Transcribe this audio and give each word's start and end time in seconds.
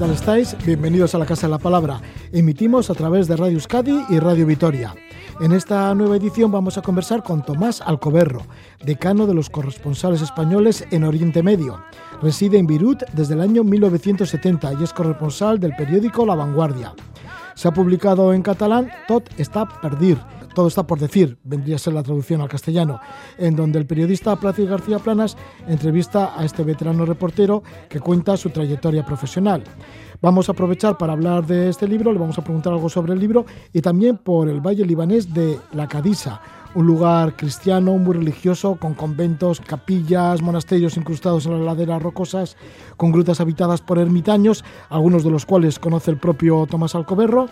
¿qué 0.00 0.06
tal 0.06 0.14
estáis? 0.14 0.56
Bienvenidos 0.64 1.14
a 1.14 1.18
la 1.18 1.26
Casa 1.26 1.46
de 1.46 1.50
la 1.50 1.58
Palabra. 1.58 2.00
Emitimos 2.32 2.88
a 2.88 2.94
través 2.94 3.28
de 3.28 3.36
Radio 3.36 3.52
Euskadi 3.56 4.02
y 4.08 4.18
Radio 4.18 4.46
Vitoria. 4.46 4.94
En 5.42 5.52
esta 5.52 5.94
nueva 5.94 6.16
edición 6.16 6.50
vamos 6.50 6.78
a 6.78 6.80
conversar 6.80 7.22
con 7.22 7.44
Tomás 7.44 7.82
Alcoberro, 7.82 8.40
decano 8.82 9.26
de 9.26 9.34
los 9.34 9.50
corresponsales 9.50 10.22
españoles 10.22 10.86
en 10.90 11.04
Oriente 11.04 11.42
Medio. 11.42 11.82
Reside 12.22 12.56
en 12.56 12.66
Beirut 12.66 13.02
desde 13.12 13.34
el 13.34 13.42
año 13.42 13.62
1970 13.62 14.72
y 14.80 14.84
es 14.84 14.94
corresponsal 14.94 15.60
del 15.60 15.76
periódico 15.76 16.24
La 16.24 16.34
Vanguardia. 16.34 16.94
Se 17.54 17.68
ha 17.68 17.72
publicado 17.72 18.32
en 18.32 18.40
catalán 18.40 18.90
Tot 19.06 19.28
está 19.38 19.68
perdir, 19.82 20.16
todo 20.54 20.68
está 20.68 20.86
por 20.86 20.98
decir, 20.98 21.38
vendría 21.44 21.76
a 21.76 21.78
ser 21.78 21.94
la 21.94 22.02
traducción 22.02 22.40
al 22.40 22.48
castellano, 22.48 23.00
en 23.38 23.56
donde 23.56 23.78
el 23.78 23.86
periodista 23.86 24.36
Plácido 24.36 24.68
García 24.68 24.98
Planas 24.98 25.36
entrevista 25.68 26.38
a 26.38 26.44
este 26.44 26.64
veterano 26.64 27.04
reportero 27.04 27.62
que 27.88 28.00
cuenta 28.00 28.36
su 28.36 28.50
trayectoria 28.50 29.04
profesional. 29.04 29.64
Vamos 30.22 30.48
a 30.48 30.52
aprovechar 30.52 30.98
para 30.98 31.14
hablar 31.14 31.46
de 31.46 31.70
este 31.70 31.88
libro, 31.88 32.12
le 32.12 32.18
vamos 32.18 32.38
a 32.38 32.44
preguntar 32.44 32.74
algo 32.74 32.90
sobre 32.90 33.14
el 33.14 33.18
libro 33.18 33.46
y 33.72 33.80
también 33.80 34.18
por 34.18 34.48
el 34.48 34.60
valle 34.60 34.84
libanés 34.84 35.32
de 35.32 35.58
La 35.72 35.88
Cadisa, 35.88 36.42
un 36.74 36.86
lugar 36.86 37.36
cristiano 37.36 37.92
muy 37.92 38.14
religioso 38.14 38.76
con 38.76 38.94
conventos, 38.94 39.60
capillas, 39.60 40.42
monasterios 40.42 40.96
incrustados 40.96 41.46
en 41.46 41.52
las 41.52 41.62
laderas 41.62 42.02
rocosas, 42.02 42.56
con 42.96 43.12
grutas 43.12 43.40
habitadas 43.40 43.80
por 43.80 43.98
ermitaños, 43.98 44.64
algunos 44.88 45.24
de 45.24 45.30
los 45.30 45.46
cuales 45.46 45.78
conoce 45.78 46.10
el 46.10 46.18
propio 46.18 46.66
Tomás 46.66 46.94
Alcoberro. 46.94 47.48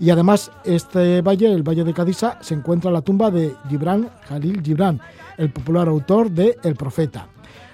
Y 0.00 0.10
además, 0.10 0.52
este 0.64 1.22
valle, 1.22 1.52
el 1.52 1.62
Valle 1.62 1.84
de 1.84 1.92
Cadisa, 1.92 2.38
se 2.40 2.54
encuentra 2.54 2.90
la 2.90 3.02
tumba 3.02 3.30
de 3.30 3.54
Gibran 3.68 4.08
Jalil 4.28 4.62
Gibran, 4.62 5.00
el 5.36 5.50
popular 5.50 5.88
autor 5.88 6.30
de 6.30 6.56
El 6.62 6.76
Profeta. 6.76 7.28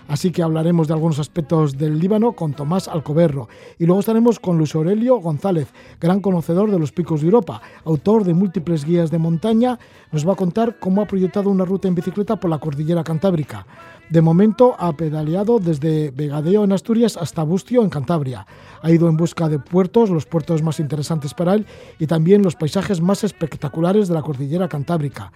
Así 0.07 0.31
que 0.31 0.43
hablaremos 0.43 0.87
de 0.87 0.95
algunos 0.95 1.19
aspectos 1.19 1.79
del 1.79 1.99
Líbano 1.99 2.33
con 2.33 2.53
Tomás 2.53 2.89
Alcoberro. 2.89 3.49
Y 3.79 3.87
luego 3.87 4.01
estaremos 4.01 4.39
con 4.39 4.59
Luis 4.59 4.75
Aurelio 4.75 5.17
González, 5.17 5.69
gran 5.99 6.21
conocedor 6.21 6.71
de 6.71 6.79
los 6.79 6.93
picos 6.93 7.21
de 7.21 7.27
Europa, 7.27 7.63
autor 7.85 8.25
de 8.25 8.35
múltiples 8.35 8.85
guías 8.85 9.11
de 9.11 9.19
montaña. 9.19 9.79
Nos 10.13 10.29
va 10.29 10.35
a 10.35 10.37
contar 10.37 10.79
cómo 10.79 11.01
ha 11.01 11.07
proyectado 11.07 11.49
una 11.49 11.65
ruta 11.65 11.89
en 11.89 11.95
bicicleta 11.95 12.37
por 12.37 12.51
la 12.51 12.59
cordillera 12.59 13.03
cantábrica. 13.03 13.67
De 14.11 14.21
momento 14.21 14.77
ha 14.79 14.93
pedaleado 14.93 15.59
desde 15.59 16.11
Vegadeo 16.11 16.65
en 16.65 16.73
Asturias 16.73 17.17
hasta 17.17 17.43
Bustio 17.43 17.83
en 17.83 17.91
Cantabria. 17.91 18.47
Ha 18.83 18.91
ido 18.91 19.09
en 19.09 19.17
busca 19.17 19.49
de 19.49 19.59
puertos, 19.59 20.11
los 20.11 20.27
puertos 20.27 20.63
más 20.63 20.79
interesantes 20.79 21.33
para 21.33 21.55
él 21.55 21.67
y 21.99 22.07
también 22.07 22.43
los 22.43 22.55
paisajes 22.55 23.01
más 23.01 23.25
espectaculares 23.25 24.09
de 24.09 24.15
la 24.15 24.23
cordillera 24.23 24.69
cantábrica. 24.69 25.33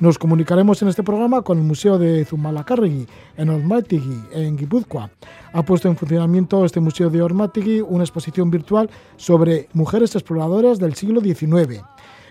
Nos 0.00 0.18
comunicaremos 0.18 0.80
en 0.80 0.88
este 0.88 1.02
programa 1.02 1.42
con 1.42 1.58
el 1.58 1.64
Museo 1.64 1.98
de 1.98 2.24
Zumalacárregui, 2.24 3.06
en 3.36 3.50
Ormatigui, 3.50 4.22
en 4.32 4.56
Guipúzcoa. 4.56 5.10
Ha 5.52 5.62
puesto 5.62 5.88
en 5.88 5.96
funcionamiento 5.96 6.64
este 6.64 6.80
Museo 6.80 7.10
de 7.10 7.20
Ormatigui 7.20 7.80
una 7.80 8.04
exposición 8.04 8.50
virtual 8.50 8.88
sobre 9.18 9.68
mujeres 9.74 10.14
exploradoras 10.14 10.78
del 10.78 10.94
siglo 10.94 11.20
XIX. 11.20 11.82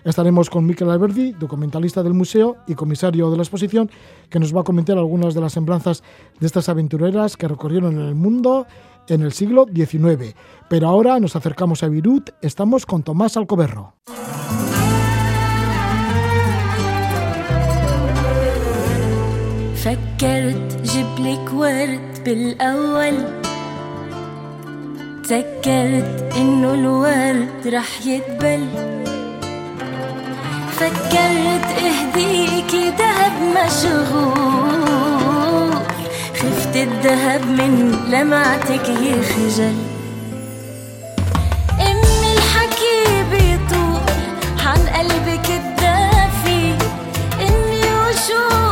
Estaremos 0.03 0.49
con 0.49 0.65
Miquel 0.65 0.89
Alberdi, 0.89 1.31
documentalista 1.31 2.03
del 2.03 2.13
museo 2.13 2.57
y 2.67 2.75
comisario 2.75 3.31
de 3.31 3.37
la 3.37 3.43
exposición, 3.43 3.89
que 4.29 4.39
nos 4.39 4.55
va 4.55 4.61
a 4.61 4.63
comentar 4.63 4.97
algunas 4.97 5.33
de 5.33 5.41
las 5.41 5.53
semblanzas 5.53 6.03
de 6.39 6.45
estas 6.45 6.69
aventureras 6.69 7.37
que 7.37 7.47
recorrieron 7.47 7.99
el 7.99 8.15
mundo 8.15 8.67
en 9.07 9.21
el 9.21 9.31
siglo 9.31 9.65
XIX. 9.73 10.35
Pero 10.69 10.87
ahora 10.87 11.19
nos 11.19 11.35
acercamos 11.35 11.83
a 11.83 11.89
Beirut, 11.89 12.29
estamos 12.41 12.85
con 12.85 13.03
Tomás 13.03 13.37
Alcoberro. 13.37 13.93
فكرت 19.85 20.81
جبلك 20.83 21.53
ورد 21.53 22.23
بالأول 22.25 23.17
تذكرت 25.23 26.33
إنه 26.37 26.73
الورد 26.73 27.67
رح 27.67 28.07
يدبل 28.07 28.67
فكرت 30.80 31.66
اهديكي 31.84 32.90
دهب 32.90 33.32
مشغول. 33.56 34.90
خفت 36.34 36.76
الدهب 36.76 37.46
من 37.46 38.04
لمعتك 38.10 38.88
يخجل 38.88 39.74
امي 41.80 42.32
الحكي 42.32 43.24
بيطول 43.30 44.00
عن 44.66 44.78
قلبك 44.78 45.50
الدافي. 45.50 46.74
إني 47.40 47.84
وشو 47.94 48.69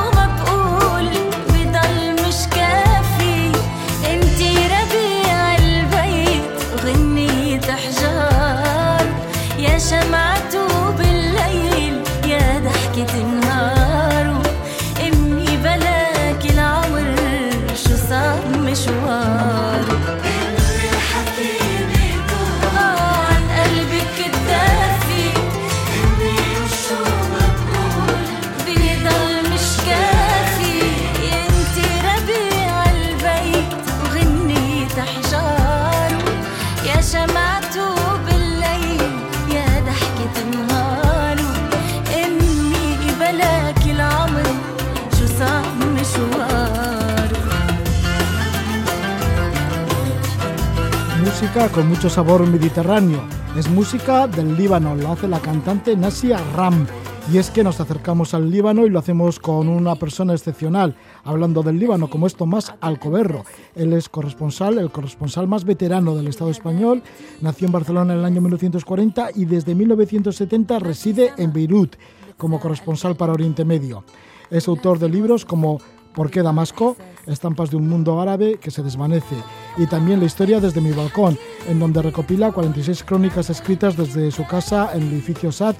Con 51.72 51.88
mucho 51.88 52.10
sabor 52.10 52.44
mediterráneo. 52.48 53.22
Es 53.56 53.70
música 53.70 54.26
del 54.26 54.56
Líbano, 54.56 54.96
lo 54.96 55.12
hace 55.12 55.28
la 55.28 55.38
cantante 55.38 55.96
Nasia 55.96 56.40
Ram. 56.56 56.84
Y 57.32 57.38
es 57.38 57.52
que 57.52 57.62
nos 57.62 57.80
acercamos 57.80 58.34
al 58.34 58.50
Líbano 58.50 58.84
y 58.84 58.90
lo 58.90 58.98
hacemos 58.98 59.38
con 59.38 59.68
una 59.68 59.94
persona 59.94 60.32
excepcional, 60.32 60.96
hablando 61.22 61.62
del 61.62 61.78
Líbano, 61.78 62.10
como 62.10 62.26
es 62.26 62.34
Tomás 62.34 62.74
Alcoberro. 62.80 63.44
Él 63.76 63.92
es 63.92 64.08
corresponsal, 64.08 64.78
el 64.78 64.90
corresponsal 64.90 65.46
más 65.46 65.64
veterano 65.64 66.16
del 66.16 66.26
Estado 66.26 66.50
español. 66.50 67.04
Nació 67.40 67.66
en 67.66 67.72
Barcelona 67.72 68.14
en 68.14 68.18
el 68.18 68.24
año 68.24 68.40
1940 68.40 69.28
y 69.36 69.44
desde 69.44 69.76
1970 69.76 70.80
reside 70.80 71.34
en 71.36 71.52
Beirut 71.52 71.94
como 72.36 72.58
corresponsal 72.58 73.14
para 73.14 73.32
Oriente 73.32 73.64
Medio. 73.64 74.02
Es 74.50 74.66
autor 74.66 74.98
de 74.98 75.08
libros 75.08 75.44
como 75.44 75.80
¿Por 76.18 76.32
qué 76.32 76.42
Damasco? 76.42 76.96
Estampas 77.28 77.70
de 77.70 77.76
un 77.76 77.88
mundo 77.88 78.20
árabe 78.20 78.58
que 78.60 78.72
se 78.72 78.82
desvanece. 78.82 79.36
Y 79.76 79.86
también 79.86 80.18
la 80.18 80.26
historia 80.26 80.58
desde 80.58 80.80
mi 80.80 80.90
balcón, 80.90 81.38
en 81.68 81.78
donde 81.78 82.02
recopila 82.02 82.50
46 82.50 83.04
crónicas 83.04 83.50
escritas 83.50 83.96
desde 83.96 84.32
su 84.32 84.44
casa 84.44 84.90
en 84.94 85.02
el 85.02 85.12
edificio 85.12 85.52
SAT 85.52 85.76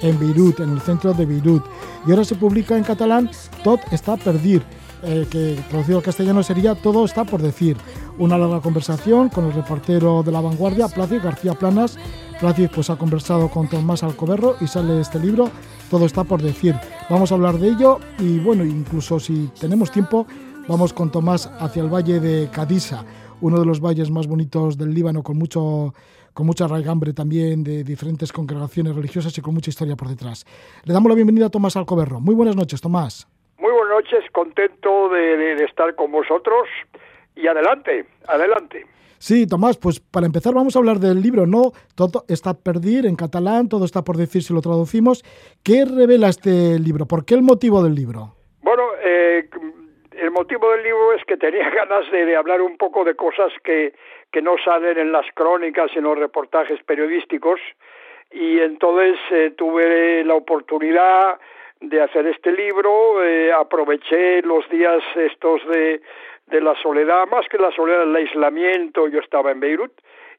en 0.00 0.18
Beirut, 0.18 0.60
en 0.60 0.70
el 0.70 0.80
centro 0.80 1.12
de 1.12 1.26
Beirut. 1.26 1.62
Y 2.06 2.10
ahora 2.10 2.24
se 2.24 2.36
publica 2.36 2.74
en 2.74 2.84
catalán 2.84 3.30
Tot 3.62 3.80
está 3.92 4.16
perdir, 4.16 4.62
eh, 5.02 5.26
que 5.30 5.62
traducido 5.68 5.98
al 5.98 6.04
castellano 6.04 6.42
sería 6.42 6.74
Todo 6.74 7.04
está 7.04 7.24
por 7.24 7.42
decir. 7.42 7.76
Una 8.18 8.38
larga 8.38 8.60
conversación 8.62 9.28
con 9.28 9.44
el 9.44 9.52
reportero 9.52 10.22
de 10.22 10.32
La 10.32 10.40
Vanguardia, 10.40 10.88
Plácido 10.88 11.24
García 11.24 11.52
Planas. 11.52 11.98
Plácido 12.42 12.70
pues, 12.74 12.90
ha 12.90 12.96
conversado 12.96 13.48
con 13.48 13.68
Tomás 13.68 14.02
Alcoberro 14.02 14.56
y 14.60 14.66
sale 14.66 15.00
este 15.00 15.20
libro, 15.20 15.48
Todo 15.88 16.06
está 16.06 16.24
por 16.24 16.42
decir. 16.42 16.74
Vamos 17.08 17.30
a 17.30 17.36
hablar 17.36 17.54
de 17.54 17.68
ello 17.68 18.00
y 18.18 18.40
bueno, 18.40 18.64
incluso 18.64 19.20
si 19.20 19.46
tenemos 19.60 19.92
tiempo, 19.92 20.26
vamos 20.66 20.92
con 20.92 21.12
Tomás 21.12 21.46
hacia 21.60 21.84
el 21.84 21.88
valle 21.88 22.18
de 22.18 22.48
Cadisa, 22.50 23.04
uno 23.40 23.60
de 23.60 23.64
los 23.64 23.80
valles 23.80 24.10
más 24.10 24.26
bonitos 24.26 24.76
del 24.76 24.92
Líbano, 24.92 25.22
con 25.22 25.38
mucho 25.38 25.94
con 26.34 26.44
mucha 26.46 26.66
raigambre 26.66 27.12
también 27.12 27.62
de 27.62 27.84
diferentes 27.84 28.32
congregaciones 28.32 28.96
religiosas 28.96 29.38
y 29.38 29.40
con 29.40 29.54
mucha 29.54 29.70
historia 29.70 29.94
por 29.94 30.08
detrás. 30.08 30.44
Le 30.82 30.92
damos 30.92 31.10
la 31.10 31.14
bienvenida 31.14 31.46
a 31.46 31.50
Tomás 31.50 31.76
Alcoberro. 31.76 32.18
Muy 32.20 32.34
buenas 32.34 32.56
noches, 32.56 32.80
Tomás. 32.80 33.28
Muy 33.58 33.70
buenas 33.70 33.90
noches, 34.02 34.24
contento 34.32 35.10
de- 35.10 35.54
de 35.54 35.64
estar 35.64 35.94
con 35.94 36.10
vosotros 36.10 36.66
y 37.36 37.46
adelante, 37.46 38.04
adelante. 38.26 38.84
Sí, 39.22 39.46
Tomás, 39.46 39.78
pues 39.78 40.00
para 40.00 40.26
empezar 40.26 40.52
vamos 40.52 40.74
a 40.74 40.80
hablar 40.80 40.96
del 40.96 41.22
libro, 41.22 41.46
¿no? 41.46 41.70
Todo 41.94 42.24
está 42.28 42.54
perdir 42.54 43.06
en 43.06 43.14
catalán, 43.14 43.68
todo 43.68 43.84
está 43.84 44.02
por 44.02 44.16
decir 44.16 44.42
si 44.42 44.52
lo 44.52 44.60
traducimos. 44.60 45.22
¿Qué 45.62 45.84
revela 45.84 46.26
este 46.26 46.76
libro? 46.80 47.06
¿Por 47.06 47.24
qué 47.24 47.34
el 47.34 47.42
motivo 47.42 47.84
del 47.84 47.94
libro? 47.94 48.34
Bueno, 48.62 48.82
eh, 49.00 49.48
el 50.10 50.32
motivo 50.32 50.72
del 50.72 50.82
libro 50.82 51.12
es 51.12 51.24
que 51.24 51.36
tenía 51.36 51.70
ganas 51.82 52.10
de, 52.10 52.34
hablar 52.34 52.62
un 52.62 52.76
poco 52.76 53.04
de 53.04 53.14
cosas 53.14 53.52
que, 53.62 53.94
que 54.32 54.42
no 54.42 54.56
salen 54.64 54.98
en 54.98 55.12
las 55.12 55.26
crónicas 55.36 55.92
en 55.94 56.02
los 56.02 56.18
reportajes 56.18 56.82
periodísticos 56.82 57.60
y 58.32 58.58
entonces 58.58 59.20
eh, 59.30 59.54
tuve 59.56 60.24
la 60.24 60.34
oportunidad 60.34 61.38
de 61.80 62.00
hacer 62.00 62.26
este 62.26 62.50
libro, 62.50 63.22
eh, 63.22 63.52
aproveché 63.52 64.42
los 64.42 64.68
días 64.68 65.00
estos 65.14 65.64
de, 65.68 66.00
de 66.52 66.60
la 66.60 66.74
soledad, 66.82 67.26
más 67.26 67.48
que 67.48 67.58
la 67.58 67.72
soledad, 67.72 68.02
el 68.02 68.14
aislamiento, 68.14 69.08
yo 69.08 69.18
estaba 69.20 69.50
en 69.50 69.58
Beirut 69.58 69.92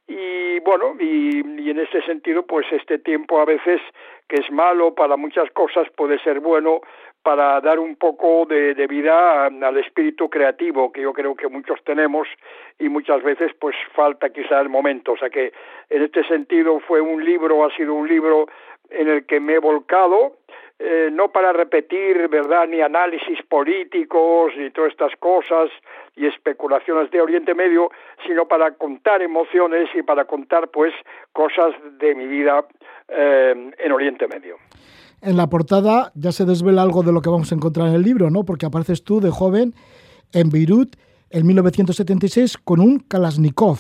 y 0.08 0.60
bueno, 0.60 0.96
y, 1.00 1.70
en 1.70 1.80
este 1.80 2.02
sentido, 2.04 2.46
pues 2.46 2.66
este 2.72 3.00
tiempo 3.00 3.40
a 3.40 3.46
veces 3.46 3.82
que 4.28 4.38
es 4.38 4.52
malo 4.52 4.94
para 4.94 5.18
muchas 5.18 5.50
cosas 5.52 5.88
puede 5.96 6.20
ser 6.20 6.40
bueno 6.40 6.82
para 7.24 7.62
dar 7.62 7.80
un 7.80 7.96
poco 7.96 8.46
de, 8.46 8.74
vida 8.88 9.46
al 9.46 9.78
espíritu 9.78 10.30
creativo 10.30 10.92
que 10.92 11.02
yo 11.02 11.14
creo 11.14 11.36
que 11.36 11.48
muchos 11.48 11.82
tenemos 11.86 12.28
y 12.80 12.90
muchas 12.90 13.24
veces 13.24 13.54
pues 13.60 13.76
falta 13.94 14.30
quizá 14.30 14.60
el 14.60 14.70
momento. 14.70 15.14
O 15.14 15.18
sea 15.18 15.30
que 15.30 15.54
en 15.90 16.04
este 16.04 16.26
sentido 16.26 16.80
fue 16.82 17.00
un 17.00 17.24
libro, 17.24 17.66
ha 17.66 17.74
sido 17.76 17.94
un 17.94 18.08
libro 18.08 18.48
en 18.90 19.08
el 19.08 19.26
que 19.26 19.40
me 19.40 19.54
he 19.54 19.60
volcado, 19.60 20.38
eh, 20.80 21.10
no 21.12 21.32
para 21.32 21.54
repetir, 21.54 22.28
¿verdad?, 22.28 22.68
ni 22.68 22.82
análisis 22.82 23.40
políticos, 23.48 24.52
ni 24.58 24.70
todas 24.72 24.92
estas 24.92 25.16
cosas, 25.18 25.70
y 26.16 26.26
especulaciones 26.26 27.10
de 27.12 27.22
Oriente 27.22 27.54
Medio, 27.54 27.90
sino 28.26 28.48
para 28.48 28.72
contar 28.72 29.22
emociones 29.22 29.90
y 29.96 30.04
para 30.04 30.26
contar, 30.26 30.70
pues, 30.70 30.94
cosas 31.32 31.74
de 32.00 32.16
mi 32.16 32.28
vida 32.28 32.66
eh, 33.08 33.72
en 33.78 33.92
Oriente 33.92 34.28
Medio. 34.28 34.58
En 35.22 35.38
la 35.38 35.48
portada 35.48 36.12
ya 36.16 36.32
se 36.32 36.46
desvela 36.46 36.82
algo 36.82 37.02
de 37.02 37.14
lo 37.14 37.22
que 37.22 37.30
vamos 37.30 37.52
a 37.52 37.56
encontrar 37.56 37.88
en 37.88 37.94
el 37.94 38.04
libro, 38.04 38.30
¿no? 38.30 38.44
Porque 38.44 38.66
apareces 38.66 39.04
tú 39.04 39.22
de 39.22 39.30
joven 39.30 39.74
en 40.34 40.50
Beirut 40.50 40.96
en 41.30 41.48
1976 41.48 42.58
con 42.58 42.82
un 42.82 43.00
Kalashnikov. 43.00 43.80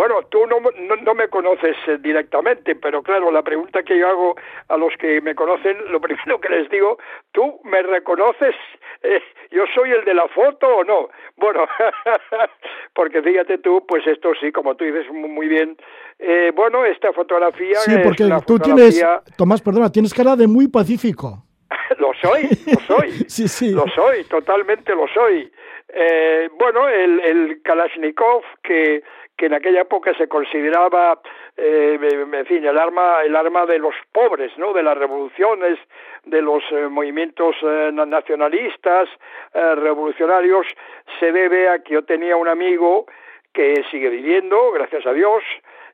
Bueno, 0.00 0.22
tú 0.30 0.46
no, 0.46 0.56
no, 1.02 1.14
me 1.14 1.28
conoces 1.28 1.76
eh, 1.86 1.98
directamente, 2.00 2.74
pero 2.74 3.02
claro, 3.02 3.30
la 3.30 3.42
pregunta 3.42 3.82
que 3.82 3.98
yo 3.98 4.08
hago 4.08 4.34
a 4.68 4.78
los 4.78 4.94
que 4.96 5.20
me 5.20 5.34
conocen, 5.34 5.76
lo 5.92 6.00
primero 6.00 6.40
que 6.40 6.48
les 6.48 6.70
digo, 6.70 6.96
¿tú 7.32 7.60
me 7.64 7.82
reconoces? 7.82 8.54
Eh, 9.02 9.20
¿Yo 9.50 9.64
soy 9.74 9.90
el 9.90 10.02
de 10.06 10.14
la 10.14 10.26
foto 10.28 10.66
o 10.68 10.84
no? 10.84 11.10
Bueno, 11.36 11.66
porque 12.94 13.20
fíjate 13.20 13.58
tú, 13.58 13.84
pues 13.86 14.06
esto 14.06 14.32
sí, 14.40 14.50
como 14.50 14.74
tú 14.74 14.86
dices 14.86 15.04
muy 15.12 15.48
bien, 15.48 15.76
eh, 16.18 16.50
bueno, 16.56 16.86
esta 16.86 17.12
fotografía... 17.12 17.74
Sí, 17.80 17.92
porque 18.02 18.26
tú 18.46 18.58
tienes, 18.58 19.04
Tomás, 19.36 19.60
perdona, 19.60 19.92
tienes 19.92 20.14
cara 20.14 20.34
de 20.34 20.46
muy 20.46 20.66
pacífico. 20.68 21.44
lo 21.98 22.12
soy, 22.22 22.48
lo 22.72 22.80
soy. 22.86 23.10
sí, 23.28 23.46
sí. 23.48 23.72
Lo 23.72 23.84
soy, 23.88 24.24
totalmente 24.24 24.94
lo 24.94 25.06
soy. 25.08 25.52
Eh, 25.92 26.48
bueno, 26.56 26.88
el, 26.88 27.20
el 27.20 27.62
Kalashnikov, 27.62 28.42
que 28.62 29.02
que 29.40 29.46
en 29.46 29.54
aquella 29.54 29.80
época 29.80 30.12
se 30.18 30.28
consideraba, 30.28 31.18
eh, 31.56 31.98
en 32.30 32.44
fin, 32.44 32.62
el 32.62 32.76
arma, 32.76 33.22
el 33.24 33.34
arma 33.34 33.64
de 33.64 33.78
los 33.78 33.94
pobres, 34.12 34.52
¿no? 34.58 34.74
De 34.74 34.82
las 34.82 34.98
revoluciones, 34.98 35.78
de 36.26 36.42
los 36.42 36.62
eh, 36.70 36.88
movimientos 36.88 37.56
eh, 37.62 37.90
nacionalistas, 37.90 39.08
revolucionarios, 39.54 40.66
se 41.18 41.32
debe 41.32 41.70
a 41.70 41.78
que 41.78 41.94
yo 41.94 42.04
tenía 42.04 42.36
un 42.36 42.48
amigo 42.48 43.06
que 43.54 43.82
sigue 43.90 44.10
viviendo, 44.10 44.72
gracias 44.72 45.06
a 45.06 45.14
Dios, 45.14 45.42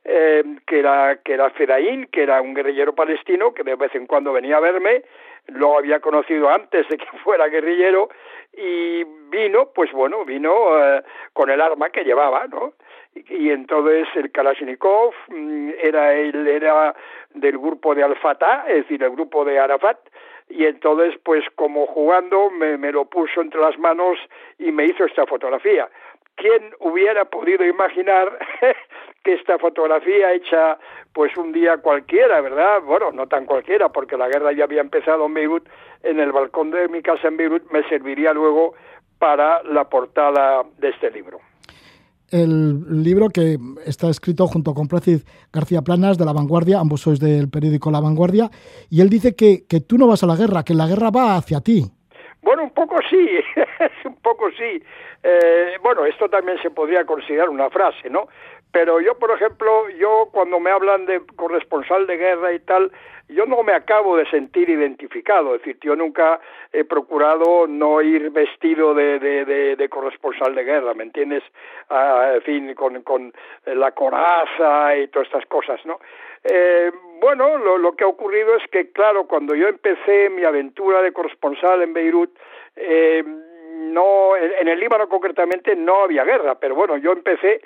que 0.07 0.79
era 0.79 1.19
que 1.25 1.35
era 1.35 1.51
Fedaín, 1.51 2.07
que 2.07 2.23
era 2.23 2.41
un 2.41 2.55
guerrillero 2.55 2.95
palestino 2.95 3.53
que 3.53 3.65
de 3.65 3.75
vez 3.75 3.95
en 3.95 4.07
cuando 4.07 4.33
venía 4.33 4.59
a 4.59 4.61
verme, 4.61 5.03
lo 5.49 5.79
había 5.79 6.01
conocido 6.01 6.49
antes 6.49 6.89
de 6.89 6.97
que 6.97 7.07
fuera 7.25 7.49
guerrillero 7.49 8.09
y 8.57 9.05
vino, 9.31 9.71
pues 9.75 9.91
bueno, 9.93 10.25
vino 10.25 10.53
con 11.33 11.51
el 11.51 11.61
arma 11.61 11.91
que 11.91 12.05
llevaba, 12.05 12.47
¿no? 12.47 12.75
y 13.29 13.51
entonces 13.51 14.07
el 14.15 14.31
Kalashnikov 14.31 15.13
mm, 15.29 15.71
era 15.83 16.15
él 16.15 16.47
era 16.47 16.95
del 17.35 17.59
grupo 17.59 17.95
de 17.95 18.03
Al-Fatah, 18.03 18.65
es 18.69 18.83
decir, 18.83 19.03
el 19.03 19.11
grupo 19.11 19.45
de 19.45 19.59
Arafat, 19.59 19.99
y 20.49 20.65
entonces 20.65 21.19
pues 21.23 21.45
como 21.55 21.87
jugando 21.87 22.51
me, 22.51 22.77
me 22.77 22.93
lo 22.93 23.07
puso 23.07 23.41
entre 23.41 23.61
las 23.61 23.79
manos 23.79 24.19
y 24.59 24.71
me 24.73 24.85
hizo 24.85 25.05
esta 25.05 25.27
fotografía. 25.27 25.89
¿Quién 26.37 26.75
hubiera 26.81 27.25
podido 27.25 27.65
imaginar 27.65 28.39
que 29.25 29.35
esta 29.35 29.59
fotografía 29.59 30.33
hecha 30.33 30.79
pues 31.13 31.37
un 31.37 31.53
día 31.53 31.79
cualquiera, 31.79 32.41
¿verdad? 32.41 32.83
Bueno, 32.83 33.11
no 33.11 33.27
tan 33.27 33.47
cualquiera, 33.47 33.89
porque 33.89 34.17
la 34.17 34.29
guerra 34.29 34.53
ya 34.53 34.65
había 34.65 34.83
empezado 34.83 35.27
en 35.27 35.35
Beirut, 35.35 35.69
en 36.03 36.21
el 36.21 36.33
balcón 36.33 36.71
de 36.71 36.89
mi 36.89 37.03
casa 37.03 37.29
en 37.29 37.37
Beirut 37.37 37.71
me 37.73 37.83
serviría 37.89 38.33
luego 38.33 38.75
para 39.19 39.63
la 39.63 39.89
portada 39.89 40.63
de 40.79 40.91
este 40.91 41.11
libro 41.11 41.41
el 42.31 43.03
libro 43.03 43.29
que 43.29 43.57
está 43.85 44.09
escrito 44.09 44.47
junto 44.47 44.75
con 44.75 44.89
Plácid 44.89 45.23
García 45.53 45.83
Planas 45.83 46.19
de 46.19 46.25
La 46.25 46.33
Vanguardia, 46.33 46.81
ambos 46.81 47.03
sois 47.03 47.21
del 47.21 47.49
periódico 47.49 47.91
La 47.91 48.01
Vanguardia, 48.01 48.51
y 48.91 49.01
él 49.01 49.09
dice 49.09 49.37
que, 49.37 49.67
que 49.69 49.81
tú 49.81 49.97
no 49.97 50.07
vas 50.07 50.23
a 50.23 50.27
la 50.27 50.37
guerra, 50.37 50.65
que 50.65 50.75
la 50.75 50.87
guerra 50.87 51.11
va 51.11 51.37
hacia 51.37 51.61
ti. 51.61 51.85
Bueno, 52.43 52.65
un 52.65 52.71
poco 52.71 52.97
sí, 53.09 53.29
un 54.05 54.17
poco 54.17 54.51
sí. 54.53 54.83
Eh, 55.23 55.77
bueno, 55.83 56.05
esto 56.05 56.29
también 56.29 56.61
se 56.63 56.71
podría 56.71 57.05
considerar 57.05 57.49
una 57.49 57.71
frase, 57.71 58.11
¿no? 58.11 58.29
Pero 58.73 59.01
yo, 59.01 59.19
por 59.19 59.31
ejemplo, 59.31 59.89
yo 59.91 60.29
cuando 60.33 60.61
me 60.61 60.71
hablan 60.71 61.07
de 61.07 61.23
corresponsal 61.37 62.07
de 62.07 62.17
guerra 62.17 62.53
y 62.53 62.61
tal, 62.61 62.93
yo 63.29 63.47
no 63.47 63.63
me 63.63 63.73
acabo 63.73 64.17
de 64.17 64.29
sentir 64.29 64.69
identificado, 64.69 65.55
es 65.55 65.63
decir, 65.63 65.79
yo 65.81 65.97
nunca 65.97 66.41
he 66.73 66.85
procurado 66.85 67.67
no 67.67 68.03
ir 68.03 68.31
vestido 68.31 68.95
de, 68.95 69.19
de, 69.19 69.89
corresponsal 69.89 70.55
de 70.55 70.63
guerra, 70.63 70.95
¿me 70.95 71.05
entiendes? 71.05 71.43
Ah, 71.89 72.33
en 72.35 72.43
fin, 72.43 72.75
con, 72.75 73.03
con 73.03 73.33
la 73.65 73.93
coraza 73.93 74.97
y 74.97 75.09
todas 75.09 75.27
estas 75.27 75.47
cosas, 75.47 75.81
¿no? 75.87 75.99
Eh, 76.45 76.93
bueno, 77.21 77.57
lo, 77.57 77.79
lo, 77.79 77.97
que 77.97 78.05
ha 78.05 78.09
ocurrido 78.09 78.57
es 78.57 78.71
que, 78.71 78.93
claro, 78.93 79.27
cuando 79.27 79.55
yo 79.55 79.67
empecé 79.69 80.31
mi 80.31 80.45
aventura 80.45 81.03
de 81.03 81.13
corresponsal 81.13 81.83
en 81.83 81.93
Beirut, 81.93 82.31
eh, 82.77 83.25
no, 83.77 84.37
en 84.37 84.69
el 84.69 84.81
Líbano 84.81 85.09
concretamente 85.09 85.77
no 85.77 86.05
había 86.05 86.25
guerra, 86.25 86.57
pero 86.57 86.75
bueno, 86.75 86.97
yo 86.97 87.13
empecé 87.13 87.61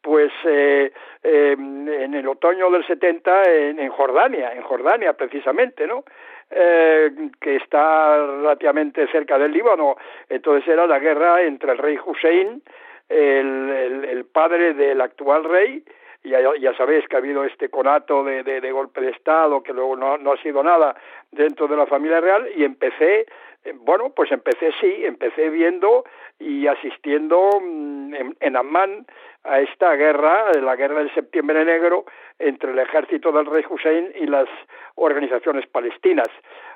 pues 0.00 0.30
eh, 0.44 0.92
em, 1.22 1.88
en 1.88 2.14
el 2.14 2.28
otoño 2.28 2.70
del 2.70 2.86
70 2.86 3.42
en, 3.50 3.80
en, 3.80 3.90
Jordania, 3.90 4.52
en 4.52 4.62
Jordania 4.62 5.14
precisamente, 5.14 5.86
¿no? 5.86 6.04
Eh, 6.48 7.10
que 7.40 7.56
está 7.56 8.16
relativamente 8.24 9.08
cerca 9.08 9.36
del 9.36 9.50
Líbano. 9.50 9.96
Entonces 10.28 10.68
era 10.68 10.86
la 10.86 11.00
guerra 11.00 11.42
entre 11.42 11.72
el 11.72 11.78
rey 11.78 11.98
Hussein, 12.04 12.62
el, 13.08 14.04
el, 14.08 14.24
padre 14.26 14.74
del 14.74 15.00
actual 15.00 15.42
rey, 15.42 15.82
ya, 16.22 16.38
ya, 16.58 16.76
sabéis 16.76 17.06
que 17.08 17.16
ha 17.16 17.18
habido 17.18 17.44
este 17.44 17.68
conato 17.68 18.22
de, 18.24 18.42
de, 18.42 18.60
de 18.60 18.72
golpe 18.72 19.00
de 19.00 19.10
Estado, 19.10 19.62
que 19.62 19.72
luego 19.72 19.96
no, 19.96 20.18
no, 20.18 20.32
ha 20.32 20.42
sido 20.42 20.62
nada 20.62 20.96
dentro 21.30 21.66
de 21.68 21.76
la 21.76 21.86
familia 21.86 22.20
real, 22.20 22.48
y 22.56 22.64
empecé, 22.64 23.26
bueno, 23.74 24.10
pues 24.10 24.30
empecé 24.32 24.72
sí, 24.80 25.04
empecé 25.04 25.50
viendo 25.50 26.04
y 26.38 26.66
asistiendo 26.66 27.50
mm, 27.60 28.14
en, 28.14 28.36
en 28.40 28.56
Amman 28.56 29.06
a 29.44 29.60
esta 29.60 29.94
guerra, 29.94 30.52
la 30.60 30.76
guerra 30.76 30.98
del 30.98 31.14
septiembre 31.14 31.64
negro, 31.64 32.04
entre 32.38 32.72
el 32.72 32.78
ejército 32.78 33.32
del 33.32 33.46
rey 33.46 33.64
Hussein 33.68 34.12
y 34.16 34.26
las 34.26 34.48
organizaciones 34.96 35.66
palestinas. 35.68 36.28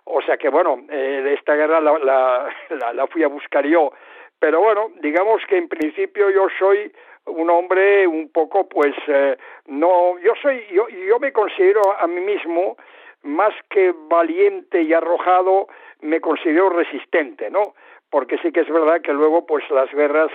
O 0.05 0.23
sea 0.23 0.37
que, 0.37 0.49
bueno, 0.49 0.85
eh, 0.89 1.35
esta 1.37 1.55
guerra 1.55 1.81
la, 1.81 1.99
la, 2.71 2.93
la, 2.93 3.07
fui 3.09 3.23
a 3.23 3.29
buscar 3.29 3.67
yo. 3.67 3.93
Pero 4.39 4.61
bueno, 4.61 4.93
digamos 5.01 5.43
que 5.47 5.59
en 5.59 5.69
principio 5.69 6.31
yo 6.31 6.47
soy 6.59 6.91
un 7.27 7.51
hombre 7.51 8.07
un 8.07 8.31
poco, 8.31 8.69
pues, 8.69 8.95
eh, 9.09 9.37
no, 9.67 10.19
yo 10.19 10.33
soy, 10.41 10.65
yo, 10.73 10.89
yo 10.89 11.19
me 11.19 11.33
considero 11.33 11.83
a 11.99 12.07
mí 12.07 12.21
mismo 12.21 12.77
más 13.23 13.53
que 13.69 13.95
valiente 14.09 14.83
y 14.83 14.95
arrojado, 14.95 15.69
me 16.03 16.21
considero 16.21 16.71
resistente, 16.71 17.51
¿no? 17.51 17.75
Porque 18.11 18.39
sí 18.39 18.51
que 18.51 18.61
es 18.61 18.69
verdad 18.69 19.01
que 19.01 19.13
luego, 19.13 19.47
pues, 19.47 19.69
las 19.71 19.91
guerras 19.93 20.31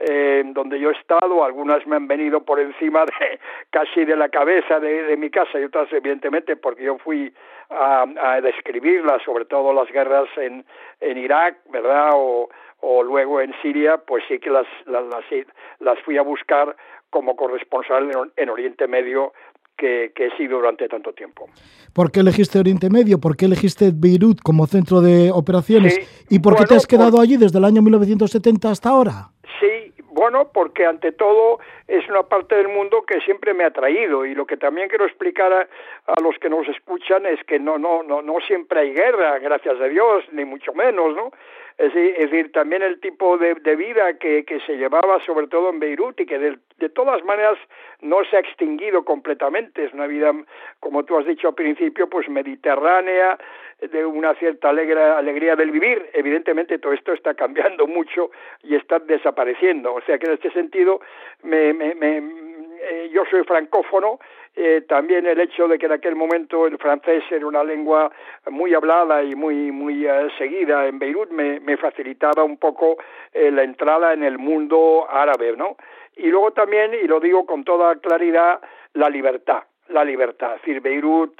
eh, 0.00 0.42
donde 0.46 0.80
yo 0.80 0.90
he 0.90 0.94
estado, 0.94 1.44
algunas 1.44 1.86
me 1.86 1.96
han 1.96 2.08
venido 2.08 2.42
por 2.42 2.58
encima 2.58 3.04
de 3.04 3.38
casi 3.70 4.04
de 4.04 4.16
la 4.16 4.28
cabeza 4.28 4.80
de, 4.80 5.16
mi 5.16 5.30
casa 5.30 5.60
y 5.60 5.64
otras 5.64 5.92
evidentemente 5.92 6.56
porque 6.56 6.84
yo 6.84 6.96
fui 6.98 7.32
a, 7.68 8.06
a 8.20 8.40
describirlas, 8.40 9.22
sobre 9.22 9.44
todo 9.44 9.72
las 9.74 9.88
guerras 9.92 10.28
en, 10.38 10.64
en 11.00 11.18
Irak, 11.18 11.58
¿verdad? 11.70 12.10
O, 12.14 12.48
o 12.80 13.02
luego 13.02 13.40
en 13.40 13.54
Siria, 13.60 13.98
pues 13.98 14.24
sí 14.28 14.38
que 14.38 14.50
las, 14.50 14.66
las, 14.86 15.04
las, 15.80 15.98
fui 16.00 16.16
a 16.16 16.22
buscar 16.22 16.76
como 17.10 17.36
corresponsal 17.36 18.10
en, 18.36 18.50
Oriente 18.50 18.86
Medio 18.86 19.32
que, 19.80 20.12
que, 20.14 20.26
he 20.26 20.36
sido 20.36 20.58
durante 20.58 20.86
tanto 20.88 21.12
tiempo. 21.12 21.46
¿Por 21.94 22.12
qué 22.12 22.20
elegiste 22.20 22.58
Oriente 22.58 22.90
Medio? 22.90 23.18
¿Por 23.18 23.36
qué 23.36 23.46
elegiste 23.46 23.90
Beirut 23.94 24.40
como 24.42 24.66
centro 24.66 25.00
de 25.00 25.30
operaciones? 25.32 25.98
¿Y 26.28 26.40
por 26.40 26.56
qué 26.56 26.64
te 26.66 26.74
has 26.74 26.86
quedado 26.86 27.20
allí 27.20 27.38
desde 27.38 27.58
el 27.58 27.64
año 27.64 27.80
1970 27.80 28.70
hasta 28.70 28.90
ahora? 28.90 29.30
Bueno, 30.20 30.50
porque 30.52 30.84
ante 30.84 31.12
todo 31.12 31.60
es 31.88 32.06
una 32.10 32.24
parte 32.24 32.54
del 32.54 32.68
mundo 32.68 33.04
que 33.06 33.20
siempre 33.20 33.54
me 33.54 33.64
ha 33.64 33.68
atraído 33.68 34.26
y 34.26 34.34
lo 34.34 34.44
que 34.44 34.58
también 34.58 34.90
quiero 34.90 35.06
explicar 35.06 35.50
a, 35.50 36.20
los 36.20 36.36
que 36.38 36.50
nos 36.50 36.68
escuchan 36.68 37.24
es 37.24 37.42
que 37.44 37.58
no, 37.58 37.78
no, 37.78 38.02
no, 38.02 38.20
no 38.20 38.34
siempre 38.46 38.80
hay 38.80 38.92
guerra, 38.92 39.38
gracias 39.38 39.80
a 39.80 39.84
Dios, 39.84 40.24
ni 40.32 40.44
mucho 40.44 40.74
menos, 40.74 41.16
¿no? 41.16 41.30
Es 41.80 41.94
decir, 41.94 42.52
también 42.52 42.82
el 42.82 43.00
tipo 43.00 43.38
de, 43.38 43.54
vida 43.74 44.12
que, 44.18 44.44
que, 44.44 44.60
se 44.60 44.76
llevaba 44.76 45.18
sobre 45.24 45.46
todo 45.46 45.70
en 45.70 45.80
Beirut 45.80 46.20
y 46.20 46.26
que 46.26 46.38
de, 46.38 46.58
de, 46.76 46.88
todas 46.90 47.24
maneras 47.24 47.56
no 48.02 48.22
se 48.24 48.36
ha 48.36 48.40
extinguido 48.40 49.02
completamente. 49.02 49.86
Es 49.86 49.94
una 49.94 50.06
vida, 50.06 50.30
como 50.78 51.04
tú 51.06 51.16
has 51.16 51.24
dicho 51.24 51.48
al 51.48 51.54
principio, 51.54 52.06
pues 52.10 52.28
mediterránea, 52.28 53.38
de 53.80 54.04
una 54.04 54.34
cierta 54.34 54.68
alegría 54.68 55.56
del 55.56 55.70
vivir. 55.70 56.10
Evidentemente 56.12 56.78
todo 56.78 56.92
esto 56.92 57.14
está 57.14 57.32
cambiando 57.32 57.86
mucho 57.88 58.30
y 58.62 58.74
está 58.74 58.98
desapareciendo. 58.98 59.94
O 59.94 60.02
sea 60.02 60.18
que 60.18 60.26
en 60.26 60.32
este 60.34 60.50
sentido 60.50 61.00
me, 61.42 61.72
me, 61.72 61.94
me 61.94 62.18
eh, 62.82 63.10
yo 63.12 63.24
soy 63.30 63.44
francófono, 63.44 64.20
eh, 64.54 64.82
también 64.88 65.26
el 65.26 65.40
hecho 65.40 65.68
de 65.68 65.78
que 65.78 65.86
en 65.86 65.92
aquel 65.92 66.16
momento 66.16 66.66
el 66.66 66.76
francés 66.76 67.22
era 67.30 67.46
una 67.46 67.62
lengua 67.62 68.10
muy 68.50 68.74
hablada 68.74 69.22
y 69.22 69.36
muy 69.36 69.70
muy 69.70 70.06
eh, 70.06 70.28
seguida 70.38 70.86
en 70.88 70.98
Beirut 70.98 71.30
me, 71.30 71.76
facilitaba 71.76 72.42
un 72.42 72.58
poco 72.58 72.96
eh, 73.32 73.50
la 73.52 73.62
entrada 73.62 74.12
en 74.12 74.24
el 74.24 74.38
mundo 74.38 75.06
árabe, 75.08 75.56
¿no? 75.56 75.76
Y 76.16 76.26
luego 76.26 76.50
también, 76.50 76.92
y 76.94 77.06
lo 77.06 77.20
digo 77.20 77.46
con 77.46 77.64
toda 77.64 77.96
claridad, 77.96 78.60
la 78.94 79.08
libertad, 79.08 79.62
la 79.88 80.04
libertad. 80.04 80.56
Es 80.56 80.62
decir, 80.62 80.80
Beirut, 80.80 81.34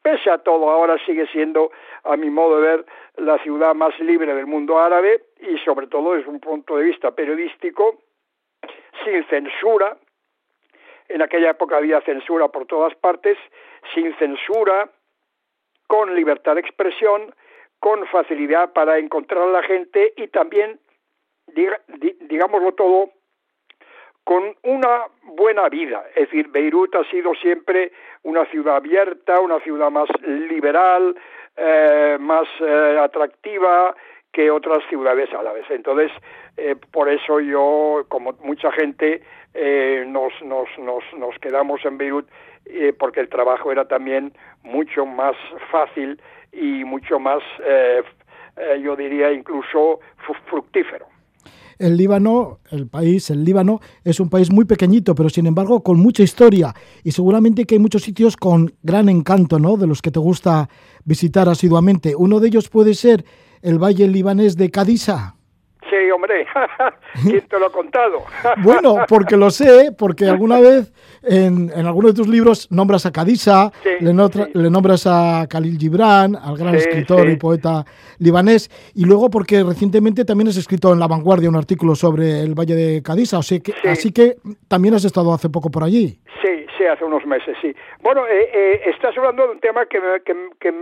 pese 0.00 0.30
a 0.30 0.38
todo, 0.38 0.70
ahora 0.70 0.96
sigue 1.04 1.26
siendo, 1.26 1.72
a 2.04 2.16
mi 2.16 2.30
modo 2.30 2.60
de 2.60 2.66
ver, 2.68 2.86
la 3.16 3.38
ciudad 3.38 3.74
más 3.74 3.98
libre 3.98 4.34
del 4.34 4.46
mundo 4.46 4.78
árabe 4.78 5.24
y 5.40 5.58
sobre 5.58 5.88
todo 5.88 6.14
desde 6.14 6.30
un 6.30 6.40
punto 6.40 6.76
de 6.76 6.84
vista 6.84 7.10
periodístico, 7.10 7.98
sin 9.04 9.24
censura, 9.26 9.96
en 11.12 11.22
aquella 11.22 11.50
época 11.50 11.76
había 11.76 12.00
censura 12.02 12.48
por 12.48 12.66
todas 12.66 12.94
partes, 12.96 13.38
sin 13.94 14.14
censura, 14.16 14.90
con 15.86 16.14
libertad 16.14 16.54
de 16.54 16.60
expresión, 16.60 17.34
con 17.78 18.06
facilidad 18.06 18.72
para 18.72 18.98
encontrar 18.98 19.42
a 19.42 19.52
la 19.52 19.62
gente 19.62 20.12
y 20.16 20.28
también, 20.28 20.78
digámoslo 22.20 22.72
todo, 22.72 23.10
con 24.24 24.56
una 24.62 25.06
buena 25.24 25.68
vida. 25.68 26.04
Es 26.14 26.30
decir, 26.30 26.48
Beirut 26.48 26.94
ha 26.94 27.04
sido 27.10 27.34
siempre 27.34 27.92
una 28.22 28.46
ciudad 28.46 28.76
abierta, 28.76 29.40
una 29.40 29.58
ciudad 29.60 29.90
más 29.90 30.08
liberal, 30.22 31.16
eh, 31.56 32.16
más 32.20 32.48
eh, 32.60 32.98
atractiva 33.00 33.94
que 34.32 34.50
otras 34.50 34.82
ciudades 34.88 35.28
árabes. 35.32 35.64
Entonces, 35.70 36.10
eh, 36.56 36.74
por 36.90 37.08
eso 37.08 37.40
yo, 37.40 38.04
como 38.08 38.34
mucha 38.42 38.72
gente, 38.72 39.22
eh, 39.54 40.04
nos, 40.08 40.32
nos, 40.42 40.68
nos, 40.78 41.04
nos 41.18 41.38
quedamos 41.38 41.84
en 41.84 41.98
Beirut 41.98 42.26
eh, 42.64 42.94
porque 42.98 43.20
el 43.20 43.28
trabajo 43.28 43.70
era 43.70 43.86
también 43.86 44.32
mucho 44.62 45.04
más 45.04 45.36
fácil 45.70 46.20
y 46.52 46.84
mucho 46.84 47.18
más, 47.18 47.42
yo 48.82 48.94
diría, 48.94 49.32
incluso 49.32 50.00
fructífero. 50.50 51.06
El 51.78 51.96
Líbano, 51.96 52.58
el 52.70 52.86
país, 52.86 53.30
el 53.30 53.44
Líbano, 53.44 53.80
es 54.04 54.20
un 54.20 54.28
país 54.28 54.52
muy 54.52 54.66
pequeñito, 54.66 55.14
pero 55.14 55.28
sin 55.30 55.46
embargo 55.46 55.82
con 55.82 55.98
mucha 55.98 56.22
historia 56.22 56.74
y 57.02 57.10
seguramente 57.10 57.64
que 57.64 57.74
hay 57.74 57.78
muchos 57.80 58.02
sitios 58.02 58.36
con 58.36 58.72
gran 58.82 59.08
encanto, 59.08 59.58
¿no? 59.58 59.76
De 59.76 59.86
los 59.86 60.02
que 60.02 60.10
te 60.10 60.20
gusta 60.20 60.68
visitar 61.04 61.48
asiduamente. 61.48 62.14
Uno 62.14 62.38
de 62.38 62.48
ellos 62.48 62.68
puede 62.68 62.94
ser 62.94 63.24
el 63.62 63.78
Valle 63.78 64.06
Libanés 64.08 64.56
de 64.56 64.70
Cadisa. 64.70 65.34
Sí, 65.90 66.10
hombre, 66.14 66.46
¿quién 67.22 67.42
te 67.48 67.58
lo 67.58 67.66
ha 67.66 67.70
contado? 67.72 68.22
bueno, 68.62 68.96
porque 69.08 69.36
lo 69.36 69.50
sé, 69.50 69.92
porque 69.96 70.24
alguna 70.26 70.58
vez 70.58 70.90
en, 71.22 71.70
en 71.74 71.86
alguno 71.86 72.08
de 72.08 72.14
tus 72.14 72.28
libros 72.28 72.66
nombras 72.70 73.04
a 73.04 73.12
Cadisa, 73.12 73.70
Sí, 73.82 73.90
le, 74.02 74.12
notra- 74.14 74.46
sí. 74.46 74.52
le 74.54 74.70
nombras 74.70 75.06
a 75.06 75.46
Khalil 75.50 75.76
Gibran, 75.78 76.34
al 76.36 76.56
gran 76.56 76.72
Sí, 76.74 76.78
escritor 76.80 77.28
y 77.28 77.36
poeta 77.36 77.84
libanés, 78.18 78.70
y 78.94 79.04
luego 79.04 79.28
porque 79.28 79.62
recientemente 79.62 80.24
también 80.24 80.48
has 80.48 80.56
escrito 80.56 80.92
en 80.94 80.98
La 81.00 81.08
Vanguardia 81.08 81.50
un 81.50 81.56
artículo 81.56 81.94
sobre 81.94 82.40
el 82.40 82.54
Valle 82.54 82.74
de 82.74 83.02
Cadisa, 83.02 83.38
o 83.38 83.42
sea 83.42 83.58
que, 83.60 83.72
Sí. 83.72 83.88
así 83.88 84.12
que 84.12 84.36
también 84.68 84.94
has 84.94 85.04
estado 85.04 85.34
hace 85.34 85.50
poco 85.50 85.70
por 85.70 85.84
allí. 85.84 86.20
Sí, 86.42 86.61
hace 86.88 87.04
unos 87.04 87.24
meses, 87.26 87.56
sí. 87.60 87.74
Bueno, 88.00 88.26
eh, 88.26 88.50
eh, 88.52 88.82
estás 88.86 89.16
hablando 89.16 89.46
de 89.46 89.52
un 89.52 89.60
tema 89.60 89.86
que 89.86 90.00
me, 90.00 90.20
que, 90.20 90.34
que 90.60 90.72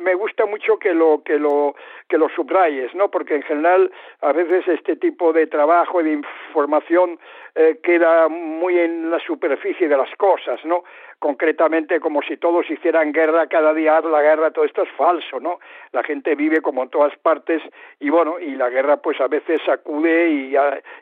me 0.00 0.14
gusta 0.14 0.46
mucho 0.46 0.78
que 0.78 0.94
lo 0.94 1.22
que 1.24 1.38
lo 1.38 1.74
que 2.08 2.18
lo 2.18 2.28
subrayes, 2.30 2.94
¿no? 2.94 3.10
Porque 3.10 3.36
en 3.36 3.42
general 3.42 3.90
a 4.20 4.32
veces 4.32 4.66
este 4.68 4.96
tipo 4.96 5.32
de 5.32 5.46
trabajo 5.46 6.00
y 6.00 6.04
de 6.04 6.12
información 6.12 7.18
eh, 7.54 7.78
queda 7.82 8.28
muy 8.28 8.78
en 8.78 9.10
la 9.10 9.18
superficie 9.20 9.88
de 9.88 9.96
las 9.96 10.10
cosas, 10.16 10.64
¿no? 10.64 10.84
Concretamente 11.20 12.00
como 12.00 12.22
si 12.22 12.38
todos 12.38 12.68
hicieran 12.70 13.12
guerra 13.12 13.46
cada 13.46 13.72
día 13.72 14.00
la 14.00 14.22
guerra, 14.22 14.50
todo 14.50 14.64
esto 14.64 14.82
es 14.82 14.90
falso, 14.92 15.38
¿no? 15.38 15.60
La 15.92 16.02
gente 16.02 16.34
vive 16.34 16.60
como 16.62 16.82
en 16.82 16.88
todas 16.88 17.16
partes 17.18 17.62
y 17.98 18.08
bueno, 18.08 18.38
y 18.40 18.56
la 18.56 18.70
guerra 18.70 18.96
pues 18.96 19.20
a 19.20 19.28
veces 19.28 19.60
sacude 19.64 20.30
y, 20.30 20.54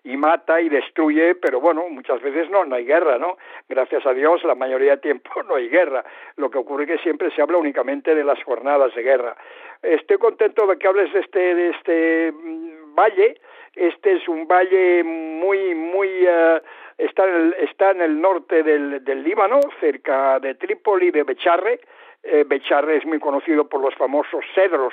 y 0.04 0.16
mata 0.16 0.60
y 0.60 0.68
destruye, 0.68 1.36
pero 1.36 1.60
bueno, 1.60 1.84
muchas 1.88 2.20
veces 2.20 2.50
no, 2.50 2.64
no 2.64 2.74
hay 2.74 2.84
guerra, 2.84 3.16
¿no? 3.16 3.38
Gracias 3.68 4.04
a 4.06 4.12
Dios 4.12 4.42
la 4.44 4.54
mayoría 4.54 4.92
de 4.92 5.02
tiempo 5.02 5.30
no 5.48 5.54
hay 5.54 5.68
guerra. 5.68 6.04
Lo 6.36 6.50
que 6.50 6.58
ocurre 6.58 6.84
es 6.84 6.90
que 6.90 6.98
siempre 6.98 7.30
se 7.30 7.40
habla 7.40 7.58
únicamente 7.58 8.14
de 8.14 8.24
las 8.24 8.42
jornadas 8.42 8.94
de 8.94 9.02
guerra. 9.02 9.36
Estoy 9.82 10.18
contento 10.18 10.66
de 10.66 10.76
que 10.78 10.88
hables 10.88 11.12
de 11.12 11.20
este, 11.20 11.54
de 11.54 11.68
este 11.70 12.32
mm, 12.32 12.94
valle. 12.94 13.40
Este 13.76 14.14
es 14.14 14.28
un 14.28 14.48
valle 14.48 15.04
muy, 15.04 15.74
muy, 15.74 16.08
eh, 16.26 16.60
está, 16.98 17.24
en 17.24 17.34
el, 17.34 17.54
está 17.60 17.92
en 17.92 18.02
el 18.02 18.20
norte 18.20 18.62
del, 18.62 19.04
del 19.04 19.22
Líbano, 19.22 19.60
cerca 19.80 20.38
de 20.40 20.54
Trípoli, 20.54 21.10
de 21.10 21.22
Becharre. 21.22 21.80
Eh, 22.22 22.44
Becharre 22.46 22.96
es 22.96 23.06
muy 23.06 23.20
conocido 23.20 23.68
por 23.68 23.80
los 23.80 23.94
famosos 23.94 24.44
cedros, 24.54 24.92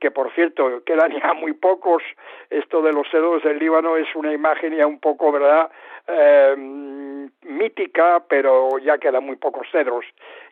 que 0.00 0.10
por 0.10 0.32
cierto 0.32 0.82
quedan 0.84 1.12
ya 1.12 1.34
muy 1.34 1.52
pocos. 1.52 2.02
Esto 2.50 2.82
de 2.82 2.92
los 2.92 3.08
cedros 3.10 3.42
del 3.42 3.58
Líbano 3.58 3.96
es 3.96 4.08
una 4.16 4.32
imagen 4.32 4.74
ya 4.74 4.86
un 4.86 4.98
poco, 4.98 5.30
¿verdad? 5.30 5.70
Eh, 6.08 6.56
mítica, 7.42 8.22
pero 8.28 8.78
ya 8.78 8.98
quedan 8.98 9.24
muy 9.24 9.36
pocos 9.36 9.66
cedros. 9.70 10.04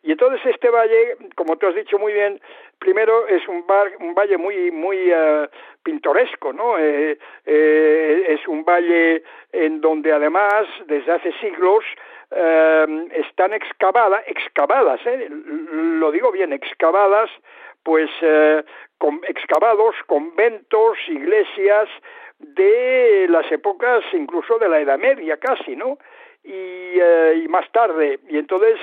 Y 0.02 0.12
entonces 0.12 0.40
este 0.44 0.68
valle, 0.70 1.16
como 1.34 1.56
tú 1.56 1.66
has 1.66 1.75
dicho 1.75 1.98
muy 1.98 2.12
bien, 2.12 2.40
primero 2.78 3.26
es 3.26 3.46
un, 3.48 3.66
bar, 3.66 3.92
un 4.00 4.14
valle 4.14 4.36
muy 4.36 4.70
muy 4.70 5.12
uh, 5.12 5.46
pintoresco, 5.82 6.52
¿no? 6.52 6.78
Eh, 6.78 7.18
eh, 7.44 8.25
es 8.28 8.46
un 8.48 8.64
valle 8.64 9.22
en 9.52 9.80
donde 9.80 10.12
además 10.12 10.66
desde 10.86 11.12
hace 11.12 11.32
siglos 11.40 11.84
eh, 12.30 13.08
están 13.14 13.52
excavadas, 13.52 14.22
excavadas, 14.26 15.00
¿eh? 15.06 15.28
lo 15.30 16.10
digo 16.10 16.32
bien, 16.32 16.52
excavadas, 16.52 17.30
pues 17.82 18.10
eh, 18.20 18.64
con, 18.98 19.20
excavados 19.28 19.94
conventos, 20.06 20.98
iglesias 21.08 21.88
de 22.38 23.26
las 23.28 23.50
épocas 23.50 24.04
incluso 24.12 24.58
de 24.58 24.68
la 24.68 24.80
Edad 24.80 24.98
Media 24.98 25.36
casi, 25.38 25.76
¿no? 25.76 25.98
y, 26.46 27.00
eh, 27.00 27.42
y, 27.42 27.48
más 27.48 27.70
tarde. 27.72 28.20
Y 28.28 28.38
entonces 28.38 28.78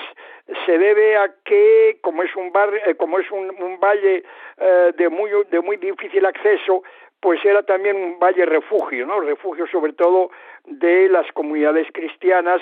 se 0.65 0.77
debe 0.77 1.15
a 1.17 1.33
que 1.45 1.98
como 2.01 2.24
es 2.24 2.36
un 2.36 2.51
bar 2.51 2.69
eh, 2.86 2.95
como 2.95 3.19
es 3.19 3.31
un, 3.31 3.79
valle 3.79 4.24
eh, 4.57 4.91
de 4.98 5.10
muy 5.10 5.31
de 5.50 5.62
muy 5.62 5.77
difícil 5.77 6.25
acceso 6.25 6.83
pues 7.22 7.43
era 7.45 7.63
también 7.63 7.95
un 7.95 8.19
valle 8.19 8.45
refugio 8.45 9.05
no 9.05 9.22
refugio 9.22 9.65
sobre 9.67 9.93
todo 9.93 10.29
de 10.65 11.07
las 11.10 11.31
comunidades 11.31 11.88
cristianas. 11.93 12.62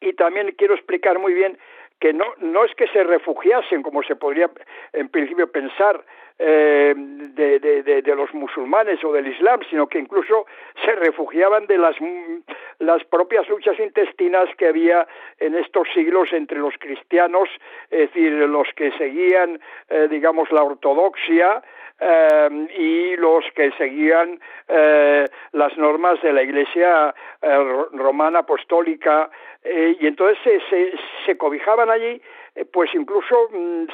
Y 0.00 0.12
también 0.12 0.54
quiero 0.58 0.74
explicar 0.74 1.18
muy 1.18 1.32
bien 1.32 1.58
que 2.00 2.12
no 2.12 2.26
no 2.38 2.64
es 2.64 2.74
que 2.74 2.86
se 2.88 3.02
refugiasen 3.04 3.82
como 3.82 4.02
se 4.02 4.16
podría 4.16 4.50
en 4.92 5.08
principio 5.08 5.50
pensar 5.50 6.04
eh, 6.38 6.94
de, 6.96 7.60
de, 7.60 8.16
los 8.16 8.32
musulmanes 8.34 9.02
o 9.04 9.12
del 9.12 9.28
Islam, 9.28 9.60
sino 9.70 9.86
que 9.86 9.98
incluso 9.98 10.46
se 10.84 10.92
refugiaban 10.96 11.66
de 11.66 11.78
las, 11.78 11.96
las 12.80 13.04
propias 13.04 13.48
luchas 13.48 13.78
intestinas 13.78 14.48
que 14.56 14.66
había 14.66 15.06
en 15.38 15.54
estos 15.54 15.86
siglos 15.94 16.32
entre 16.32 16.58
los 16.58 16.74
cristianos, 16.78 17.48
es 17.90 18.12
decir, 18.12 18.32
los 18.32 18.68
que 18.74 18.90
seguían, 18.92 19.60
eh, 19.88 20.08
digamos, 20.10 20.50
la 20.50 20.64
ortodoxia, 20.64 21.62
eh, 22.00 22.66
y 22.76 23.16
los 23.16 23.44
que 23.54 23.70
seguían 23.78 24.40
eh, 24.66 25.24
las 25.52 25.76
normas 25.76 26.20
de 26.22 26.32
la 26.32 26.42
Iglesia 26.42 27.14
romana 27.92 28.40
apostólica 28.40 29.30
y 29.64 30.06
entonces 30.06 30.38
se, 30.42 30.60
se, 30.68 30.92
se 31.24 31.36
cobijaban 31.38 31.83
allí 31.90 32.20
eh, 32.54 32.64
pues 32.64 32.90
incluso 32.94 33.48
mm, 33.52 33.84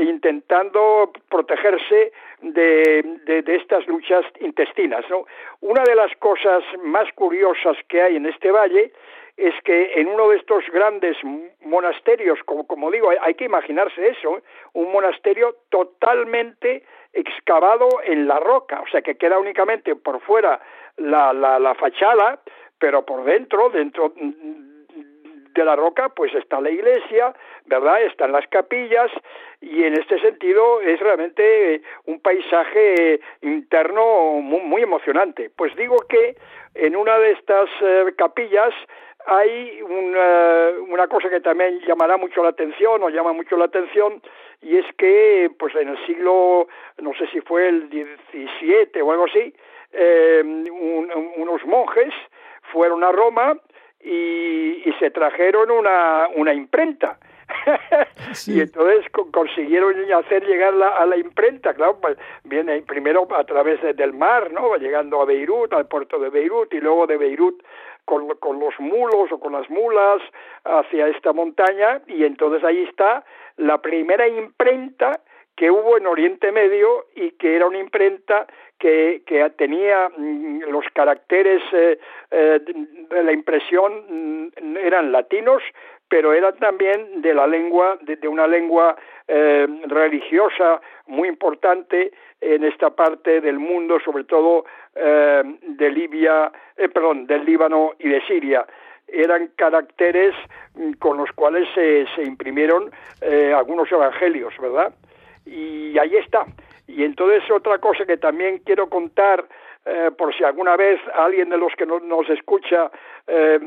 intentando 0.00 1.12
protegerse 1.28 2.12
de, 2.40 3.02
de, 3.24 3.56
estas 3.56 3.86
luchas 3.86 4.24
intestinas. 4.40 5.04
¿no? 5.08 5.26
Una 5.60 5.82
de 5.84 5.94
las 5.94 6.14
cosas 6.16 6.64
más 6.82 7.10
curiosas 7.14 7.76
que 7.88 8.02
hay 8.02 8.16
en 8.16 8.26
este 8.26 8.50
valle 8.50 8.92
es 9.36 9.54
que 9.64 9.94
en 9.94 10.08
uno 10.08 10.28
de 10.28 10.36
estos 10.36 10.64
grandes 10.72 11.16
monasterios, 11.62 12.38
como, 12.44 12.66
como 12.66 12.90
digo, 12.90 13.10
hay, 13.20 13.34
que 13.34 13.44
imaginarse 13.44 14.08
eso, 14.08 14.38
¿eh? 14.38 14.42
un 14.74 14.92
monasterio 14.92 15.56
totalmente 15.70 16.84
excavado 17.12 17.88
en 18.04 18.26
la 18.26 18.38
roca, 18.38 18.80
o 18.80 18.86
sea 18.88 19.02
que 19.02 19.16
queda 19.16 19.38
únicamente 19.38 19.96
por 19.96 20.20
fuera 20.20 20.60
la, 20.96 21.32
la, 21.32 21.58
la 21.58 21.74
fachada, 21.74 22.40
pero 22.78 23.04
por 23.04 23.24
dentro, 23.24 23.70
dentro 23.70 24.12
de 25.54 25.64
la 25.64 25.76
roca, 25.76 26.08
pues 26.10 26.34
está 26.34 26.60
la 26.60 26.70
iglesia, 26.70 27.34
¿verdad? 27.66 28.02
Están 28.02 28.32
las 28.32 28.46
capillas 28.48 29.10
y 29.60 29.84
en 29.84 29.94
este 29.94 30.18
sentido 30.20 30.80
es 30.80 30.98
realmente 31.00 31.82
un 32.06 32.20
paisaje 32.20 33.20
interno 33.42 34.40
muy, 34.40 34.60
muy 34.60 34.82
emocionante. 34.82 35.50
Pues 35.54 35.74
digo 35.76 35.96
que 36.08 36.36
en 36.74 36.96
una 36.96 37.18
de 37.18 37.32
estas 37.32 37.68
eh, 37.80 38.12
capillas 38.16 38.74
hay 39.26 39.80
una, 39.82 40.70
una, 40.88 41.06
cosa 41.06 41.30
que 41.30 41.40
también 41.40 41.80
llamará 41.86 42.16
mucho 42.16 42.42
la 42.42 42.48
atención 42.48 43.02
o 43.02 43.08
llama 43.08 43.32
mucho 43.32 43.56
la 43.56 43.66
atención 43.66 44.20
y 44.60 44.76
es 44.76 44.86
que 44.96 45.50
pues 45.58 45.74
en 45.76 45.90
el 45.90 46.06
siglo 46.06 46.66
no 46.98 47.14
sé 47.14 47.28
si 47.28 47.40
fue 47.40 47.68
el 47.68 47.88
17 47.88 49.00
o 49.00 49.12
algo 49.12 49.26
así 49.26 49.54
eh, 49.92 50.42
un, 50.44 51.08
unos 51.36 51.64
monjes 51.66 52.12
fueron 52.72 53.04
a 53.04 53.12
Roma 53.12 53.56
y, 54.02 54.82
y 54.84 54.92
se 54.98 55.10
trajeron 55.10 55.70
una, 55.70 56.28
una 56.34 56.54
imprenta. 56.54 57.18
y 58.46 58.60
entonces 58.60 59.04
consiguieron 59.30 59.94
hacer 60.12 60.44
llegar 60.46 60.74
a 60.74 61.04
la 61.06 61.16
imprenta, 61.16 61.74
claro, 61.74 61.98
pues 62.00 62.16
viene 62.44 62.82
primero 62.82 63.28
a 63.34 63.44
través 63.44 63.80
del 63.96 64.12
mar, 64.12 64.50
¿no? 64.50 64.76
Llegando 64.76 65.20
a 65.20 65.24
Beirut, 65.24 65.72
al 65.72 65.86
puerto 65.86 66.18
de 66.18 66.30
Beirut, 66.30 66.72
y 66.72 66.80
luego 66.80 67.06
de 67.06 67.16
Beirut 67.16 67.62
con, 68.04 68.28
con 68.38 68.58
los 68.58 68.78
mulos 68.80 69.30
o 69.30 69.38
con 69.38 69.52
las 69.52 69.68
mulas 69.70 70.22
hacia 70.64 71.08
esta 71.08 71.32
montaña, 71.32 72.00
y 72.06 72.24
entonces 72.24 72.64
ahí 72.64 72.84
está 72.84 73.24
la 73.56 73.78
primera 73.78 74.26
imprenta 74.26 75.20
que 75.56 75.70
hubo 75.70 75.96
en 75.96 76.06
Oriente 76.06 76.50
Medio 76.52 77.06
y 77.14 77.32
que 77.32 77.56
era 77.56 77.66
una 77.66 77.78
imprenta 77.78 78.46
que, 78.82 79.52
tenía 79.56 80.08
mm, 80.08 80.62
los 80.70 80.84
caracteres 80.92 81.62
eh, 81.72 81.98
eh, 82.30 82.60
de 83.10 83.22
la 83.22 83.32
impresión 83.32 84.50
mm, 84.60 84.76
eran 84.78 85.12
latinos, 85.12 85.62
pero 86.08 86.32
eran 86.32 86.56
también 86.56 87.22
de 87.22 87.32
la 87.32 87.46
lengua, 87.46 87.96
de, 88.02 88.26
una 88.26 88.46
lengua 88.46 88.96
eh, 89.28 89.66
religiosa 89.86 90.80
muy 91.06 91.28
importante 91.28 92.12
en 92.40 92.64
esta 92.64 92.90
parte 92.90 93.40
del 93.40 93.58
mundo, 93.58 93.98
sobre 94.04 94.24
todo 94.24 94.64
de 94.94 95.90
Libia, 95.90 96.52
perdón, 96.92 97.26
del 97.26 97.46
Líbano 97.46 97.92
y 97.98 98.10
de 98.10 98.20
Siria 98.26 98.66
eran 99.08 99.48
caracteres 99.56 100.34
mm, 100.74 100.92
con 100.94 101.16
los 101.16 101.30
cuales 101.32 101.66
se, 101.74 102.06
se 102.14 102.22
imprimieron 102.24 102.90
algunos 103.54 103.90
evangelios, 103.90 104.52
¿verdad? 104.60 104.92
Y 105.46 105.98
ahí 105.98 106.16
está. 106.16 106.46
Y 106.86 107.04
entonces 107.04 107.42
otra 107.50 107.78
cosa 107.78 108.04
que 108.04 108.16
también 108.16 108.60
quiero 108.64 108.88
contar, 108.88 109.44
eh, 109.84 110.10
por 110.16 110.34
si 110.36 110.44
alguna 110.44 110.76
vez 110.76 111.00
alguien 111.14 111.48
de 111.48 111.56
los 111.56 111.72
que 111.76 111.86
nos 111.86 112.28
escucha 112.30 112.90
eh, 113.26 113.58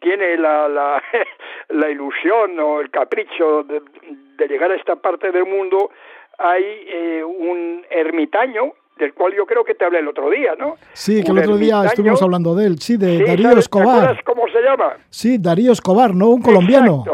tiene 0.00 0.36
la, 0.36 0.68
la, 0.68 1.02
la, 1.68 1.90
ilusión 1.90 2.58
o 2.58 2.80
el 2.80 2.90
capricho 2.90 3.62
de, 3.64 3.80
llegar 4.48 4.72
a 4.72 4.74
esta 4.74 4.96
parte 4.96 5.30
del 5.30 5.44
mundo, 5.44 5.90
hay 6.38 6.64
eh, 6.88 7.22
un 7.24 7.84
ermitaño 7.90 8.72
del 8.96 9.14
cual 9.14 9.34
yo 9.34 9.46
creo 9.46 9.64
que 9.64 9.74
te 9.74 9.84
hablé 9.84 10.00
el 10.00 10.08
otro 10.08 10.28
día, 10.30 10.54
¿no? 10.58 10.74
Sí, 10.92 11.22
que 11.22 11.30
el 11.30 11.38
otro 11.38 11.56
día 11.56 11.84
estuvimos 11.84 12.20
hablando 12.22 12.54
de 12.54 12.66
él, 12.66 12.78
sí, 12.80 12.96
de 12.96 13.24
Darío 13.24 13.58
Escobar. 13.58 14.22
cómo 14.24 14.48
se 14.48 14.60
llama? 14.62 14.96
Sí, 15.10 15.38
Darío 15.38 15.72
Escobar, 15.72 16.14
¿no? 16.14 16.28
Un 16.30 16.42
colombiano. 16.42 17.04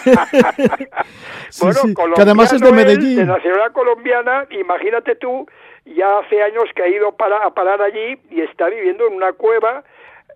bueno, 1.60 2.14
que 2.14 2.22
además 2.22 2.52
es 2.52 2.60
de 2.60 2.72
Medellín. 2.72 3.16
de 3.16 3.26
nacionalidad 3.26 3.72
colombiana, 3.72 4.46
imagínate 4.50 5.16
tú, 5.16 5.46
ya 5.84 6.18
hace 6.18 6.42
años 6.42 6.64
que 6.74 6.82
ha 6.82 6.88
ido 6.88 7.12
para, 7.12 7.38
a 7.44 7.50
parar 7.54 7.82
allí 7.82 8.18
y 8.30 8.40
está 8.40 8.68
viviendo 8.68 9.06
en 9.06 9.14
una 9.14 9.32
cueva 9.32 9.84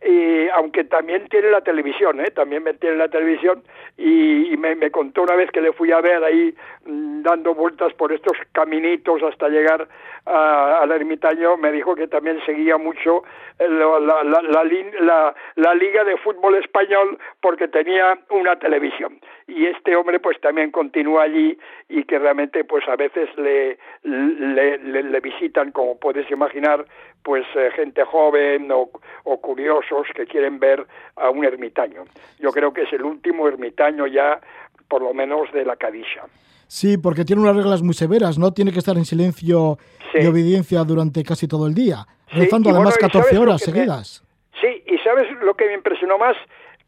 y 0.05 0.49
aunque 0.49 0.85
también 0.85 1.27
tiene 1.29 1.51
la 1.51 1.61
televisión, 1.61 2.21
¿eh? 2.21 2.31
también 2.31 2.63
me 2.63 2.75
tiene 2.75 2.97
la 2.97 3.09
televisión 3.09 3.63
y, 3.97 4.55
me, 4.59 4.75
me, 4.75 4.91
contó 4.91 5.23
una 5.23 5.37
vez 5.37 5.51
que 5.51 5.61
le 5.61 5.73
fui 5.73 5.93
a 5.93 6.01
ver 6.01 6.23
ahí 6.23 6.55
mm, 6.85 7.23
dando 7.23 7.55
vueltas 7.55 7.93
por 7.95 8.13
estos 8.13 8.37
caminitos 8.53 9.23
hasta 9.23 9.49
llegar 9.49 9.89
al 10.27 10.91
ermitaño, 10.91 11.57
me 11.57 11.71
dijo 11.71 11.95
que 11.95 12.09
también 12.09 12.45
seguía 12.45 12.77
mucho 12.79 13.23
la, 13.61 14.01
la, 14.01 14.43
la, 14.43 15.35
la, 15.55 15.75
liga 15.75 16.05
de 16.05 16.17
fútbol 16.19 16.57
español 16.57 17.17
porque 17.41 17.69
tenía 17.69 18.19
una 18.31 18.57
televisión 18.57 19.21
y 19.47 19.67
este 19.67 19.95
hombre 19.95 20.19
pues 20.19 20.41
también 20.41 20.73
continúa 20.73 21.23
allí 21.23 21.57
y 21.89 22.03
que 22.05 22.19
realmente 22.19 22.65
pues 22.65 22.87
a 22.89 22.97
veces 22.97 23.29
le, 23.39 23.79
le, 24.03 25.21
visitan 25.21 25.71
como 25.71 25.99
puedes 25.99 26.31
imaginar 26.31 26.85
pues 27.27 27.45
eh, 27.57 27.71
gente 27.75 28.05
joven 28.05 28.71
o, 28.71 28.89
o 29.25 29.41
curiosos 29.41 30.07
que 30.15 30.27
quieren 30.27 30.61
ver 30.61 30.87
a 31.17 31.29
un 31.29 31.45
ermitaño. 31.45 32.05
Yo 32.39 32.53
creo 32.53 32.73
que 32.73 32.83
es 32.83 32.93
el 32.93 33.03
último 33.03 33.49
ermitaño 33.49 34.07
ya 34.07 34.39
por 34.87 35.03
lo 35.03 35.13
menos 35.13 35.51
de 35.53 35.65
la 35.65 35.75
Cadisha. 35.75 36.23
Sí, 36.69 36.99
porque 36.99 37.25
tiene 37.25 37.43
unas 37.43 37.57
reglas 37.57 37.83
muy 37.83 37.95
severas, 37.95 38.39
¿no? 38.39 38.53
Tiene 38.53 38.71
que 38.71 38.79
estar 38.79 38.97
en 38.97 39.05
silencio 39.05 39.77
y 40.15 40.25
obediencia 40.25 40.85
durante 40.85 41.25
casi 41.25 41.49
todo 41.49 41.67
el 41.67 41.75
día, 41.75 42.07
rezando 42.31 42.71
además 42.71 42.97
14 42.97 43.37
horas 43.39 43.61
seguidas. 43.61 44.23
sí, 44.61 44.85
y 44.87 44.97
¿sabes 44.99 45.27
lo 45.43 45.55
que 45.55 45.67
me 45.67 45.75
impresionó 45.75 46.19
más? 46.19 46.37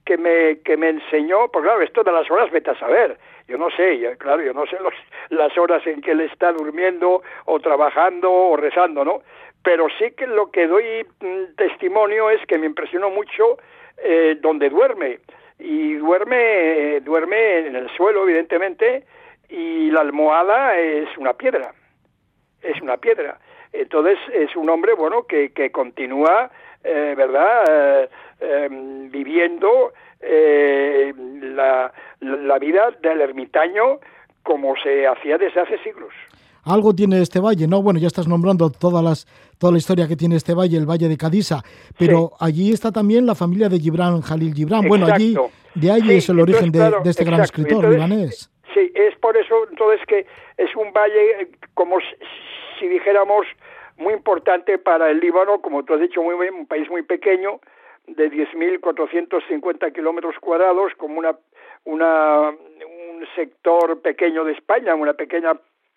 Que 0.05 0.16
me, 0.16 0.61
que 0.61 0.77
me 0.77 0.90
enseñó, 0.90 1.48
pues 1.53 1.64
claro, 1.64 1.83
esto 1.83 2.05
de 2.05 2.12
las 2.12 2.31
horas, 2.31 2.48
vete 2.53 2.70
a 2.70 2.79
saber. 2.79 3.18
Yo 3.48 3.59
no 3.59 3.70
sé, 3.70 4.16
claro, 4.18 4.42
yo 4.42 4.53
no 4.53 4.66
sé 4.66 4.77
los, 4.83 4.94
las 5.31 5.57
horas 5.59 5.85
en 5.87 6.01
que 6.01 6.12
él 6.12 6.20
está 6.20 6.53
durmiendo 6.53 7.22
o 7.46 7.61
trabajando 7.61 8.31
o 8.31 8.57
rezando, 8.57 9.05
¿no? 9.05 9.22
Pero 9.62 9.87
sí 9.99 10.12
que 10.16 10.27
lo 10.27 10.51
que 10.51 10.66
doy 10.66 11.07
mm, 11.21 11.57
testimonio 11.57 12.31
es 12.31 12.44
que 12.47 12.59
me 12.59 12.66
impresionó 12.66 13.11
mucho 13.11 13.59
eh, 14.03 14.37
donde 14.40 14.71
duerme. 14.71 15.18
Y 15.59 15.94
duerme, 15.94 17.01
duerme 17.01 17.66
en 17.66 17.75
el 17.75 17.90
suelo, 17.97 18.23
evidentemente, 18.23 19.05
y 19.49 19.90
la 19.90 20.03
almohada 20.03 20.79
es 20.79 21.09
una 21.16 21.33
piedra, 21.33 21.73
es 22.62 22.81
una 22.81 22.97
piedra. 22.97 23.38
Entonces 23.73 24.18
es 24.33 24.55
un 24.57 24.71
hombre, 24.71 24.94
bueno, 24.94 25.25
que, 25.25 25.51
que 25.51 25.71
continúa, 25.71 26.51
eh, 26.85 27.14
¿verdad?, 27.16 27.64
eh, 27.68 28.09
em, 28.40 29.11
viviendo 29.11 29.92
eh, 30.21 31.12
la, 31.42 31.92
la 32.21 32.59
vida 32.59 32.90
del 33.03 33.21
ermitaño 33.21 33.99
como 34.42 34.75
se 34.77 35.07
hacía 35.07 35.38
desde 35.38 35.61
hace 35.61 35.79
siglos. 35.79 36.12
Algo 36.64 36.94
tiene 36.94 37.21
este 37.23 37.40
valle, 37.40 37.66
¿no? 37.66 37.83
Bueno, 37.83 37.99
ya 37.99 38.07
estás 38.07 38.29
nombrando 38.29 38.71
todas 38.71 39.03
las, 39.03 39.27
toda 39.59 39.73
la 39.73 39.79
historia 39.79 40.07
que 40.07 40.16
tiene 40.16 40.37
este 40.37 40.55
valle, 40.55 40.77
el 40.77 40.87
valle 40.87 41.09
de 41.09 41.16
Cadisa, 41.16 41.62
pero 41.99 42.33
allí 42.40 42.73
está 42.73 42.92
también 42.92 43.27
la 43.27 43.35
familia 43.35 43.68
de 43.68 43.79
Gibran 43.79 44.21
Jalil 44.21 44.55
Gibran. 44.55 44.87
Bueno, 44.87 45.07
allí 45.07 45.37
de 45.75 45.90
ahí 45.90 46.16
es 46.16 46.29
el 46.29 46.40
origen 46.40 46.71
de, 46.71 46.92
este 47.05 47.25
gran 47.25 47.40
escritor 47.40 47.88
libanés. 47.88 48.51
Sí, 48.75 48.92
es 48.94 49.16
por 49.16 49.37
eso 49.37 49.68
entonces 49.71 50.05
que 50.07 50.27
es 50.57 50.75
un 50.77 50.92
valle 50.92 51.49
como 51.75 51.99
si, 52.79 52.87
dijéramos 52.87 53.47
muy 53.97 54.14
importante 54.14 54.79
para 54.79 55.11
el 55.11 55.18
Líbano, 55.18 55.61
como 55.61 55.85
tú 55.85 55.94
has 55.94 56.01
dicho, 56.01 56.23
muy, 56.23 56.35
un 56.49 56.66
país 56.66 56.88
muy 56.88 57.03
pequeño, 57.03 57.61
de 58.07 58.31
10.450 58.31 59.92
kilómetros 59.92 60.37
cuadrados, 60.40 60.92
como 60.97 61.18
una, 61.18 61.37
una, 61.85 62.51
un 62.51 63.27
sector 63.35 64.01
pequeño 64.01 64.44
de 64.44 64.53
España, 64.53 64.94
una 64.94 65.14
pequeña 65.14 65.55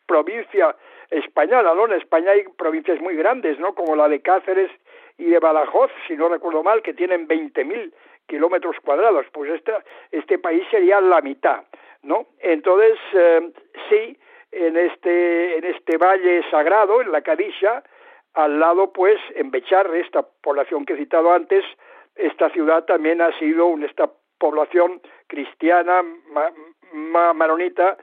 provincia 0.07 0.75
española, 1.11 1.73
¿no? 1.75 1.85
En 1.85 1.93
España 1.93 2.31
hay 2.31 2.43
provincias 2.57 2.99
muy 2.99 3.15
grandes, 3.15 3.59
¿no? 3.59 3.75
Como 3.75 3.95
la 3.95 4.09
de 4.09 4.21
Cáceres 4.21 4.71
y 5.17 5.25
de 5.25 5.39
Badajoz, 5.39 5.91
si 6.07 6.15
no 6.15 6.29
recuerdo 6.29 6.63
mal, 6.63 6.81
que 6.81 6.93
tienen 6.93 7.27
20.000 7.27 7.93
kilómetros 8.27 8.77
cuadrados. 8.83 9.25
Pues 9.31 9.51
esta, 9.51 9.83
este 10.11 10.39
país 10.39 10.63
sería 10.71 10.99
la 11.01 11.21
mitad. 11.21 11.63
¿no? 12.03 12.27
Entonces, 12.39 12.97
eh, 13.13 13.51
sí, 13.89 14.17
en 14.51 14.77
este, 14.77 15.57
en 15.57 15.65
este 15.65 15.97
valle 15.97 16.43
sagrado, 16.49 17.01
en 17.01 17.11
la 17.11 17.21
Cadisha, 17.21 17.83
al 18.33 18.59
lado, 18.59 18.91
pues, 18.91 19.19
en 19.35 19.51
Bechar, 19.51 19.93
esta 19.95 20.23
población 20.23 20.85
que 20.85 20.93
he 20.93 20.97
citado 20.97 21.31
antes, 21.33 21.63
esta 22.15 22.49
ciudad 22.49 22.85
también 22.85 23.21
ha 23.21 23.37
sido 23.37 23.67
una, 23.67 23.85
esta 23.85 24.09
población 24.37 25.01
cristiana, 25.27 26.01
maronita, 26.93 27.97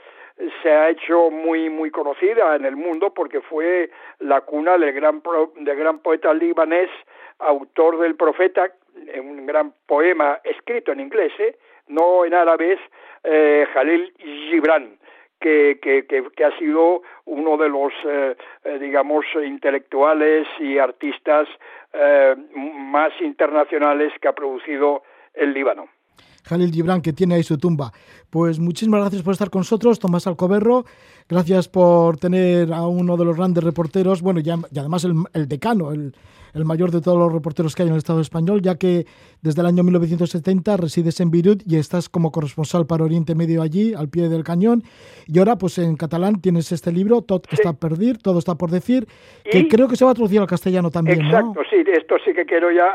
se 0.62 0.70
ha 0.70 0.90
hecho 0.90 1.30
muy 1.30 1.68
muy 1.70 1.90
conocida 1.90 2.56
en 2.56 2.64
el 2.64 2.76
mundo 2.76 3.12
porque 3.12 3.40
fue 3.40 3.90
la 4.20 4.40
cuna 4.42 4.78
del 4.78 4.92
gran 4.92 5.22
del 5.56 5.76
gran 5.76 5.98
poeta 5.98 6.32
libanés 6.32 6.90
autor 7.38 7.98
del 7.98 8.14
profeta 8.14 8.70
un 9.20 9.46
gran 9.46 9.72
poema 9.86 10.40
escrito 10.44 10.92
en 10.92 11.00
inglés 11.00 11.32
¿eh? 11.38 11.56
no 11.88 12.24
en 12.24 12.34
árabe 12.34 12.78
eh, 13.24 13.66
Jalil 13.72 14.12
Gibran, 14.18 14.98
que, 15.40 15.78
que, 15.80 16.06
que, 16.06 16.44
ha 16.44 16.56
sido 16.58 17.02
uno 17.26 17.56
de 17.56 17.68
los, 17.68 17.92
eh, 18.04 18.36
eh, 18.64 18.78
digamos, 18.78 19.24
intelectuales 19.34 20.46
y 20.58 20.78
artistas 20.78 21.48
eh, 21.92 22.34
más 22.54 23.12
internacionales 23.20 24.12
que 24.20 24.28
ha 24.28 24.32
producido 24.32 25.02
el 25.34 25.52
Líbano. 25.52 25.88
Jalil 26.48 26.72
Gibran, 26.72 27.02
que 27.02 27.12
tiene 27.12 27.34
ahí 27.34 27.42
su 27.42 27.58
tumba. 27.58 27.92
Pues 28.30 28.58
muchísimas 28.58 29.00
gracias 29.00 29.22
por 29.22 29.32
estar 29.32 29.50
con 29.50 29.60
nosotros, 29.60 29.98
Tomás 29.98 30.26
Alcoberro. 30.26 30.84
Gracias 31.28 31.68
por 31.68 32.16
tener 32.16 32.72
a 32.72 32.86
uno 32.86 33.16
de 33.16 33.24
los 33.24 33.36
grandes 33.36 33.62
reporteros, 33.62 34.22
bueno, 34.22 34.40
y 34.40 34.78
además 34.78 35.04
el, 35.04 35.14
el 35.34 35.46
decano, 35.46 35.92
el, 35.92 36.14
el 36.54 36.64
mayor 36.64 36.90
de 36.90 37.00
todos 37.00 37.18
los 37.18 37.32
reporteros 37.32 37.74
que 37.74 37.82
hay 37.82 37.88
en 37.88 37.94
el 37.94 37.98
Estado 37.98 38.20
español, 38.20 38.62
ya 38.62 38.76
que 38.76 39.04
desde 39.42 39.60
el 39.60 39.66
año 39.66 39.82
1970 39.82 40.76
resides 40.76 41.20
en 41.20 41.30
Beirut 41.30 41.62
y 41.66 41.76
estás 41.76 42.08
como 42.08 42.32
corresponsal 42.32 42.86
para 42.86 43.04
Oriente 43.04 43.34
Medio 43.34 43.62
allí, 43.62 43.94
al 43.94 44.08
pie 44.08 44.28
del 44.28 44.44
cañón. 44.44 44.82
Y 45.26 45.38
ahora, 45.38 45.56
pues 45.56 45.78
en 45.78 45.96
catalán 45.96 46.40
tienes 46.40 46.72
este 46.72 46.92
libro, 46.92 47.22
Tot 47.22 47.46
está 47.52 47.70
a 47.70 47.74
perder, 47.74 48.18
todo 48.18 48.38
está 48.38 48.54
por 48.56 48.70
decir, 48.70 49.06
que 49.44 49.68
creo 49.68 49.88
que 49.88 49.96
se 49.96 50.04
va 50.04 50.12
a 50.12 50.14
traducir 50.14 50.40
al 50.40 50.46
castellano 50.46 50.90
también. 50.90 51.20
Exacto, 51.20 51.62
sí, 51.70 51.82
esto 51.86 52.16
sí 52.24 52.32
que 52.32 52.46
quiero 52.46 52.70
ya, 52.70 52.90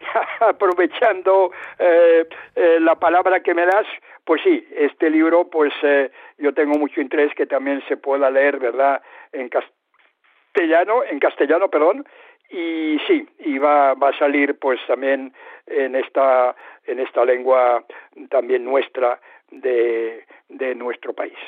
aprovechando 0.40 1.52
eh, 1.78 2.26
eh, 2.54 2.78
la 2.80 2.94
palabra 2.96 3.40
que 3.40 3.54
me 3.54 3.66
das, 3.66 3.86
pues 4.24 4.40
sí, 4.42 4.66
este 4.76 5.10
libro, 5.10 5.48
pues 5.50 5.72
eh, 5.82 6.10
yo 6.38 6.52
tengo 6.52 6.78
mucho 6.78 7.00
interés 7.00 7.32
que 7.34 7.46
también 7.46 7.82
se 7.88 7.96
pueda 7.96 8.30
leer, 8.30 8.58
¿verdad?, 8.58 9.02
en 9.32 9.48
castellano, 9.48 11.02
en 11.04 11.18
castellano, 11.18 11.68
perdón, 11.68 12.04
y 12.52 12.98
sí, 13.06 13.26
y 13.38 13.58
va, 13.58 13.94
va 13.94 14.10
a 14.10 14.18
salir 14.18 14.58
pues 14.58 14.78
también 14.86 15.32
en 15.66 15.96
esta 15.96 16.54
en 16.86 17.00
esta 17.00 17.24
lengua 17.24 17.84
también 18.30 18.64
nuestra 18.64 19.20
de, 19.50 20.24
de 20.48 20.74
nuestro 20.74 21.12
país. 21.12 21.38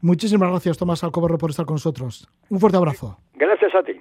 Muchísimas 0.00 0.50
gracias, 0.50 0.78
Tomás 0.78 1.02
Alcobarro, 1.04 1.38
por 1.38 1.50
estar 1.50 1.66
con 1.66 1.74
nosotros. 1.74 2.28
Un 2.50 2.60
fuerte 2.60 2.78
abrazo. 2.78 3.18
Gracias 3.34 3.74
a 3.74 3.82
ti. 3.82 4.00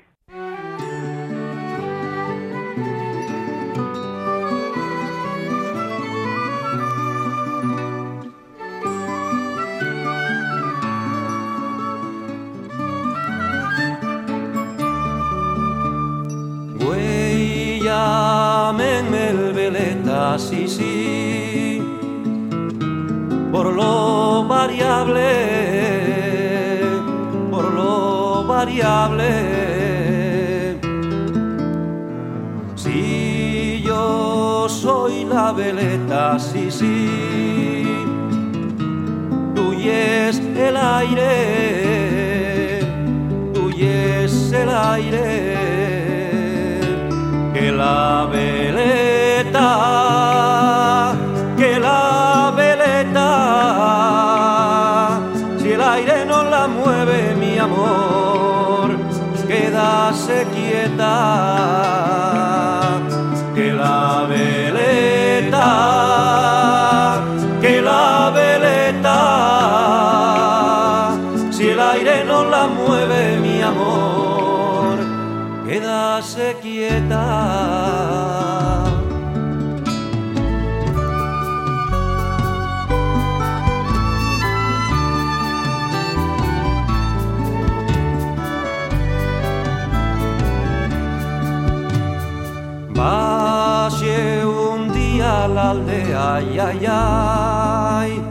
Veleta, 20.37 20.67
sí, 20.67 21.81
por 23.51 23.73
lo 23.73 24.45
variable, 24.47 25.29
por 27.49 27.73
lo 27.73 28.45
variable. 28.45 29.25
Si 32.75 33.81
yo 33.83 34.67
soy 34.69 35.25
la 35.25 35.51
veleta, 35.53 36.37
sí, 36.37 36.69
sí, 36.69 37.87
tú 39.55 39.73
y 39.73 39.89
el 39.89 40.77
aire, 40.77 41.25
tú 43.53 43.71
y 43.71 43.83
el 44.53 44.69
aire. 44.69 45.55
Que 47.53 47.71
la 47.71 48.27
veleta, 48.31 49.16
que 51.57 51.79
la 51.79 52.53
veleta, 52.55 53.29
si 55.59 55.71
el 55.71 55.81
aire 55.81 56.25
no 56.25 56.43
la 56.43 56.67
mueve, 56.67 57.35
mi 57.35 57.57
amor, 57.57 58.91
quédase 59.47 60.45
quieta, 60.55 61.15
que 63.55 63.73
la 63.73 64.25
veleta, 64.29 65.69
que 67.61 67.81
la 67.81 68.31
veleta, 68.39 69.19
si 71.51 71.69
el 71.69 71.79
aire 71.79 72.23
no 72.25 72.45
la 72.45 72.67
mueve, 72.67 73.39
mi 73.39 73.61
amor, 73.61 74.97
quédase 75.65 76.57
quieta. 76.61 77.66
Ay, 96.37 96.59
ay, 96.59 96.85
ay, 96.87 98.21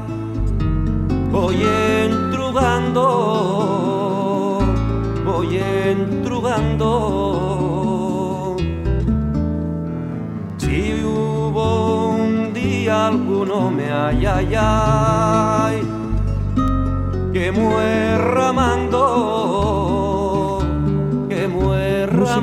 voy 1.32 1.58
entrugando, 2.04 3.02
voy 5.24 5.58
entrugando. 5.58 6.86
Si 10.58 11.02
hubo 11.04 12.10
un 12.10 12.52
día 12.52 13.08
alguno 13.08 13.70
me 13.72 13.90
ay, 13.90 14.24
ay, 14.24 14.54
ay, 14.56 15.82
que 17.32 17.50
muerramando, 17.50 19.02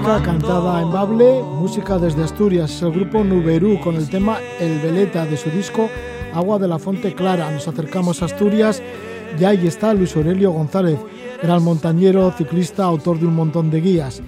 Música 0.04 0.22
cantada 0.22 0.82
en 0.82 0.92
bable, 0.92 1.42
música 1.42 1.98
desde 1.98 2.26
Asturias, 2.26 2.70
es 2.72 2.82
el 2.82 2.92
grupo 2.92 3.24
Nuberú 3.24 3.80
con 3.80 3.96
el 3.96 4.10
tema 4.10 4.38
El 4.60 4.80
Veleta 4.80 5.26
de 5.26 5.38
su 5.38 5.50
disco 5.50 5.90
Agua 6.34 6.60
de 6.60 6.68
la 6.68 6.78
Fonte 6.78 7.16
Clara. 7.16 7.50
Nos 7.50 7.70
acercamos 7.70 8.22
a 8.22 8.26
Asturias 8.26 8.84
y 9.40 9.46
ahí 9.46 9.66
está 9.66 9.94
Luis 9.94 10.14
Aurelio 10.18 10.52
González, 10.52 11.00
gran 11.42 11.64
montañero, 11.64 12.34
ciclista, 12.38 12.84
autor 12.84 13.18
de 13.18 13.28
un 13.28 13.36
montón 13.36 13.72
de 13.72 13.80
guías. 13.80 14.22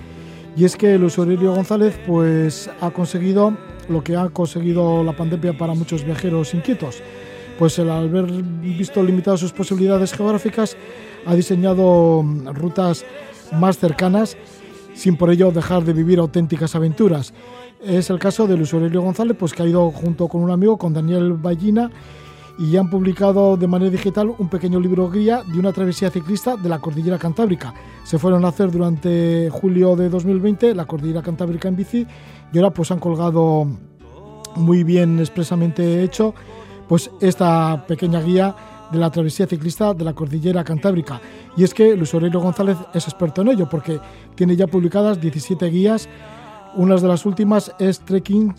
Y 0.55 0.63
es 0.63 0.77
que 0.77 0.97
Luis 0.97 1.19
Aurelio 1.19 1.53
González 1.53 1.99
pues 2.07 2.69
ha 2.79 2.91
conseguido 2.91 3.57
lo 3.89 4.01
que 4.01 4.15
ha 4.15 4.29
conseguido 4.29 5.03
la 5.03 5.11
pandemia 5.11 5.57
para 5.57 5.73
muchos 5.73 6.05
viajeros 6.05 6.53
inquietos. 6.53 7.03
Pues 7.59 7.77
el 7.79 7.89
haber 7.89 8.27
visto 8.31 9.03
limitadas 9.03 9.41
sus 9.41 9.51
posibilidades 9.51 10.13
geográficas 10.13 10.77
ha 11.25 11.35
diseñado 11.35 12.23
rutas 12.53 13.03
más 13.51 13.77
cercanas 13.77 14.37
sin 14.95 15.17
por 15.17 15.29
ello 15.29 15.51
dejar 15.51 15.83
de 15.83 15.93
vivir 15.93 16.19
auténticas 16.19 16.75
aventuras. 16.75 17.33
Es 17.83 18.09
el 18.09 18.17
caso 18.17 18.47
de 18.47 18.57
Luis 18.57 18.73
Aurelio 18.73 19.01
González, 19.01 19.37
pues 19.37 19.53
que 19.53 19.63
ha 19.63 19.67
ido 19.67 19.91
junto 19.91 20.27
con 20.27 20.41
un 20.41 20.49
amigo, 20.49 20.77
con 20.77 20.93
Daniel 20.93 21.33
Ballina, 21.33 21.91
y 22.57 22.77
han 22.77 22.89
publicado 22.89 23.57
de 23.57 23.67
manera 23.67 23.91
digital 23.91 24.33
un 24.37 24.49
pequeño 24.49 24.79
libro 24.79 25.09
guía 25.11 25.43
de 25.43 25.59
una 25.59 25.73
travesía 25.73 26.09
ciclista 26.09 26.55
de 26.55 26.69
la 26.69 26.79
Cordillera 26.79 27.17
Cantábrica. 27.17 27.73
Se 28.03 28.17
fueron 28.17 28.45
a 28.45 28.47
hacer 28.47 28.71
durante 28.71 29.49
julio 29.51 29.95
de 29.95 30.09
2020 30.09 30.73
la 30.73 30.85
Cordillera 30.85 31.21
Cantábrica 31.21 31.67
en 31.67 31.75
bici 31.75 32.07
y 32.53 32.57
ahora 32.57 32.71
pues 32.71 32.91
han 32.91 32.99
colgado 32.99 33.67
muy 34.55 34.83
bien 34.83 35.19
expresamente 35.19 36.01
hecho 36.01 36.33
pues 36.87 37.11
esta 37.19 37.85
pequeña 37.87 38.21
guía 38.21 38.55
de 38.91 38.99
la 38.99 39.09
travesía 39.09 39.47
ciclista 39.47 39.93
de 39.93 40.03
la 40.03 40.13
Cordillera 40.13 40.63
Cantábrica. 40.63 41.21
Y 41.57 41.63
es 41.63 41.73
que 41.73 41.95
Luis 41.95 42.13
Aurelio 42.13 42.39
González 42.39 42.77
es 42.93 43.05
experto 43.05 43.41
en 43.41 43.49
ello 43.49 43.67
porque 43.69 43.99
tiene 44.35 44.55
ya 44.55 44.67
publicadas 44.67 45.19
17 45.19 45.65
guías. 45.67 46.09
Una 46.75 46.95
de 46.95 47.07
las 47.07 47.25
últimas 47.25 47.73
es 47.79 47.99
Trekking 47.99 48.53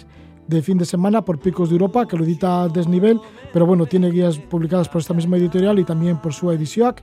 de 0.46 0.62
fin 0.62 0.78
de 0.78 0.84
semana 0.84 1.22
por 1.22 1.38
Picos 1.38 1.70
de 1.70 1.74
Europa, 1.74 2.06
que 2.06 2.16
lo 2.16 2.24
edita 2.24 2.68
Desnivel, 2.68 3.20
pero 3.52 3.66
bueno, 3.66 3.86
tiene 3.86 4.10
guías 4.10 4.38
publicadas 4.38 4.88
por 4.88 5.00
esta 5.00 5.14
misma 5.14 5.36
editorial 5.36 5.78
y 5.78 5.84
también 5.84 6.18
por 6.18 6.32
su 6.32 6.50
edición. 6.50 6.94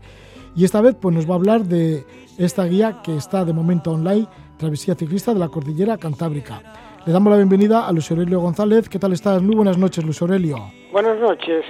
Y 0.55 0.65
esta 0.65 0.81
vez 0.81 0.95
pues 0.99 1.15
nos 1.15 1.27
va 1.27 1.33
a 1.33 1.37
hablar 1.37 1.63
de 1.63 2.05
esta 2.37 2.65
guía 2.65 3.01
que 3.03 3.15
está 3.15 3.43
de 3.43 3.53
momento 3.53 3.91
online, 3.91 4.27
Travesía 4.57 4.95
Ciclista 4.95 5.33
de 5.33 5.39
la 5.39 5.49
Cordillera 5.49 5.97
Cantábrica. 5.97 6.61
Le 7.05 7.11
damos 7.11 7.31
la 7.31 7.37
bienvenida 7.37 7.85
a 7.85 7.91
Luis 7.91 8.09
Aurelio 8.11 8.39
González. 8.39 8.87
¿Qué 8.87 8.97
tal 8.97 9.11
estás? 9.11 9.41
Muy 9.41 9.55
buenas 9.55 9.77
noches, 9.77 10.05
Luis 10.05 10.21
Aurelio. 10.21 10.57
Buenas 10.91 11.19
noches. 11.19 11.65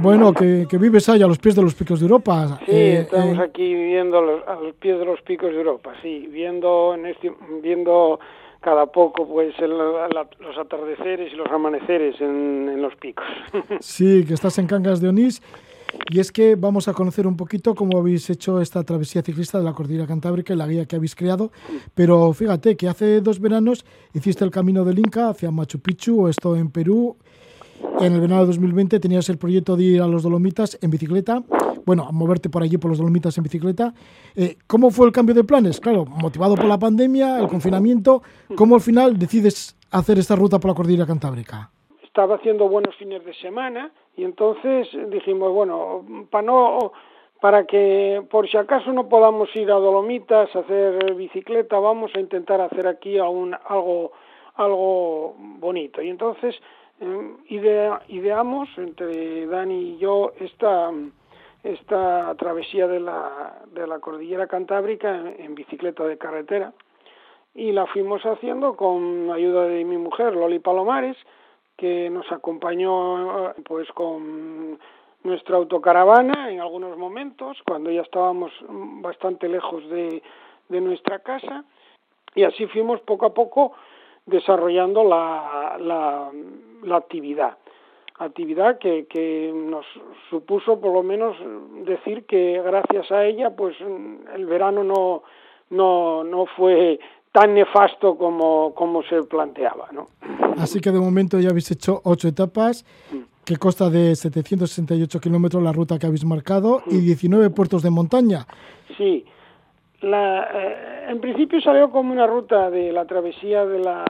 Bueno, 0.00 0.32
que, 0.32 0.66
que 0.68 0.78
vives 0.78 1.08
ahí 1.08 1.22
a 1.22 1.26
los 1.26 1.38
pies 1.38 1.54
de 1.56 1.62
los 1.62 1.74
picos 1.74 2.00
de 2.00 2.04
Europa. 2.06 2.58
Sí, 2.66 2.72
Eh, 2.72 3.00
estamos 3.00 3.38
eh, 3.38 3.42
aquí 3.42 3.74
viviendo 3.74 4.18
a 4.18 4.22
los, 4.22 4.48
a 4.48 4.54
los 4.60 4.74
pies 4.74 4.98
de 4.98 5.04
los 5.04 5.20
picos 5.22 5.50
de 5.50 5.56
Europa, 5.56 5.92
sí, 6.02 6.28
viendo 6.30 6.94
en 6.94 7.06
este, 7.06 7.32
viendo 7.62 8.18
cada 8.60 8.86
poco 8.86 9.26
pues 9.28 9.54
el- 9.60 9.76
la- 9.78 10.28
los 10.40 10.58
atardeceres 10.58 11.32
y 11.32 11.36
los 11.36 11.46
amaneceres 11.48 12.20
en, 12.20 12.68
en 12.68 12.82
los 12.82 12.94
picos. 12.96 13.24
Sí, 13.80 14.24
que 14.26 14.34
estás 14.34 14.58
en 14.58 14.66
Cangas 14.66 15.00
de 15.00 15.08
Onís. 15.08 15.42
Y 16.10 16.18
es 16.20 16.30
que 16.30 16.56
vamos 16.56 16.88
a 16.88 16.92
conocer 16.92 17.26
un 17.26 17.36
poquito 17.36 17.74
cómo 17.74 17.96
habéis 17.98 18.28
hecho 18.28 18.60
esta 18.60 18.82
travesía 18.82 19.22
ciclista 19.22 19.56
de 19.58 19.64
la 19.64 19.72
Cordillera 19.72 20.06
Cantábrica 20.06 20.52
y 20.52 20.56
la 20.56 20.66
guía 20.66 20.84
que 20.84 20.96
habéis 20.96 21.14
creado. 21.14 21.52
Pero 21.94 22.32
fíjate 22.34 22.76
que 22.76 22.88
hace 22.88 23.20
dos 23.22 23.40
veranos 23.40 23.86
hiciste 24.12 24.44
el 24.44 24.50
camino 24.50 24.84
del 24.84 24.98
Inca 24.98 25.30
hacia 25.30 25.50
Machu 25.50 25.78
Picchu, 25.78 26.28
esto 26.28 26.54
en 26.56 26.70
Perú. 26.70 27.16
En 27.98 28.12
el 28.12 28.20
verano 28.20 28.42
de 28.42 28.48
2020 28.48 29.00
tenías 29.00 29.28
el 29.30 29.38
proyecto 29.38 29.74
de 29.74 29.84
ir 29.84 30.02
a 30.02 30.06
los 30.06 30.22
Dolomitas 30.22 30.78
en 30.82 30.90
bicicleta. 30.90 31.42
Bueno, 31.86 32.04
a 32.06 32.12
moverte 32.12 32.50
por 32.50 32.62
allí 32.62 32.76
por 32.76 32.90
los 32.90 32.98
Dolomitas 32.98 33.38
en 33.38 33.44
bicicleta. 33.44 33.94
Eh, 34.34 34.56
¿Cómo 34.66 34.90
fue 34.90 35.06
el 35.06 35.12
cambio 35.12 35.34
de 35.34 35.44
planes? 35.44 35.80
Claro, 35.80 36.04
motivado 36.04 36.56
por 36.56 36.66
la 36.66 36.78
pandemia, 36.78 37.38
el 37.38 37.48
confinamiento. 37.48 38.22
¿Cómo 38.54 38.74
al 38.74 38.82
final 38.82 39.18
decides 39.18 39.78
hacer 39.90 40.18
esta 40.18 40.36
ruta 40.36 40.58
por 40.58 40.72
la 40.72 40.74
Cordillera 40.74 41.06
Cantábrica? 41.06 41.70
Estaba 42.02 42.36
haciendo 42.36 42.68
buenos 42.68 42.94
fines 42.96 43.24
de 43.24 43.32
semana 43.34 43.90
y 44.14 44.24
entonces 44.24 44.88
dijimos, 45.10 45.52
bueno, 45.52 46.04
para 46.30 46.46
no 46.46 46.92
para 47.40 47.64
que 47.66 48.22
por 48.30 48.48
si 48.48 48.56
acaso 48.56 48.92
no 48.92 49.08
podamos 49.08 49.48
ir 49.54 49.70
a 49.70 49.74
Dolomitas 49.74 50.54
a 50.54 50.58
hacer 50.60 51.14
bicicleta, 51.14 51.78
vamos 51.78 52.10
a 52.14 52.20
intentar 52.20 52.60
hacer 52.60 52.86
aquí 52.86 53.18
aún 53.18 53.54
algo 53.68 54.12
algo 54.56 55.34
bonito. 55.38 56.02
Y 56.02 56.08
entonces 56.08 56.54
idea- 57.48 58.00
ideamos 58.08 58.68
entre 58.78 59.46
Dani 59.46 59.90
y 59.94 59.98
yo 59.98 60.32
esta 60.40 60.90
esta 61.62 62.32
travesía 62.36 62.86
de 62.86 63.00
la, 63.00 63.60
de 63.72 63.88
la 63.88 63.98
cordillera 63.98 64.46
cantábrica 64.46 65.16
en, 65.16 65.26
en 65.40 65.54
bicicleta 65.56 66.04
de 66.04 66.16
carretera. 66.16 66.72
Y 67.56 67.72
la 67.72 67.86
fuimos 67.86 68.22
haciendo 68.24 68.76
con 68.76 69.30
ayuda 69.32 69.64
de 69.64 69.84
mi 69.84 69.96
mujer 69.96 70.36
Loli 70.36 70.60
Palomares 70.60 71.16
que 71.76 72.08
nos 72.08 72.30
acompañó 72.30 73.48
eh, 73.48 73.54
pues 73.64 73.90
con 73.92 74.78
nuestra 75.24 75.56
autocaravana 75.56 76.52
en 76.52 76.60
algunos 76.60 76.96
momentos 76.96 77.58
cuando 77.66 77.90
ya 77.90 78.02
estábamos 78.02 78.52
mm, 78.68 79.02
bastante 79.02 79.48
lejos 79.48 79.88
de, 79.88 80.22
de 80.68 80.80
nuestra 80.80 81.18
casa. 81.18 81.64
Y 82.36 82.44
así 82.44 82.66
fuimos 82.66 83.00
poco 83.00 83.26
a 83.26 83.34
poco 83.34 83.72
desarrollando 84.26 85.04
la, 85.04 85.76
la, 85.80 86.30
la 86.82 86.96
actividad 86.96 87.56
actividad 88.18 88.78
que, 88.78 89.06
que 89.10 89.52
nos 89.54 89.84
supuso 90.30 90.80
por 90.80 90.94
lo 90.94 91.02
menos 91.02 91.36
decir 91.84 92.24
que 92.24 92.62
gracias 92.62 93.12
a 93.12 93.26
ella 93.26 93.50
pues 93.54 93.76
el 94.34 94.46
verano 94.46 94.82
no 94.82 95.22
no 95.68 96.24
no 96.24 96.46
fue 96.56 96.98
tan 97.36 97.52
nefasto 97.52 98.16
como, 98.16 98.72
como 98.74 99.02
se 99.02 99.22
planteaba. 99.24 99.88
¿no? 99.92 100.06
Así 100.56 100.80
que 100.80 100.90
de 100.90 100.98
momento 100.98 101.38
ya 101.38 101.50
habéis 101.50 101.70
hecho 101.70 102.00
ocho 102.04 102.28
etapas, 102.28 102.86
que 103.44 103.56
consta 103.56 103.90
de 103.90 104.16
768 104.16 105.20
kilómetros 105.20 105.62
la 105.62 105.70
ruta 105.70 105.98
que 105.98 106.06
habéis 106.06 106.24
marcado 106.24 106.82
y 106.86 106.96
19 106.96 107.50
puertos 107.50 107.82
de 107.82 107.90
montaña. 107.90 108.46
Sí, 108.96 109.26
la, 110.02 110.50
eh, 110.52 111.06
en 111.08 111.20
principio 111.20 111.60
salió 111.60 111.90
como 111.90 112.12
una 112.12 112.26
ruta 112.26 112.70
de 112.70 112.92
la 112.92 113.06
travesía 113.06 113.64
de 113.64 113.78
la, 113.78 114.04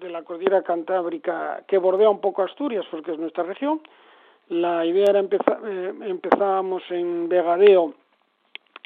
de 0.00 0.10
la 0.10 0.22
cordillera 0.22 0.62
cantábrica 0.62 1.64
que 1.66 1.78
bordea 1.78 2.10
un 2.10 2.20
poco 2.20 2.42
Asturias, 2.42 2.86
porque 2.90 3.12
es 3.12 3.18
nuestra 3.18 3.44
región. 3.44 3.80
La 4.48 4.84
idea 4.84 5.06
era 5.08 5.18
empezar, 5.18 5.60
eh, 5.64 5.92
empezábamos 6.02 6.82
en 6.90 7.28
Vegadeo 7.28 7.94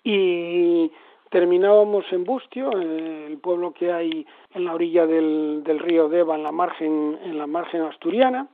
y 0.04 0.90
terminábamos 1.30 2.04
en 2.12 2.24
Bustio, 2.24 2.70
eh, 2.78 3.26
el 3.26 3.38
pueblo 3.38 3.72
que 3.72 3.92
hay 3.92 4.26
en 4.54 4.64
la 4.64 4.74
orilla 4.74 5.06
del, 5.06 5.62
del 5.64 5.80
río 5.80 6.08
Deva, 6.08 6.36
en 6.36 6.44
la 6.44 6.52
margen, 6.52 7.18
en 7.24 7.36
la 7.36 7.46
margen 7.46 7.82
asturiana, 7.82 8.46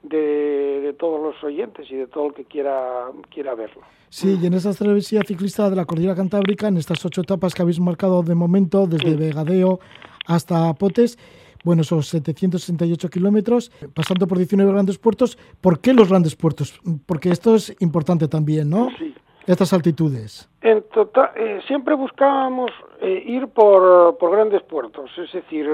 de, 0.03 0.81
de, 0.81 0.93
todos 0.95 1.21
los 1.21 1.43
oyentes 1.45 1.91
y 1.91 1.97
de 1.97 2.07
todo 2.07 2.29
el 2.29 2.35
que 2.35 2.45
quiera, 2.45 3.11
quiera 3.31 3.55
verlo. 3.55 3.83
Sí, 4.09 4.39
y 4.41 4.47
en 4.47 4.55
esta 4.55 4.73
travesía 4.73 5.23
ciclista 5.27 5.69
de 5.69 5.77
la 5.77 5.85
Cordillera 5.85 6.15
Cantábrica, 6.15 6.69
en 6.69 6.77
estas 6.77 7.05
ocho 7.05 7.23
etapas 7.23 7.55
que 7.55 7.63
habéis 7.63 7.81
marcado 7.81 8.23
de 8.23 8.35
momento, 8.35 8.87
desde 8.87 9.11
sí. 9.11 9.17
Vegadeo 9.17 9.81
hasta 10.27 10.73
Potes, 10.75 11.19
bueno, 11.65 11.83
son 11.83 12.05
768 12.05 13.11
kilómetros, 13.11 13.73
pasando 13.93 14.29
por 14.29 14.39
19 14.39 14.71
grandes 14.71 14.99
puertos. 14.99 15.37
¿Por 15.61 15.81
qué 15.81 15.93
los 15.93 16.09
grandes 16.09 16.37
puertos? 16.37 16.81
Porque 17.07 17.31
esto 17.31 17.57
es 17.57 17.75
importante 17.81 18.29
también, 18.29 18.71
¿no? 18.71 18.89
Sí. 18.97 19.13
Estas 19.47 19.73
altitudes. 19.73 20.49
En 20.61 20.83
total, 20.89 21.31
eh, 21.37 21.61
siempre 21.67 21.95
buscábamos 21.95 22.71
eh, 23.01 23.23
ir 23.27 23.49
por, 23.49 24.19
por 24.19 24.33
grandes 24.33 24.63
puertos, 24.63 25.11
es 25.19 25.33
decir, 25.33 25.67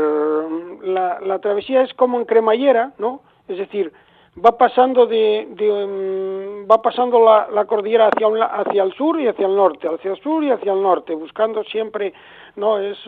la, 0.82 1.20
la 1.20 1.38
travesía 1.38 1.82
es 1.82 1.94
como 1.94 2.18
en 2.18 2.26
cremallera, 2.26 2.92
¿no? 2.98 3.22
Es 3.48 3.58
decir, 3.58 3.92
va 4.36 4.56
pasando 4.56 5.06
de, 5.06 5.48
de 5.50 5.70
um, 5.70 6.70
va 6.70 6.80
pasando 6.80 7.18
la, 7.24 7.64
cordillera 7.66 8.08
hacia 8.08 8.28
un, 8.28 8.40
hacia 8.42 8.82
el 8.82 8.92
sur 8.94 9.20
y 9.20 9.28
hacia 9.28 9.46
el 9.46 9.54
norte, 9.54 9.88
hacia 9.88 10.12
el 10.12 10.20
sur 10.20 10.42
y 10.42 10.50
hacia 10.50 10.72
el 10.72 10.82
norte, 10.82 11.14
buscando 11.14 11.62
siempre, 11.64 12.14
no 12.56 12.78
es 12.78 12.98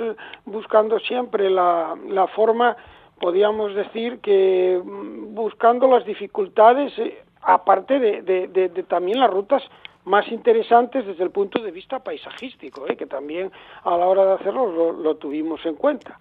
buscando 0.44 0.98
siempre 0.98 1.48
la, 1.48 1.94
la 2.08 2.26
forma, 2.28 2.76
podríamos 3.20 3.74
decir 3.74 4.18
que 4.20 4.80
mm, 4.84 5.34
buscando 5.34 5.88
las 5.88 6.04
dificultades, 6.04 6.92
eh, 6.98 7.22
aparte 7.42 7.98
de, 7.98 8.22
de, 8.22 8.68
también 8.84 9.20
las 9.20 9.30
rutas 9.30 9.62
más 10.04 10.26
interesantes 10.28 11.06
desde 11.06 11.24
el 11.24 11.30
punto 11.30 11.62
de 11.62 11.70
vista 11.70 11.98
paisajístico, 11.98 12.86
eh, 12.88 12.96
que 12.96 13.06
también 13.06 13.50
a 13.82 13.96
la 13.96 14.06
hora 14.06 14.24
de 14.26 14.32
hacerlo 14.34 14.92
lo, 14.92 15.16
tuvimos 15.16 15.64
en 15.64 15.74
cuenta. 15.74 16.18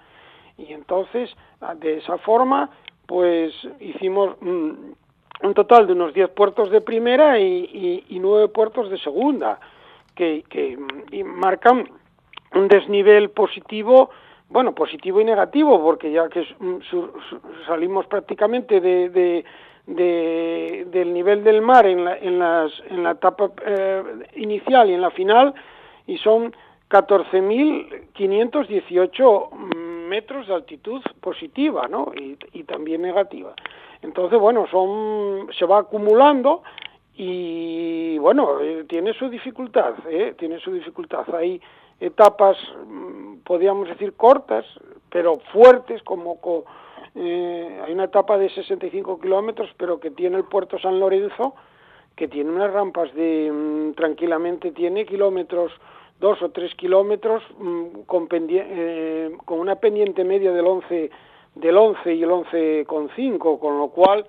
Y 0.58 0.72
entonces, 0.72 1.30
de 1.78 1.98
esa 1.98 2.18
forma, 2.20 2.70
pues 3.06 3.54
hicimos 3.80 4.36
mm, 4.42 4.72
un 5.44 5.54
total 5.54 5.88
de 5.88 5.94
unos 5.94 6.14
10 6.14 6.30
puertos 6.30 6.70
de 6.70 6.82
primera 6.82 7.40
y, 7.40 8.04
y, 8.10 8.16
y 8.16 8.20
9 8.20 8.50
puertos 8.50 8.90
de 8.90 8.98
segunda, 9.00 9.60
que, 10.16 10.44
que 10.50 10.78
y 11.12 11.24
marcan 11.24 11.90
un 12.54 12.68
desnivel 12.68 13.32
positivo, 13.32 14.12
bueno, 14.50 14.76
positivo 14.76 15.20
y 15.20 15.26
negativo, 15.26 15.82
porque 15.82 16.12
ya 16.12 16.30
que 16.30 16.42
mm, 16.60 16.82
su, 16.90 17.12
su, 17.30 17.42
salimos 17.66 18.06
prácticamente 18.08 18.80
de, 18.80 19.10
de, 19.10 19.46
de, 19.88 20.86
del 20.92 21.12
nivel 21.14 21.44
del 21.44 21.62
mar 21.62 21.86
en 21.86 22.06
la, 22.06 22.18
en 22.18 22.40
las, 22.40 22.72
en 22.90 23.04
la 23.04 23.12
etapa 23.12 23.52
eh, 23.66 24.02
inicial 24.36 24.90
y 24.90 24.94
en 24.94 25.02
la 25.02 25.12
final, 25.12 25.54
y 26.08 26.18
son 26.18 26.56
14.518 26.90 29.52
metros 30.08 30.48
de 30.48 30.54
altitud 30.54 31.02
positiva, 31.20 31.88
¿no? 31.88 32.12
Y, 32.16 32.38
y, 32.54 32.64
también 32.64 33.02
negativa. 33.02 33.54
Entonces, 34.02 34.40
bueno, 34.40 34.66
son 34.70 35.50
se 35.58 35.66
va 35.66 35.80
acumulando 35.80 36.64
y 37.16 38.18
bueno, 38.18 38.60
eh, 38.62 38.86
tiene 38.88 39.14
su 39.14 39.30
dificultad, 39.30 39.94
¿eh? 40.10 40.34
tiene 40.38 40.60
su 40.60 40.72
dificultad. 40.72 41.24
Hay 41.36 41.62
etapas, 42.00 42.58
mm, 42.86 43.38
podríamos 43.44 43.88
decir 43.88 44.14
cortas, 44.14 44.66
pero 45.10 45.40
fuertes, 45.52 46.02
como 46.04 46.40
eh, 47.16 47.82
hay 47.86 47.94
una 47.94 48.06
etapa 48.06 48.38
de 48.38 48.50
65 48.50 49.20
kilómetros, 49.20 49.70
pero 49.78 50.00
que 50.00 50.12
tiene 50.12 50.38
el 50.38 50.46
puerto 50.46 50.80
San 50.80 51.00
Lorenzo, 51.00 51.56
que 52.16 52.28
tiene 52.28 52.52
unas 52.52 52.72
rampas 52.72 53.14
de 53.14 53.52
mm, 53.52 53.94
tranquilamente 53.94 54.72
tiene 54.72 55.06
kilómetros 55.06 55.72
dos 56.20 56.42
o 56.42 56.50
tres 56.50 56.74
kilómetros 56.76 57.44
mmm, 57.58 58.04
con, 58.06 58.28
eh, 58.32 59.36
con, 59.46 59.60
una 59.60 59.76
pendiente 59.76 60.24
media 60.24 60.52
del 60.52 60.66
11, 60.66 61.10
del 61.56 61.78
11 61.78 62.14
y 62.14 62.24
el 62.24 62.30
11,5, 62.30 63.60
con 63.60 63.78
lo 63.78 63.90
cual, 63.90 64.26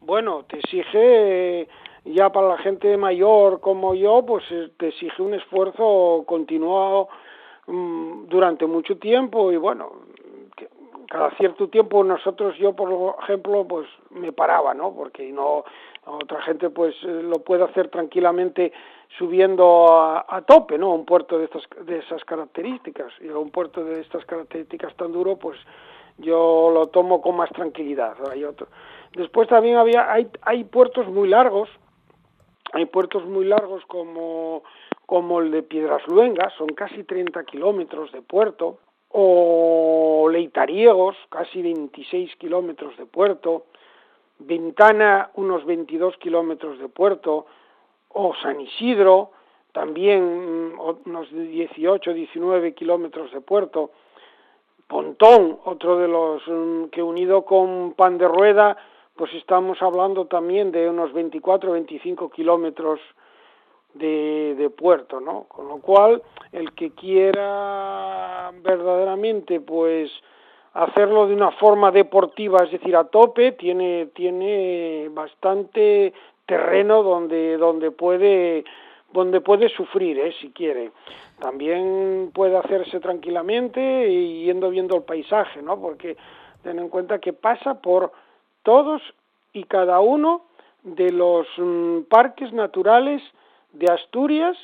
bueno, 0.00 0.44
te 0.48 0.58
exige, 0.58 1.60
eh, 1.62 1.68
ya 2.04 2.30
para 2.30 2.48
la 2.48 2.58
gente 2.58 2.96
mayor 2.96 3.60
como 3.60 3.94
yo, 3.94 4.24
pues 4.26 4.44
eh, 4.50 4.70
te 4.76 4.88
exige 4.88 5.22
un 5.22 5.34
esfuerzo 5.34 6.24
continuado 6.26 7.08
mmm, 7.66 8.26
durante 8.28 8.66
mucho 8.66 8.98
tiempo 8.98 9.52
y 9.52 9.56
bueno, 9.56 9.92
cada 11.08 11.30
cierto 11.36 11.68
tiempo 11.68 12.04
nosotros, 12.04 12.56
yo 12.58 12.74
por 12.74 13.16
ejemplo, 13.22 13.66
pues 13.66 13.88
me 14.10 14.32
paraba, 14.32 14.74
¿no? 14.74 14.94
Porque 14.94 15.30
no, 15.32 15.64
otra 16.04 16.42
gente 16.42 16.70
pues 16.70 16.94
lo 17.02 17.38
puede 17.44 17.64
hacer 17.64 17.88
tranquilamente 17.88 18.72
subiendo 19.16 19.92
a, 19.92 20.26
a, 20.28 20.42
tope, 20.42 20.76
¿no? 20.76 20.94
Un 20.94 21.06
puerto 21.06 21.38
de 21.38 21.46
estas 21.46 21.62
de 21.86 21.98
esas 21.98 22.24
características 22.24 23.12
y 23.20 23.28
un 23.28 23.50
puerto 23.50 23.82
de 23.84 24.00
estas 24.00 24.24
características 24.26 24.94
tan 24.96 25.12
duro, 25.12 25.36
pues 25.36 25.58
yo 26.18 26.70
lo 26.72 26.88
tomo 26.88 27.22
con 27.22 27.36
más 27.36 27.50
tranquilidad. 27.50 28.16
Hay 28.30 28.44
otro. 28.44 28.66
Después 29.14 29.48
también 29.48 29.76
había 29.76 30.12
hay 30.12 30.28
hay 30.42 30.64
puertos 30.64 31.06
muy 31.08 31.28
largos, 31.28 31.70
hay 32.72 32.86
puertos 32.86 33.24
muy 33.24 33.46
largos 33.46 33.84
como 33.86 34.62
como 35.06 35.40
el 35.40 35.50
de 35.50 35.62
Piedras 35.62 36.06
Luengas, 36.06 36.52
son 36.58 36.68
casi 36.68 37.02
30 37.02 37.42
kilómetros 37.44 38.12
de 38.12 38.20
puerto, 38.20 38.78
o 39.10 40.28
Leitariegos, 40.30 41.16
casi 41.30 41.62
26 41.62 42.36
kilómetros 42.36 42.96
de 42.96 43.06
puerto, 43.06 43.64
Ventana, 44.38 45.30
unos 45.34 45.64
22 45.64 46.16
kilómetros 46.18 46.78
de 46.78 46.88
puerto, 46.88 47.46
o 48.10 48.34
San 48.42 48.60
Isidro, 48.60 49.32
también 49.72 50.74
mm, 50.74 50.80
unos 51.06 51.30
18, 51.30 52.12
19 52.12 52.74
kilómetros 52.74 53.32
de 53.32 53.40
puerto, 53.40 53.90
Pontón, 54.86 55.58
otro 55.64 55.98
de 55.98 56.08
los 56.08 56.42
mm, 56.46 56.84
que 56.86 57.02
unido 57.02 57.44
con 57.44 57.94
Pan 57.94 58.18
de 58.18 58.28
Rueda, 58.28 58.76
pues 59.16 59.34
estamos 59.34 59.82
hablando 59.82 60.26
también 60.26 60.70
de 60.70 60.88
unos 60.88 61.12
24, 61.12 61.72
25 61.72 62.30
kilómetros 62.30 63.00
de, 63.98 64.70
puerto, 64.76 65.20
¿no? 65.20 65.44
Con 65.48 65.68
lo 65.68 65.78
cual, 65.78 66.22
el 66.52 66.72
que 66.72 66.90
quiera 66.90 68.50
verdaderamente, 68.62 69.60
pues, 69.60 70.10
hacerlo 70.74 71.26
de 71.26 71.34
una 71.34 71.50
forma 71.52 71.90
deportiva, 71.90 72.58
es 72.64 72.70
decir, 72.70 72.94
a 72.96 73.04
tope, 73.04 73.52
tiene, 73.52 74.06
tiene 74.14 75.08
bastante 75.10 76.12
terreno 76.46 77.02
donde, 77.02 77.56
donde 77.56 77.90
puede 77.90 78.64
donde 79.12 79.40
puede 79.40 79.68
sufrir, 79.70 80.18
¿eh? 80.18 80.34
si 80.40 80.50
quiere. 80.50 80.92
También 81.40 82.30
puede 82.34 82.56
hacerse 82.56 83.00
tranquilamente 83.00 84.08
y 84.08 84.44
yendo 84.44 84.70
viendo 84.70 84.96
el 84.96 85.02
paisaje, 85.02 85.62
¿no? 85.62 85.80
Porque 85.80 86.16
ten 86.62 86.78
en 86.78 86.88
cuenta 86.88 87.18
que 87.18 87.32
pasa 87.32 87.80
por 87.80 88.12
todos 88.62 89.00
y 89.52 89.64
cada 89.64 90.00
uno 90.00 90.42
de 90.82 91.10
los 91.10 91.46
mm, 91.56 92.02
parques 92.08 92.52
naturales 92.52 93.22
de 93.72 93.92
Asturias 93.92 94.56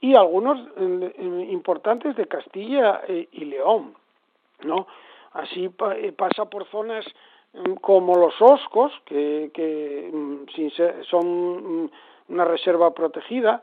y 0.00 0.14
algunos 0.14 0.58
mm, 0.76 1.40
importantes 1.50 2.16
de 2.16 2.26
Castilla 2.26 3.02
eh, 3.06 3.28
y 3.32 3.44
León, 3.44 3.94
¿no? 4.64 4.86
Así 5.32 5.70
eh, 5.96 6.12
pasa 6.12 6.46
por 6.46 6.66
zonas 6.66 7.04
mm, 7.52 7.74
como 7.74 8.16
los 8.16 8.34
Oscos, 8.40 8.92
que, 9.04 9.50
que 9.52 10.10
son 11.08 11.90
una 12.28 12.44
reserva 12.44 12.92
protegida, 12.94 13.62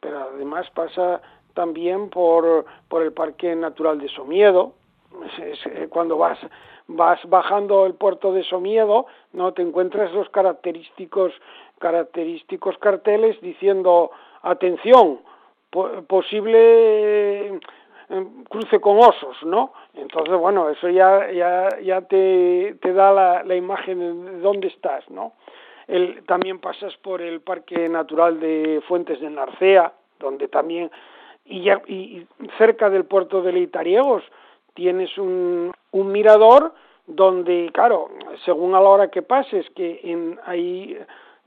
pero 0.00 0.20
además 0.34 0.70
pasa 0.70 1.20
también 1.54 2.10
por, 2.10 2.64
por 2.88 3.02
el 3.02 3.12
Parque 3.12 3.54
Natural 3.54 3.98
de 3.98 4.08
Somiedo, 4.08 4.74
eh, 5.38 5.88
cuando 5.90 6.16
vas 6.16 6.38
vas 6.88 7.20
bajando 7.28 7.86
el 7.86 7.94
puerto 7.94 8.32
de 8.32 8.44
Somiedo, 8.44 9.06
no 9.32 9.52
te 9.52 9.62
encuentras 9.62 10.12
los 10.12 10.28
característicos 10.30 11.32
característicos 11.82 12.78
carteles 12.78 13.40
diciendo 13.40 14.12
atención, 14.42 15.18
posible 16.06 17.48
eh, 17.48 18.26
cruce 18.48 18.80
con 18.80 18.98
osos, 18.98 19.36
¿no? 19.42 19.72
Entonces, 19.94 20.36
bueno, 20.36 20.70
eso 20.70 20.88
ya 20.88 21.30
ya 21.32 21.68
ya 21.80 22.02
te, 22.02 22.76
te 22.80 22.92
da 22.92 23.10
la, 23.12 23.42
la 23.42 23.56
imagen 23.56 23.98
de 24.24 24.38
dónde 24.40 24.68
estás, 24.68 25.08
¿no? 25.10 25.32
El, 25.88 26.24
también 26.26 26.60
pasas 26.60 26.96
por 26.98 27.20
el 27.20 27.40
Parque 27.40 27.88
Natural 27.88 28.38
de 28.38 28.80
Fuentes 28.86 29.20
de 29.20 29.30
Narcea, 29.30 29.92
donde 30.20 30.46
también 30.46 30.90
y, 31.44 31.64
ya, 31.64 31.82
y 31.88 32.24
cerca 32.58 32.88
del 32.88 33.04
puerto 33.04 33.42
de 33.42 33.52
Leitariegos 33.52 34.22
tienes 34.74 35.18
un, 35.18 35.72
un 35.90 36.12
mirador 36.12 36.72
donde, 37.06 37.70
claro, 37.72 38.10
según 38.44 38.74
a 38.74 38.80
la 38.80 38.88
hora 38.88 39.08
que 39.08 39.22
pases, 39.22 39.68
que 39.74 40.00
en, 40.04 40.38
ahí 40.46 40.96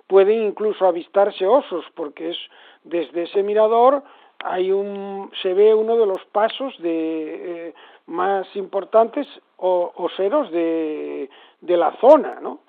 pueden 0.08 0.44
incluso 0.44 0.86
avistarse 0.86 1.46
osos, 1.48 1.86
porque 1.96 2.30
es 2.32 2.38
desde 2.84 3.24
ese 3.24 3.44
mirador 3.44 4.04
hay 4.44 4.72
un, 4.72 5.32
se 5.41 5.54
ve 5.54 5.74
uno 5.74 5.96
de 5.98 6.06
los 6.06 6.24
pasos 6.32 6.78
de, 6.80 7.70
eh, 7.70 7.74
más 8.08 8.46
importantes 8.56 9.28
o, 9.58 9.91
oseros 9.96 10.52
de, 10.52 11.30
de 11.62 11.78
la 11.78 11.96
zona, 12.00 12.39
¿no? 12.41 12.60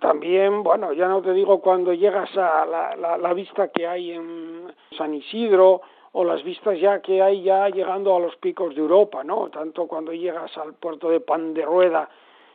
También, 0.00 0.62
bueno, 0.62 0.92
ya 0.92 1.08
no 1.08 1.20
te 1.20 1.32
digo 1.32 1.60
cuando 1.60 1.92
llegas 1.92 2.30
a 2.36 2.64
la, 2.64 2.94
la, 2.94 3.18
la 3.18 3.34
vista 3.34 3.68
que 3.68 3.86
hay 3.86 4.12
en 4.12 4.72
San 4.96 5.12
Isidro, 5.12 5.82
o 6.12 6.24
las 6.24 6.42
vistas 6.42 6.80
ya 6.80 7.00
que 7.00 7.22
hay 7.22 7.42
ya 7.42 7.68
llegando 7.68 8.16
a 8.16 8.20
los 8.20 8.34
picos 8.36 8.74
de 8.74 8.80
Europa, 8.80 9.22
¿no? 9.24 9.50
Tanto 9.50 9.86
cuando 9.86 10.12
llegas 10.12 10.56
al 10.56 10.74
puerto 10.74 11.10
de 11.10 11.20
Pan 11.20 11.54
de 11.54 11.62
Rueda 11.62 12.08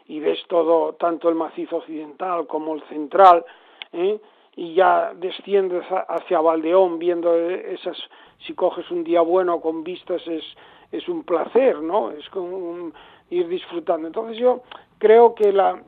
y 0.07 0.19
ves 0.19 0.39
todo, 0.47 0.93
tanto 0.93 1.29
el 1.29 1.35
macizo 1.35 1.77
occidental 1.77 2.47
como 2.47 2.73
el 2.75 2.81
central, 2.83 3.45
¿eh? 3.93 4.19
y 4.55 4.75
ya 4.75 5.13
desciendes 5.15 5.83
hacia 6.07 6.41
Valdeón 6.41 6.99
viendo 6.99 7.35
esas, 7.35 7.97
si 8.45 8.53
coges 8.53 8.89
un 8.91 9.03
día 9.03 9.21
bueno 9.21 9.59
con 9.59 9.83
vistas 9.83 10.21
es, 10.27 10.43
es 10.91 11.07
un 11.07 11.23
placer, 11.23 11.81
¿no? 11.81 12.11
Es 12.11 12.29
como 12.29 12.91
ir 13.29 13.47
disfrutando. 13.47 14.07
Entonces 14.07 14.37
yo 14.37 14.61
creo 14.99 15.33
que 15.33 15.51
la, 15.51 15.81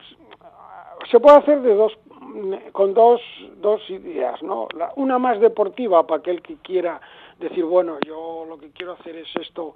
se 1.10 1.20
puede 1.20 1.38
hacer 1.38 1.60
de 1.62 1.74
dos, 1.74 1.96
con 2.72 2.92
dos, 2.92 3.20
dos 3.58 3.88
ideas, 3.88 4.42
¿no? 4.42 4.66
La, 4.76 4.92
una 4.96 5.18
más 5.18 5.40
deportiva 5.40 6.06
para 6.06 6.20
aquel 6.20 6.42
que 6.42 6.56
quiera 6.56 7.00
decir, 7.38 7.64
bueno, 7.64 7.98
yo 8.04 8.44
lo 8.48 8.58
que 8.58 8.70
quiero 8.70 8.92
hacer 8.92 9.16
es 9.16 9.28
esto 9.36 9.74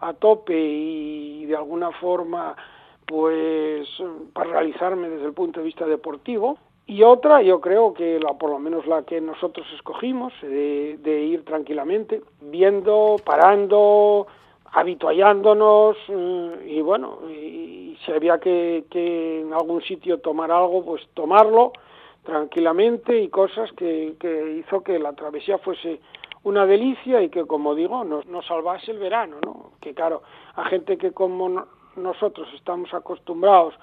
a 0.00 0.14
tope 0.14 0.58
y 0.58 1.44
de 1.44 1.56
alguna 1.56 1.90
forma 1.92 2.56
pues 3.04 3.88
para 4.32 4.50
realizarme 4.50 5.10
desde 5.10 5.26
el 5.26 5.34
punto 5.34 5.60
de 5.60 5.66
vista 5.66 5.84
deportivo 5.84 6.58
y 6.90 7.04
otra 7.04 7.40
yo 7.40 7.60
creo 7.60 7.94
que 7.94 8.18
la 8.18 8.34
por 8.34 8.50
lo 8.50 8.58
menos 8.58 8.84
la 8.84 9.04
que 9.04 9.20
nosotros 9.20 9.64
escogimos 9.76 10.32
de, 10.42 10.98
de 10.98 11.20
ir 11.22 11.44
tranquilamente 11.44 12.20
viendo 12.40 13.14
parando 13.24 14.26
habituallándonos 14.72 15.96
eh, 16.08 16.66
y 16.68 16.80
bueno 16.80 17.20
y 17.30 17.96
si 18.04 18.10
había 18.10 18.40
que, 18.40 18.86
que 18.90 19.42
en 19.42 19.52
algún 19.52 19.82
sitio 19.82 20.18
tomar 20.18 20.50
algo 20.50 20.84
pues 20.84 21.06
tomarlo 21.14 21.72
tranquilamente 22.24 23.20
y 23.20 23.28
cosas 23.28 23.70
que, 23.74 24.16
que 24.18 24.58
hizo 24.58 24.82
que 24.82 24.98
la 24.98 25.12
travesía 25.12 25.58
fuese 25.58 26.00
una 26.42 26.66
delicia 26.66 27.22
y 27.22 27.28
que, 27.28 27.44
como 27.46 27.74
digo, 27.74 28.02
nos, 28.02 28.26
nos 28.26 28.46
salvase 28.46 28.90
el 28.92 28.98
verano, 28.98 29.36
¿no? 29.44 29.72
Que 29.80 29.92
claro, 29.92 30.22
a 30.54 30.64
gente 30.64 30.96
que 30.96 31.12
como 31.12 31.66
nosotros 31.96 32.48
estamos 32.54 32.92
acostumbrados, 32.94 33.74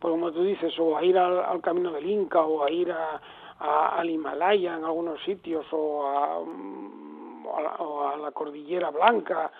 pues 0.00 0.10
como 0.12 0.32
tú 0.32 0.42
dices, 0.42 0.72
o 0.78 0.96
a 0.96 1.04
ir 1.04 1.18
al, 1.18 1.60
camino 1.60 1.92
del 1.92 2.08
Inca, 2.08 2.40
o 2.40 2.64
a 2.64 2.70
ir 2.70 2.90
a, 2.90 3.98
al 3.98 4.08
Himalaya 4.08 4.76
en 4.76 4.84
algunos 4.84 5.22
sitios, 5.22 5.66
o 5.72 6.06
a, 6.06 6.40
mm, 6.40 7.46
o 7.78 8.08
a 8.08 8.16
la 8.16 8.30
Cordillera 8.30 8.90
Blanca, 8.90 9.52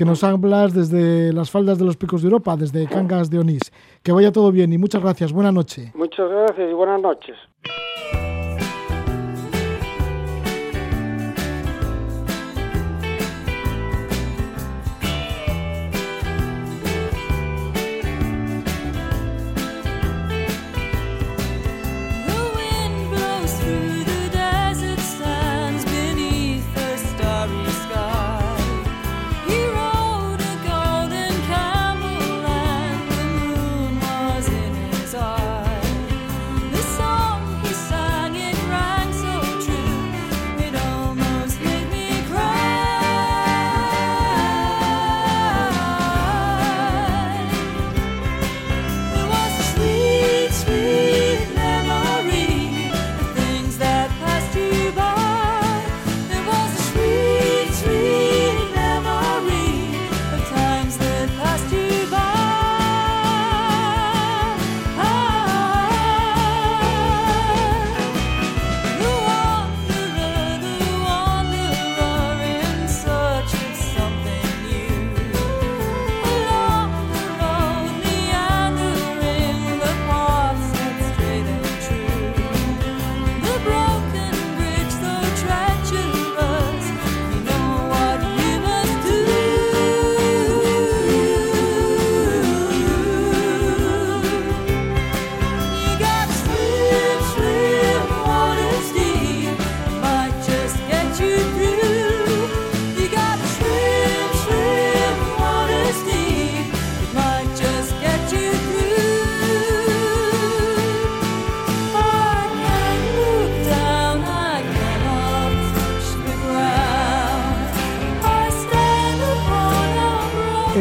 que 0.00 0.06
nos 0.06 0.24
hablas 0.24 0.72
desde 0.72 1.30
las 1.30 1.50
faldas 1.50 1.78
de 1.78 1.84
los 1.84 1.94
picos 1.94 2.22
de 2.22 2.28
Europa, 2.28 2.56
desde 2.56 2.86
Cangas 2.86 3.28
de 3.28 3.38
Onís. 3.38 3.70
Que 4.02 4.12
vaya 4.12 4.32
todo 4.32 4.50
bien 4.50 4.72
y 4.72 4.78
muchas 4.78 5.02
gracias. 5.02 5.30
Buenas 5.30 5.52
noches. 5.52 5.94
Muchas 5.94 6.26
gracias 6.26 6.70
y 6.70 6.72
buenas 6.72 7.02
noches. 7.02 7.36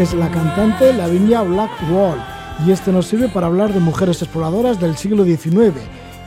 Es 0.01 0.13
la 0.13 0.31
cantante 0.31 0.93
Lavinia 0.93 1.41
Blackwall 1.41 2.19
y 2.65 2.71
este 2.71 2.89
nos 2.93 3.07
sirve 3.07 3.27
para 3.27 3.47
hablar 3.47 3.73
de 3.73 3.81
mujeres 3.81 4.21
exploradoras 4.21 4.79
del 4.79 4.95
siglo 4.95 5.25
XIX. 5.25 5.75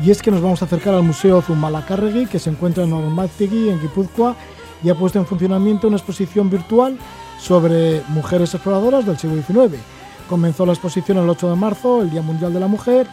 Y 0.05 0.11
es 0.11 0.21
que 0.21 0.31
nos 0.31 0.43
vamos 0.43 0.61
a 0.61 0.67
acercar 0.67 0.93
al 0.93 1.03
Museo 1.03 1.41
Zumalacárregui 1.41 2.27
que 2.27 2.39
se 2.39 2.51
encuentra 2.51 2.85
en 2.85 2.93
Ormátegui, 2.93 3.71
en 3.71 3.81
Guipúzcoa, 3.81 4.37
y 4.85 4.91
ha 4.91 4.95
puesto 4.95 5.19
en 5.19 5.25
funcionamiento 5.25 5.89
una 5.89 5.97
exposición 5.97 6.51
virtual 6.51 6.99
sobre 7.41 8.03
mujeres 8.09 8.53
exploradoras 8.53 9.07
del 9.07 9.17
siglo 9.17 9.37
XIX. 9.43 9.81
Comenzó 10.29 10.67
la 10.67 10.73
exposición 10.73 11.17
el 11.17 11.31
8 11.31 11.49
de 11.49 11.57
marzo, 11.57 12.03
el 12.03 12.11
Día 12.11 12.21
Mundial 12.21 12.53
de 12.53 12.61
la 12.61 12.69
Mujer, 12.69 13.07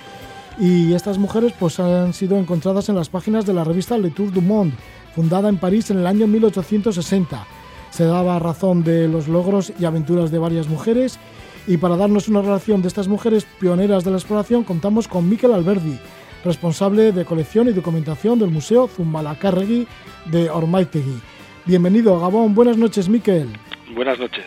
y 0.60 0.92
estas 0.92 1.18
mujeres 1.18 1.54
pues, 1.58 1.80
han 1.80 2.14
sido 2.14 2.38
encontradas 2.38 2.90
en 2.90 2.96
las 2.96 3.08
páginas 3.08 3.46
de 3.46 3.54
la 3.54 3.64
revista 3.64 3.98
Le 3.98 4.10
Tour 4.10 4.34
du 4.34 4.42
Monde, 4.42 4.76
fundada 5.16 5.48
en 5.48 5.58
París 5.58 5.90
en 5.90 6.00
el 6.00 6.08
año 6.08 6.28
1860. 6.28 7.59
Se 7.92 8.06
daba 8.06 8.40
razón 8.40 8.84
de 8.84 9.08
los 9.08 9.28
logros 9.28 9.74
y 9.80 9.86
aventuras 9.86 10.32
de 10.32 10.40
varias 10.40 10.68
mujeres 10.68 11.20
y 11.68 11.78
para 11.78 11.98
darnos 11.98 12.28
una 12.28 12.42
relación 12.42 12.82
de 12.82 12.88
estas 12.88 13.08
mujeres 13.08 13.46
pioneras 13.60 14.04
de 14.04 14.12
la 14.12 14.18
exploración 14.18 14.64
contamos 14.64 15.08
con 15.08 15.30
Miquel 15.30 15.54
Alberdi, 15.54 16.00
responsable 16.44 17.12
de 17.12 17.26
colección 17.26 17.68
y 17.68 17.74
documentación 17.74 18.40
del 18.40 18.50
Museo 18.50 18.88
Zumalacárregui 18.88 19.88
de 20.26 20.50
Ormaitegui. 20.50 21.20
Bienvenido, 21.66 22.20
Gabón. 22.20 22.56
Buenas 22.56 22.78
noches, 22.78 23.10
Miquel. 23.10 23.50
Buenas 23.94 24.18
noches. 24.18 24.46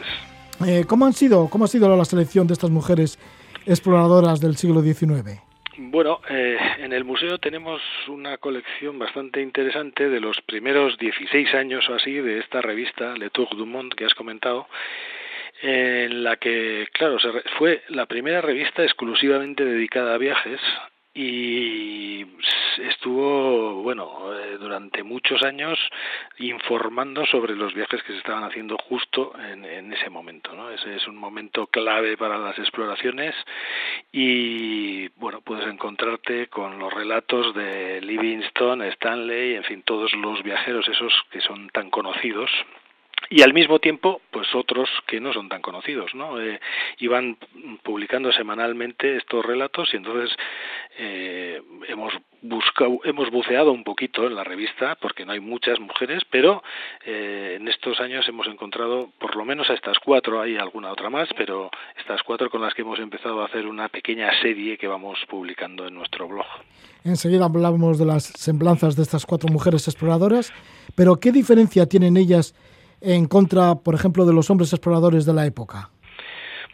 Eh, 0.67 0.85
¿Cómo 0.87 1.07
han 1.07 1.13
sido, 1.13 1.49
cómo 1.49 1.65
ha 1.65 1.69
sido 1.69 1.95
la 1.95 2.05
selección 2.05 2.47
de 2.47 2.55
estas 2.55 2.71
mujeres 2.71 3.19
exploradoras 3.67 4.41
del 4.41 4.57
siglo 4.57 4.83
XIX? 4.83 5.41
Bueno, 5.85 6.21
eh, 6.31 6.57
en 6.79 6.93
el 6.93 7.03
museo 7.03 7.39
tenemos 7.39 7.83
una 8.07 8.39
colección 8.39 9.01
bastante 9.01 9.43
interesante 9.43 10.09
de 10.09 10.21
los 10.21 10.41
primeros 10.43 10.97
16 10.97 11.53
años 11.55 11.89
o 11.89 11.95
así 11.95 12.13
de 12.13 12.39
esta 12.39 12.63
revista 12.63 13.17
Le 13.17 13.31
Tour 13.31 13.49
du 13.57 13.67
Monde 13.67 13.97
que 13.97 14.05
has 14.05 14.15
comentado, 14.15 14.69
en 15.61 16.23
la 16.23 16.37
que, 16.37 16.87
claro, 16.93 17.19
fue 17.59 17.83
la 17.89 18.07
primera 18.07 18.41
revista 18.41 18.85
exclusivamente 18.85 19.65
dedicada 19.65 20.15
a 20.15 20.19
viajes 20.19 20.61
y 21.15 22.27
estuvo, 22.79 23.83
bueno, 23.83 24.35
eh, 24.35 24.57
durante 24.59 25.03
muchos 25.03 25.43
años 25.43 25.79
informando 26.39 27.27
sobre 27.27 27.55
los 27.55 27.75
viajes 27.75 28.03
que 28.03 28.13
se 28.13 28.19
estaban 28.19 28.45
haciendo 28.45 28.79
justo 28.79 29.33
en, 29.39 29.65
en 29.65 29.93
ese 29.93 30.09
momento, 30.09 30.55
¿no? 30.55 30.71
Ese 30.71 30.97
es 30.97 31.07
un 31.07 31.17
momento 31.17 31.67
clave 31.67 32.17
para 32.17 32.39
las 32.39 32.59
exploraciones 32.59 33.35
y, 34.11 35.09
bueno, 35.17 35.41
puedes 35.43 35.67
encontrarte 35.67 36.47
con 36.49 36.79
los 36.79 36.93
relatos 36.93 37.55
de 37.55 38.01
Livingstone, 38.01 38.89
Stanley, 38.89 39.57
en 39.57 39.65
fin, 39.65 39.83
todos 39.83 40.13
los 40.15 40.43
viajeros 40.43 40.89
esos 40.89 41.13
que 41.31 41.41
son 41.41 41.69
tan 41.71 41.91
conocidos 41.91 42.51
y 43.33 43.41
al 43.41 43.55
mismo 43.55 43.79
tiempo 43.79 44.21
pues 44.31 44.55
otros 44.55 44.91
que 45.07 45.19
no 45.19 45.33
son 45.33 45.49
tan 45.49 45.63
conocidos 45.63 46.15
no 46.15 46.39
eh, 46.39 46.61
iban 46.99 47.39
publicando 47.83 48.31
semanalmente 48.31 49.17
estos 49.17 49.45
relatos 49.45 49.89
y 49.95 49.97
entonces 49.97 50.37
eh, 50.99 51.63
hemos 51.89 52.13
buscado 52.43 53.01
hemos 53.05 53.31
buceado 53.31 53.73
un 53.73 53.85
poquito 53.85 54.27
en 54.27 54.35
la 54.35 54.45
revista 54.45 54.97
porque 55.01 55.25
no 55.25 55.33
hay 55.33 55.41
muchas 55.41 55.81
mujeres 55.81 56.25
pero 56.31 56.63
eh, 57.07 57.57
en 57.59 57.69
estos 57.69 58.01
años 58.01 58.29
hemos 58.29 58.47
encontrado 58.49 59.09
por 59.19 59.35
lo 59.35 59.47
menos 59.47 59.71
a 59.71 59.75
estas 59.75 59.99
cuatro 59.99 60.43
hay 60.43 60.59
alguna 60.59 60.93
otra 60.93 61.09
más 61.09 61.31
pero 61.35 61.71
estas 61.99 62.23
cuatro 62.25 62.51
con 62.51 62.61
las 62.61 62.75
que 62.75 62.83
hemos 62.83 62.99
empezado 62.99 63.41
a 63.41 63.47
hacer 63.47 63.67
una 63.67 63.89
pequeña 63.89 64.29
serie 64.43 64.77
que 64.77 64.89
vamos 64.89 65.19
publicando 65.27 65.87
en 65.87 65.95
nuestro 65.95 66.29
blog. 66.29 66.47
Enseguida 67.03 67.47
hablamos 67.47 67.99
de 67.99 68.05
las 68.05 68.25
semblanzas 68.25 68.95
de 68.95 69.03
estas 69.03 69.25
cuatro 69.25 69.49
mujeres 69.51 69.89
exploradoras, 69.89 70.53
pero 70.95 71.17
¿qué 71.17 71.33
diferencia 71.33 71.87
tienen 71.87 72.19
ellas 72.19 72.55
en 73.03 73.27
contra, 73.27 73.75
por 73.75 73.95
ejemplo, 73.95 74.25
de 74.25 74.33
los 74.33 74.51
hombres 74.51 74.73
exploradores 74.73 75.27
de 75.27 75.33
la 75.33 75.47
época? 75.47 75.91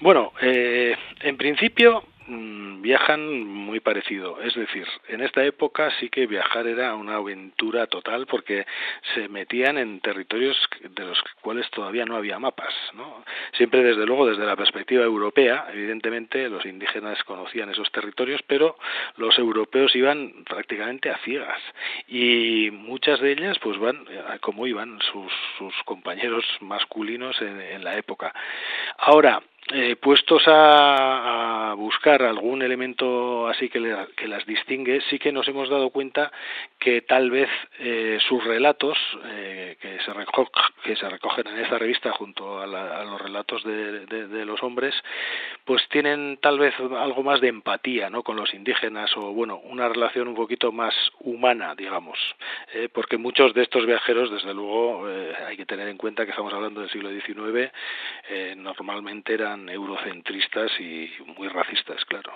Bueno, 0.01 0.33
eh, 0.41 0.95
en 1.23 1.37
principio 1.37 2.05
viajan 2.29 3.45
muy 3.47 3.81
parecido. 3.81 4.41
Es 4.43 4.55
decir, 4.55 4.87
en 5.09 5.23
esta 5.23 5.45
época 5.45 5.91
sí 5.99 6.09
que 6.11 6.27
viajar 6.27 6.67
era 6.67 6.95
una 6.95 7.17
aventura 7.17 7.87
total 7.87 8.27
porque 8.27 8.67
se 9.15 9.29
metían 9.29 9.79
en 9.79 10.01
territorios 10.01 10.57
de 10.83 11.05
los 11.05 11.19
cuales 11.41 11.69
todavía 11.71 12.05
no 12.05 12.17
había 12.17 12.39
mapas. 12.39 12.75
¿no? 12.95 13.25
Siempre, 13.53 13.83
desde 13.83 14.05
luego, 14.07 14.27
desde 14.27 14.45
la 14.45 14.57
perspectiva 14.57 15.05
europea, 15.05 15.67
evidentemente 15.73 16.49
los 16.49 16.65
indígenas 16.67 17.23
conocían 17.25 17.71
esos 17.71 17.91
territorios, 17.93 18.43
pero 18.47 18.77
los 19.17 19.39
europeos 19.39 19.95
iban 19.97 20.45
prácticamente 20.45 21.11
a 21.11 21.19
ciegas 21.19 21.61
y 22.07 22.71
muchas 22.73 23.21
de 23.21 23.33
ellas 23.33 23.59
pues 23.61 23.79
van 23.79 24.05
como 24.41 24.67
iban 24.67 24.99
sus, 25.13 25.33
sus 25.59 25.75
compañeros 25.85 26.45
masculinos 26.61 27.41
en, 27.41 27.61
en 27.61 27.85
la 27.85 27.97
época. 27.97 28.35
Ahora, 28.99 29.43
eh, 29.71 29.97
puestos 29.97 30.43
a, 30.47 31.75
buscar 31.77 32.23
algún 32.23 32.63
elemento 32.63 33.47
así 33.47 33.69
que, 33.69 33.79
le, 33.79 33.95
que, 34.17 34.27
las 34.27 34.45
distingue, 34.47 35.01
sí 35.11 35.19
que 35.19 35.31
nos 35.31 35.47
hemos 35.47 35.69
dado 35.69 35.91
cuenta 35.91 36.33
que 36.79 37.03
tal 37.03 37.31
vez 37.31 37.49
eh, 37.79 38.19
sus 38.27 38.43
relatos, 38.43 38.97
eh, 39.27 39.77
que, 39.81 40.01
se 40.01 40.13
reco 40.13 40.51
que 40.83 40.97
se 40.97 41.09
recogen 41.09 41.47
en 41.49 41.59
esta 41.59 41.79
revista 41.79 42.11
junto 42.13 42.61
a, 42.61 42.67
la, 42.67 43.01
a 43.01 43.05
los 43.05 43.21
relatos 43.21 43.63
de, 43.65 44.07
de, 44.07 44.27
de, 44.29 44.45
los 44.45 44.63
hombres, 44.63 44.95
pues 45.65 45.87
tienen 45.89 46.39
tal 46.41 46.59
vez 46.59 46.75
algo 46.81 47.23
más 47.23 47.41
de 47.41 47.49
empatía 47.49 48.09
¿no? 48.11 48.23
con 48.23 48.37
los 48.37 48.55
indígenas 48.55 49.15
o, 49.17 49.33
bueno, 49.33 49.59
una 49.65 49.89
relación 49.89 50.29
un 50.29 50.35
poquito 50.35 50.73
más 50.73 50.95
humana, 51.21 51.75
digamos, 51.75 52.19
porque 52.93 53.19
muchos 53.19 53.55
de 53.55 53.63
estos 53.63 53.87
viajeros, 53.87 54.31
desde 54.31 54.55
luego, 54.55 55.07
hay 55.47 55.57
que 55.57 55.67
tener 55.67 55.89
en 55.89 55.97
cuenta 55.97 56.25
que 56.25 56.31
estamos 56.31 56.53
hablando 56.53 56.81
del 56.81 56.91
siglo 56.91 57.11
XIX, 57.11 57.71
normalmente 58.57 59.35
eran 59.35 59.58
eurocentristas 59.69 60.71
y 60.79 61.09
muy 61.39 61.49
racistas, 61.49 62.05
claro. 62.07 62.33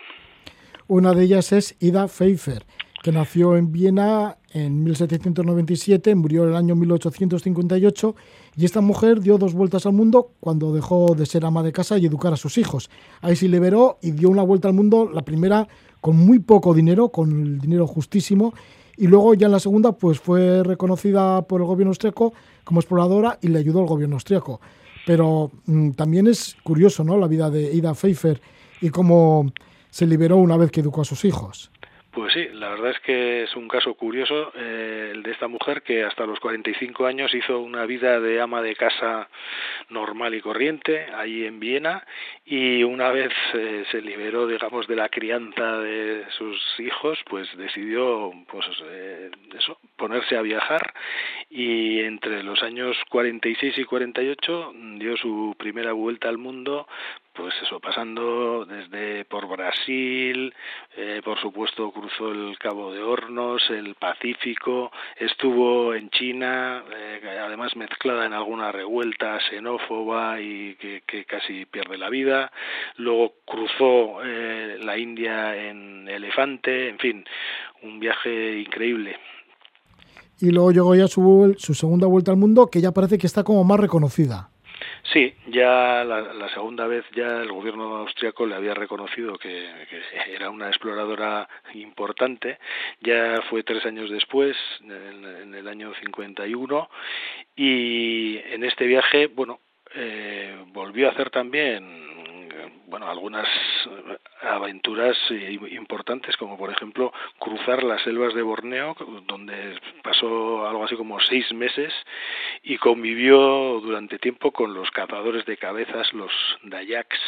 Una 0.88 1.12
de 1.12 1.24
ellas 1.24 1.52
es 1.52 1.76
Ida 1.78 2.08
Pfeiffer, 2.08 2.64
que 3.02 3.12
nació 3.12 3.56
en 3.56 3.72
Viena 3.72 4.38
en 4.52 4.84
1797, 4.84 6.14
murió 6.14 6.44
en 6.44 6.50
el 6.50 6.56
año 6.56 6.76
1858 6.76 8.14
y 8.56 8.64
esta 8.64 8.80
mujer 8.80 9.20
dio 9.20 9.38
dos 9.38 9.54
vueltas 9.54 9.86
al 9.86 9.92
mundo 9.92 10.32
cuando 10.40 10.72
dejó 10.72 11.14
de 11.14 11.26
ser 11.26 11.44
ama 11.44 11.62
de 11.62 11.72
casa 11.72 11.98
y 11.98 12.06
educar 12.06 12.32
a 12.32 12.36
sus 12.36 12.58
hijos. 12.58 12.90
Ahí 13.20 13.36
se 13.36 13.48
liberó 13.48 13.98
y 14.02 14.12
dio 14.12 14.28
una 14.28 14.42
vuelta 14.42 14.68
al 14.68 14.74
mundo, 14.74 15.10
la 15.12 15.22
primera 15.22 15.66
con 16.00 16.16
muy 16.16 16.38
poco 16.38 16.74
dinero, 16.74 17.10
con 17.10 17.30
el 17.30 17.58
dinero 17.58 17.86
justísimo, 17.86 18.54
y 18.96 19.06
luego 19.06 19.34
ya 19.34 19.46
en 19.46 19.52
la 19.52 19.60
segunda 19.60 19.92
pues 19.92 20.20
fue 20.20 20.62
reconocida 20.62 21.42
por 21.42 21.60
el 21.60 21.66
gobierno 21.66 21.90
austriaco 21.90 22.34
como 22.64 22.80
exploradora 22.80 23.38
y 23.40 23.48
le 23.48 23.58
ayudó 23.58 23.80
el 23.80 23.86
gobierno 23.86 24.16
austriaco. 24.16 24.60
Pero 25.06 25.50
mmm, 25.66 25.90
también 25.90 26.26
es 26.26 26.56
curioso, 26.62 27.02
¿no? 27.02 27.16
La 27.18 27.26
vida 27.26 27.50
de 27.50 27.72
Ida 27.74 27.94
Pfeiffer 27.94 28.40
y 28.80 28.90
cómo 28.90 29.52
se 29.90 30.06
liberó 30.06 30.36
una 30.36 30.56
vez 30.56 30.70
que 30.70 30.80
educó 30.80 31.02
a 31.02 31.04
sus 31.04 31.24
hijos. 31.24 31.71
Pues 32.12 32.34
sí, 32.34 32.46
la 32.52 32.68
verdad 32.68 32.90
es 32.90 33.00
que 33.00 33.44
es 33.44 33.56
un 33.56 33.68
caso 33.68 33.94
curioso 33.94 34.52
eh, 34.54 35.12
el 35.12 35.22
de 35.22 35.30
esta 35.30 35.48
mujer 35.48 35.80
que 35.80 36.04
hasta 36.04 36.26
los 36.26 36.38
45 36.40 37.06
años 37.06 37.34
hizo 37.34 37.58
una 37.60 37.86
vida 37.86 38.20
de 38.20 38.38
ama 38.38 38.60
de 38.60 38.76
casa 38.76 39.30
normal 39.88 40.34
y 40.34 40.42
corriente 40.42 41.06
ahí 41.14 41.46
en 41.46 41.58
Viena 41.58 42.06
y 42.44 42.84
una 42.84 43.10
vez 43.12 43.32
eh, 43.54 43.84
se 43.90 44.02
liberó, 44.02 44.46
digamos, 44.46 44.86
de 44.88 44.96
la 44.96 45.08
crianza 45.08 45.78
de 45.78 46.26
sus 46.36 46.60
hijos, 46.80 47.18
pues 47.30 47.48
decidió, 47.56 48.30
pues 48.46 48.66
eh, 48.90 49.30
eso, 49.56 49.78
ponerse 49.96 50.36
a 50.36 50.42
viajar 50.42 50.92
y 51.48 52.00
entre 52.00 52.42
los 52.42 52.62
años 52.62 52.94
46 53.08 53.78
y 53.78 53.84
48 53.84 54.72
dio 54.98 55.16
su 55.16 55.56
primera 55.58 55.92
vuelta 55.92 56.28
al 56.28 56.36
mundo 56.36 56.86
pues 57.34 57.54
eso, 57.62 57.80
pasando 57.80 58.64
desde 58.66 59.24
por 59.24 59.48
Brasil, 59.48 60.52
eh, 60.96 61.20
por 61.24 61.40
supuesto 61.40 61.90
cruzó 61.90 62.30
el 62.30 62.58
Cabo 62.58 62.92
de 62.92 63.02
Hornos, 63.02 63.62
el 63.70 63.94
Pacífico, 63.94 64.90
estuvo 65.16 65.94
en 65.94 66.10
China, 66.10 66.84
eh, 66.94 67.20
además 67.40 67.74
mezclada 67.76 68.26
en 68.26 68.34
alguna 68.34 68.70
revuelta 68.70 69.38
xenófoba 69.48 70.40
y 70.40 70.74
que, 70.76 71.02
que 71.06 71.24
casi 71.24 71.64
pierde 71.64 71.96
la 71.96 72.10
vida, 72.10 72.52
luego 72.96 73.34
cruzó 73.46 74.22
eh, 74.24 74.78
la 74.82 74.98
India 74.98 75.56
en 75.56 76.08
elefante, 76.08 76.88
en 76.88 76.98
fin, 76.98 77.24
un 77.82 77.98
viaje 77.98 78.60
increíble. 78.60 79.18
Y 80.38 80.50
luego 80.50 80.72
llegó 80.72 80.94
ya 80.94 81.06
su, 81.06 81.54
su 81.56 81.72
segunda 81.72 82.06
vuelta 82.06 82.30
al 82.30 82.36
mundo, 82.36 82.68
que 82.68 82.80
ya 82.80 82.92
parece 82.92 83.16
que 83.16 83.26
está 83.26 83.44
como 83.44 83.64
más 83.64 83.78
reconocida. 83.78 84.51
Sí, 85.04 85.34
ya 85.48 86.04
la, 86.04 86.20
la, 86.32 86.48
segunda 86.54 86.86
vez 86.86 87.04
ya 87.14 87.42
el 87.42 87.50
gobierno 87.50 87.96
austriaco 87.96 88.46
le 88.46 88.54
había 88.54 88.72
reconocido 88.72 89.36
que, 89.36 89.68
que, 89.90 90.32
era 90.32 90.48
una 90.48 90.68
exploradora 90.68 91.48
importante. 91.74 92.58
Ya 93.00 93.42
fue 93.50 93.64
tres 93.64 93.84
años 93.84 94.10
después, 94.10 94.56
en, 94.80 95.24
en 95.24 95.54
el 95.54 95.66
año 95.66 95.92
51, 96.00 96.88
y 97.56 98.38
en 98.38 98.62
este 98.64 98.86
viaje, 98.86 99.26
bueno, 99.26 99.58
eh, 99.94 100.56
volvió 100.68 101.08
a 101.08 101.12
hacer 101.12 101.30
también 101.30 102.21
bueno, 102.86 103.08
algunas 103.08 103.46
eh, 103.46 104.18
aventuras 104.42 105.16
eh, 105.30 105.58
importantes, 105.70 106.36
como 106.36 106.56
por 106.58 106.70
ejemplo 106.70 107.12
cruzar 107.38 107.82
las 107.82 108.02
selvas 108.02 108.34
de 108.34 108.42
Borneo, 108.42 108.94
donde 109.26 109.78
pasó 110.02 110.66
algo 110.66 110.84
así 110.84 110.96
como 110.96 111.20
seis 111.20 111.52
meses 111.52 111.92
y 112.62 112.76
convivió 112.78 113.80
durante 113.80 114.18
tiempo 114.18 114.52
con 114.52 114.74
los 114.74 114.90
cazadores 114.90 115.44
de 115.46 115.56
cabezas, 115.56 116.12
los 116.12 116.32
Dayaks, 116.64 117.18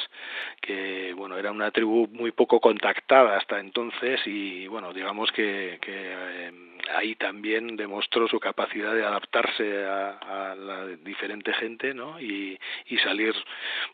que 0.61 1.15
bueno, 1.15 1.37
era 1.37 1.51
una 1.51 1.71
tribu 1.71 2.09
muy 2.13 2.33
poco 2.33 2.61
contactada 2.61 3.37
hasta 3.37 3.61
entonces 3.61 4.21
y 4.27 4.67
bueno, 4.67 4.93
digamos 4.93 5.31
que, 5.33 5.79
que 5.81 5.93
eh, 5.93 6.53
ahí 6.93 7.15
también 7.15 7.77
demostró 7.77 8.29
su 8.29 8.39
capacidad 8.41 8.95
de 8.95 9.05
adaptarse 9.05 9.85
a, 9.85 10.55
la 10.57 10.87
diferente 10.87 11.53
gente, 11.55 11.95
¿no? 11.95 12.21
Y, 12.21 12.59
y 12.87 12.99
salir, 12.99 13.35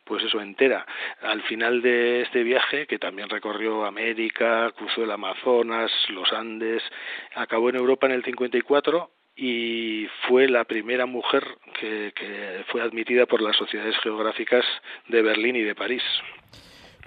pues 0.04 0.24
eso, 0.24 0.40
entera. 0.40 0.86
Al 1.22 1.42
final 1.42 1.82
de 1.82 2.22
este 2.22 2.42
viaje, 2.42 2.86
que 2.86 2.98
también 2.98 3.28
recorrió 3.28 3.84
América, 3.84 4.72
cruzó 4.76 5.04
el 5.04 5.10
Amazonas, 5.10 5.90
los 6.08 6.32
Andes, 6.32 6.82
acabó 7.34 7.70
en 7.70 7.76
Europa 7.76 8.06
en 8.06 8.12
el 8.12 8.24
54 8.24 9.10
y 9.36 10.06
fue 10.28 10.48
la 10.48 10.64
primera 10.64 11.06
mujer 11.06 11.44
que, 11.78 12.12
que 12.14 12.64
fue 12.70 12.82
admitida 12.82 13.26
por 13.26 13.40
las 13.40 13.56
sociedades 13.56 13.96
geográficas 14.02 14.64
de 15.08 15.22
Berlín 15.22 15.56
y 15.56 15.62
de 15.62 15.74
París. 15.74 16.02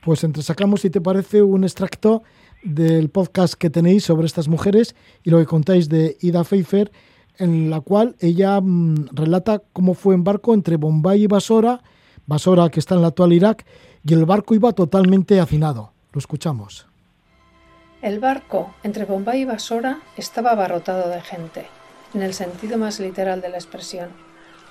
Pues 0.02 0.24
entresacamos, 0.24 0.82
si 0.82 0.90
te 0.90 1.00
parece, 1.00 1.42
un 1.42 1.64
extracto 1.64 2.24
del 2.64 3.10
podcast 3.10 3.56
que 3.56 3.70
tenéis 3.70 4.06
sobre 4.06 4.26
estas 4.26 4.48
mujeres 4.48 4.96
y 5.24 5.30
lo 5.30 5.40
que 5.40 5.46
contáis 5.46 5.90
de 5.90 6.18
Ida 6.22 6.44
Pfeiffer, 6.44 6.92
en 7.38 7.70
la 7.70 7.82
cual 7.82 8.16
ella 8.20 8.60
mmm, 8.62 9.08
relata 9.12 9.62
cómo 9.74 9.94
fue 9.94 10.16
en 10.16 10.24
barco 10.24 10.54
entre 10.54 10.78
Bombay 10.78 11.24
y 11.24 11.28
Basora, 11.28 11.82
Basora 12.26 12.70
que 12.70 12.80
está 12.80 12.96
en 12.96 13.02
el 13.02 13.08
actual 13.08 13.34
Irak, 13.34 13.66
y 14.06 14.14
el 14.14 14.26
barco 14.26 14.56
iba 14.56 14.72
totalmente 14.74 15.40
hacinado. 15.40 15.92
Lo 16.12 16.20
escuchamos. 16.20 16.88
El 18.02 18.20
barco 18.20 18.74
entre 18.84 19.06
Bombay 19.06 19.42
y 19.42 19.46
Basora 19.46 20.02
estaba 20.18 20.52
abarrotado 20.52 21.10
de 21.10 21.22
gente, 21.22 21.66
en 22.14 22.22
el 22.22 22.34
sentido 22.34 22.78
más 22.78 23.00
literal 23.00 23.42
de 23.42 23.50
la 23.50 23.58
expresión. 23.58 24.10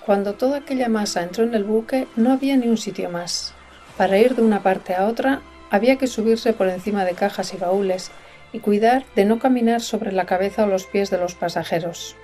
Cuando 0.05 0.34
toda 0.34 0.59
aquella 0.59 0.88
masa 0.88 1.22
entró 1.22 1.45
en 1.45 1.55
el 1.55 1.64
buque 1.64 2.09
no 2.16 2.32
había 2.32 2.57
ni 2.57 2.68
un 2.68 2.76
sitio 2.76 3.09
más. 3.11 3.55
Para 3.97 4.18
ir 4.18 4.34
de 4.34 4.43
una 4.43 4.62
parte 4.62 4.95
a 4.95 5.07
otra 5.07 5.43
había 5.72 5.96
que 5.96 6.06
subirse 6.06 6.52
por 6.52 6.68
encima 6.68 7.06
de 7.06 7.14
cajas 7.14 7.54
y 7.54 7.56
baúles 7.56 8.10
y 8.52 8.60
cuidar 8.60 9.04
de 9.16 9.24
no 9.24 9.38
caminar 9.38 9.80
sobre 9.80 10.12
la 10.12 10.26
cabeza 10.26 10.64
o 10.64 10.66
los 10.66 10.84
pies 10.84 11.08
de 11.10 11.16
los 11.16 11.34
pasajeros. 11.34 12.14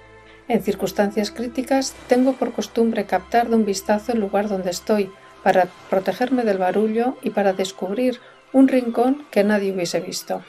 En 0.49 0.63
circunstancias 0.63 1.31
críticas 1.31 1.95
tengo 2.09 2.35
por 2.35 2.53
costumbre 2.53 3.07
captar 3.07 3.49
de 3.49 3.57
un 3.57 3.65
vistazo 3.65 4.13
el 4.13 4.21
lugar 4.21 4.49
donde 4.49 4.71
estoy 4.71 5.11
para 5.43 5.67
protegerme 5.89 6.45
del 6.45 6.59
barullo 6.59 7.17
y 7.23 7.31
para 7.31 7.55
descubrir 7.55 8.21
un 8.53 8.69
rincón 8.69 9.25
que 9.31 9.45
nadie 9.45 9.73
hubiese 9.73 10.01
visto. 10.01 10.43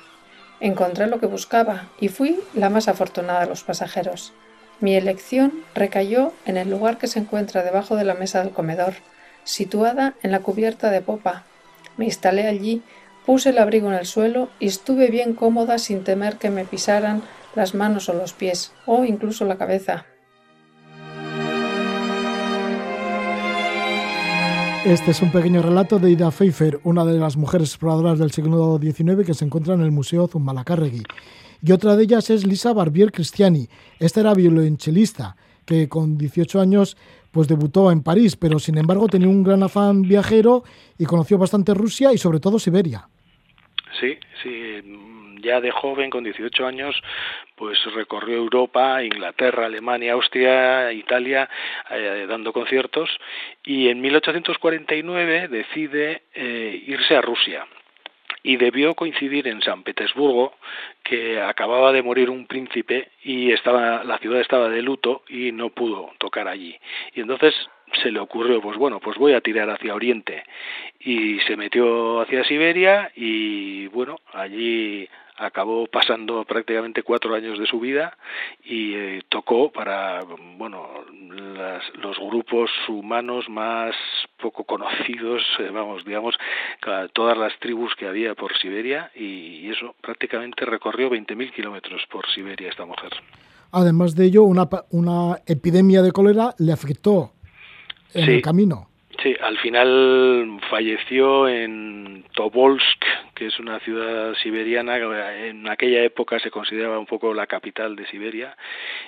Encontré 0.59 1.07
lo 1.07 1.21
que 1.21 1.25
buscaba 1.25 1.87
y 2.01 2.09
fui 2.09 2.41
la 2.53 2.69
más 2.69 2.89
afortunada 2.89 3.41
de 3.41 3.47
los 3.47 3.63
pasajeros. 3.63 4.33
Mi 4.81 4.95
elección 4.95 5.53
recayó 5.73 6.33
en 6.45 6.57
el 6.57 6.69
lugar 6.69 6.97
que 6.97 7.07
se 7.07 7.19
encuentra 7.19 7.63
debajo 7.63 7.95
de 7.95 8.03
la 8.03 8.13
mesa 8.13 8.43
del 8.43 8.51
comedor, 8.51 8.95
situada 9.45 10.15
en 10.21 10.31
la 10.31 10.41
cubierta 10.41 10.89
de 10.89 10.99
popa. 10.99 11.45
Me 11.99 12.05
instalé 12.05 12.47
allí, 12.47 12.81
puse 13.25 13.49
el 13.49 13.57
abrigo 13.57 13.89
en 13.89 13.95
el 13.95 14.05
suelo 14.05 14.47
y 14.57 14.67
estuve 14.67 15.11
bien 15.11 15.33
cómoda 15.33 15.77
sin 15.77 16.05
temer 16.05 16.37
que 16.37 16.49
me 16.49 16.63
pisaran 16.63 17.23
las 17.55 17.75
manos 17.75 18.07
o 18.07 18.13
los 18.13 18.31
pies, 18.31 18.71
o 18.85 19.03
incluso 19.03 19.43
la 19.43 19.57
cabeza. 19.57 20.05
Este 24.85 25.11
es 25.11 25.21
un 25.21 25.33
pequeño 25.33 25.61
relato 25.61 25.99
de 25.99 26.11
Ida 26.11 26.31
Pfeiffer, 26.31 26.79
una 26.85 27.03
de 27.03 27.19
las 27.19 27.35
mujeres 27.35 27.71
exploradoras 27.71 28.17
del 28.17 28.31
siglo 28.31 28.79
XIX 28.81 29.25
que 29.25 29.33
se 29.33 29.43
encuentra 29.43 29.73
en 29.73 29.81
el 29.81 29.91
Museo 29.91 30.29
Zumalacárregui. 30.29 31.03
Y 31.61 31.73
otra 31.73 31.97
de 31.97 32.03
ellas 32.03 32.29
es 32.29 32.47
Lisa 32.47 32.71
Barbier 32.71 33.11
Cristiani. 33.11 33.67
Esta 33.99 34.21
era 34.21 34.33
violonchelista 34.33 35.35
que 35.69 35.87
con 35.87 36.17
18 36.17 36.59
años 36.59 36.97
pues 37.31 37.47
debutó 37.47 37.91
en 37.91 38.01
París, 38.01 38.35
pero 38.35 38.57
sin 38.57 38.77
embargo 38.79 39.07
tenía 39.07 39.27
un 39.27 39.43
gran 39.43 39.61
afán 39.61 40.01
viajero 40.01 40.63
y 40.97 41.05
conoció 41.05 41.37
bastante 41.37 41.75
Rusia 41.75 42.11
y 42.11 42.17
sobre 42.17 42.39
todo 42.39 42.57
Siberia. 42.57 43.07
Sí, 43.99 44.17
sí, 44.41 44.81
ya 45.43 45.61
de 45.61 45.69
joven, 45.69 46.09
con 46.09 46.23
18 46.23 46.65
años, 46.65 46.95
pues 47.55 47.77
recorrió 47.93 48.37
Europa, 48.37 49.03
Inglaterra, 49.03 49.67
Alemania, 49.67 50.13
Austria, 50.13 50.91
Italia, 50.91 51.47
eh, 51.91 52.25
dando 52.27 52.51
conciertos 52.51 53.09
y 53.63 53.89
en 53.89 54.01
1849 54.01 55.49
decide 55.49 56.23
eh, 56.33 56.83
irse 56.87 57.15
a 57.15 57.21
Rusia 57.21 57.67
y 58.43 58.57
debió 58.57 58.95
coincidir 58.95 59.47
en 59.47 59.61
San 59.61 59.83
Petersburgo 59.83 60.53
que 61.03 61.41
acababa 61.41 61.91
de 61.91 62.03
morir 62.03 62.29
un 62.29 62.47
príncipe 62.47 63.09
y 63.23 63.51
estaba 63.51 64.03
la 64.03 64.17
ciudad 64.19 64.39
estaba 64.39 64.69
de 64.69 64.81
luto 64.81 65.23
y 65.27 65.51
no 65.51 65.69
pudo 65.69 66.11
tocar 66.17 66.47
allí. 66.47 66.77
Y 67.13 67.21
entonces 67.21 67.53
se 68.01 68.11
le 68.11 68.19
ocurrió 68.19 68.61
pues 68.61 68.77
bueno 68.77 68.99
pues 68.99 69.17
voy 69.17 69.33
a 69.33 69.41
tirar 69.41 69.69
hacia 69.69 69.95
Oriente. 69.95 70.43
Y 70.99 71.39
se 71.41 71.55
metió 71.55 72.21
hacia 72.21 72.43
Siberia 72.43 73.11
y 73.15 73.87
bueno 73.87 74.17
allí 74.33 75.07
acabó 75.39 75.87
pasando 75.87 76.43
prácticamente 76.43 77.03
cuatro 77.03 77.33
años 77.33 77.57
de 77.57 77.65
su 77.65 77.79
vida 77.79 78.17
y 78.63 78.93
eh, 78.93 79.21
tocó 79.29 79.71
para 79.71 80.19
bueno 80.57 80.87
las, 81.31 81.83
los 82.01 82.17
grupos 82.17 82.69
humanos 82.87 83.47
más 83.49 83.95
poco 84.37 84.65
conocidos 84.65 85.41
eh, 85.59 85.69
vamos 85.71 86.03
digamos 86.03 86.35
todas 87.13 87.37
las 87.37 87.57
tribus 87.59 87.95
que 87.95 88.07
había 88.07 88.35
por 88.35 88.57
Siberia 88.57 89.11
y, 89.15 89.69
eso 89.69 89.93
prácticamente 90.01 90.65
recorrió 90.65 91.11
20.000 91.11 91.53
kilómetros 91.53 92.01
por 92.11 92.25
Siberia 92.33 92.69
esta 92.69 92.85
mujer. 92.85 93.11
Además 93.71 94.15
de 94.15 94.25
ello 94.25 94.43
una, 94.43 94.67
una 94.89 95.37
epidemia 95.45 96.01
de 96.01 96.11
cólera 96.11 96.55
le 96.57 96.73
afectó 96.73 97.33
en 98.13 98.25
sí. 98.25 98.31
el 98.31 98.41
camino 98.41 98.89
Sí, 99.21 99.35
al 99.41 99.57
final 99.57 100.61
falleció 100.69 101.49
en 101.49 102.23
Tobolsk, 102.35 103.03
que 103.35 103.47
es 103.47 103.59
una 103.59 103.79
ciudad 103.81 104.33
siberiana, 104.41 104.95
en 105.45 105.67
aquella 105.67 106.03
época 106.03 106.39
se 106.39 106.49
consideraba 106.49 106.99
un 106.99 107.05
poco 107.05 107.33
la 107.33 107.45
capital 107.45 107.97
de 107.97 108.07
Siberia, 108.07 108.55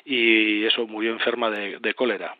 y 0.04 0.66
eso 0.66 0.86
murió 0.86 1.14
enferma 1.14 1.50
de, 1.50 1.78
de 1.80 1.94
cólera, 1.94 2.36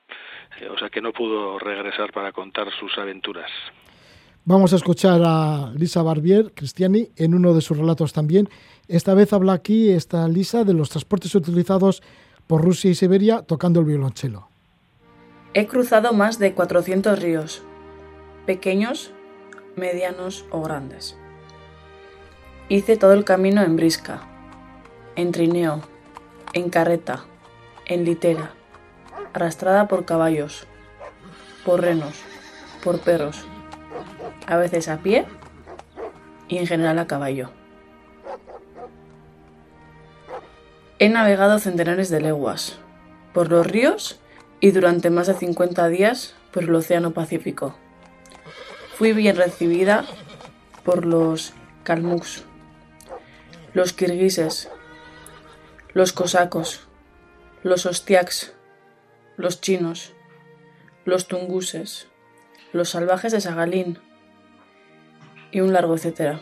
o 0.70 0.78
sea 0.78 0.90
que 0.90 1.00
no 1.00 1.14
pudo 1.14 1.60
regresar 1.60 2.12
para 2.12 2.34
contar 2.34 2.68
sus 2.78 2.98
aventuras. 2.98 3.50
Vamos 4.44 4.74
a 4.74 4.76
escuchar 4.76 5.22
a 5.24 5.72
Lisa 5.74 6.02
Barbier, 6.02 6.52
Cristiani, 6.54 7.08
en 7.16 7.36
uno 7.36 7.54
de 7.54 7.62
sus 7.62 7.78
relatos 7.78 8.12
también. 8.12 8.50
Esta 8.90 9.14
vez 9.14 9.32
habla 9.32 9.54
aquí 9.54 9.92
esta 9.92 10.28
Lisa 10.28 10.66
de 10.66 10.74
los 10.74 10.90
transportes 10.90 11.34
utilizados 11.36 12.02
por 12.48 12.64
Rusia 12.64 12.92
y 12.92 12.96
Siberia 12.96 13.44
tocando 13.44 13.80
el 13.80 13.86
violonchelo. 13.86 14.51
He 15.54 15.68
cruzado 15.68 16.14
más 16.14 16.40
de 16.40 16.54
400 16.54 17.20
ríos, 17.20 17.62
pequeños, 18.46 19.12
medianos 19.76 20.46
o 20.50 20.62
grandes. 20.62 21.18
Hice 22.70 22.96
todo 22.96 23.12
el 23.12 23.26
camino 23.26 23.62
en 23.62 23.76
brisca, 23.76 24.22
en 25.18 25.34
trineo, 25.34 25.82
en 26.54 26.70
carreta, 26.70 27.26
en 27.86 28.06
litera, 28.06 28.52
arrastrada 29.34 29.90
por 29.90 30.06
caballos, 30.06 30.68
por 31.66 31.82
renos, 31.82 32.22
por 32.82 33.02
perros, 33.02 33.46
a 34.48 34.56
veces 34.56 34.88
a 34.88 35.00
pie 35.00 35.26
y 36.48 36.60
en 36.60 36.68
general 36.68 36.98
a 36.98 37.08
caballo. 37.08 37.50
He 40.98 41.10
navegado 41.10 41.60
centenares 41.60 42.10
de 42.10 42.22
leguas, 42.22 42.80
por 43.34 43.52
los 43.52 43.68
ríos 43.68 44.21
y 44.62 44.72
durante 44.72 45.10
más 45.10 45.28
de 45.28 45.34
50 45.34 45.90
días 45.90 46.36
por 46.52 46.64
el 46.64 46.76
Océano 46.76 47.12
Pacífico. 47.12 47.76
Fui 48.96 49.12
bien 49.12 49.36
recibida 49.36 50.06
por 50.86 51.06
los 51.06 51.54
kalmuks, 51.84 52.46
los 53.74 53.92
kirguises, 53.92 54.70
los 55.94 56.14
cosacos, 56.14 56.88
los 57.64 57.86
ostiaks, 57.88 58.54
los 59.36 59.60
chinos, 59.60 60.14
los 61.06 61.28
tunguses, 61.28 62.08
los 62.72 62.90
salvajes 62.90 63.32
de 63.32 63.42
Sagalín 63.42 63.98
y 65.52 65.62
un 65.62 65.74
largo 65.74 65.96
etcétera. 65.96 66.40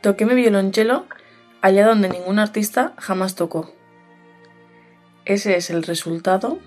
Toqué 0.00 0.24
mi 0.24 0.34
violonchelo 0.34 1.06
allá 1.60 1.86
donde 1.86 2.08
ningún 2.08 2.38
artista 2.38 2.94
jamás 2.96 3.34
tocó. 3.34 3.77
Ese 5.28 5.58
es 5.58 5.68
el 5.68 5.82
resultado 5.82 6.58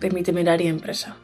de 0.00 0.10
mi 0.10 0.24
temeraria 0.24 0.68
empresa. 0.68 1.16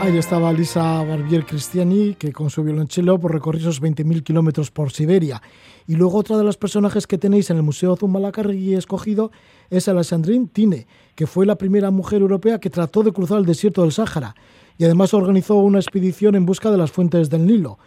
Ahí 0.00 0.16
estaba 0.16 0.50
Lisa 0.54 1.04
Barbier 1.04 1.44
Cristiani, 1.44 2.14
que 2.14 2.32
con 2.32 2.48
su 2.48 2.64
violonchelo 2.64 3.20
pues, 3.20 3.34
recorrió 3.34 3.60
esos 3.60 3.82
20.000 3.82 4.22
kilómetros 4.22 4.70
por 4.70 4.90
Siberia. 4.90 5.42
Y 5.86 5.96
luego 5.96 6.16
otra 6.16 6.38
de 6.38 6.44
los 6.44 6.56
personajes 6.56 7.06
que 7.06 7.18
tenéis 7.18 7.50
en 7.50 7.58
el 7.58 7.62
Museo 7.62 7.94
Zumalacárregui 7.94 8.74
escogido 8.74 9.30
es 9.68 9.86
Alexandrine 9.86 10.48
Tine, 10.50 10.86
que 11.14 11.26
fue 11.26 11.44
la 11.44 11.58
primera 11.58 11.90
mujer 11.90 12.22
europea 12.22 12.58
que 12.58 12.70
trató 12.70 13.02
de 13.02 13.12
cruzar 13.12 13.36
el 13.36 13.44
desierto 13.44 13.82
del 13.82 13.92
Sáhara 13.92 14.34
y 14.78 14.84
además 14.84 15.12
organizó 15.12 15.56
una 15.56 15.80
expedición 15.80 16.36
en 16.36 16.46
busca 16.46 16.70
de 16.70 16.78
las 16.78 16.90
fuentes 16.90 17.28
del 17.28 17.44
Nilo. 17.44 17.78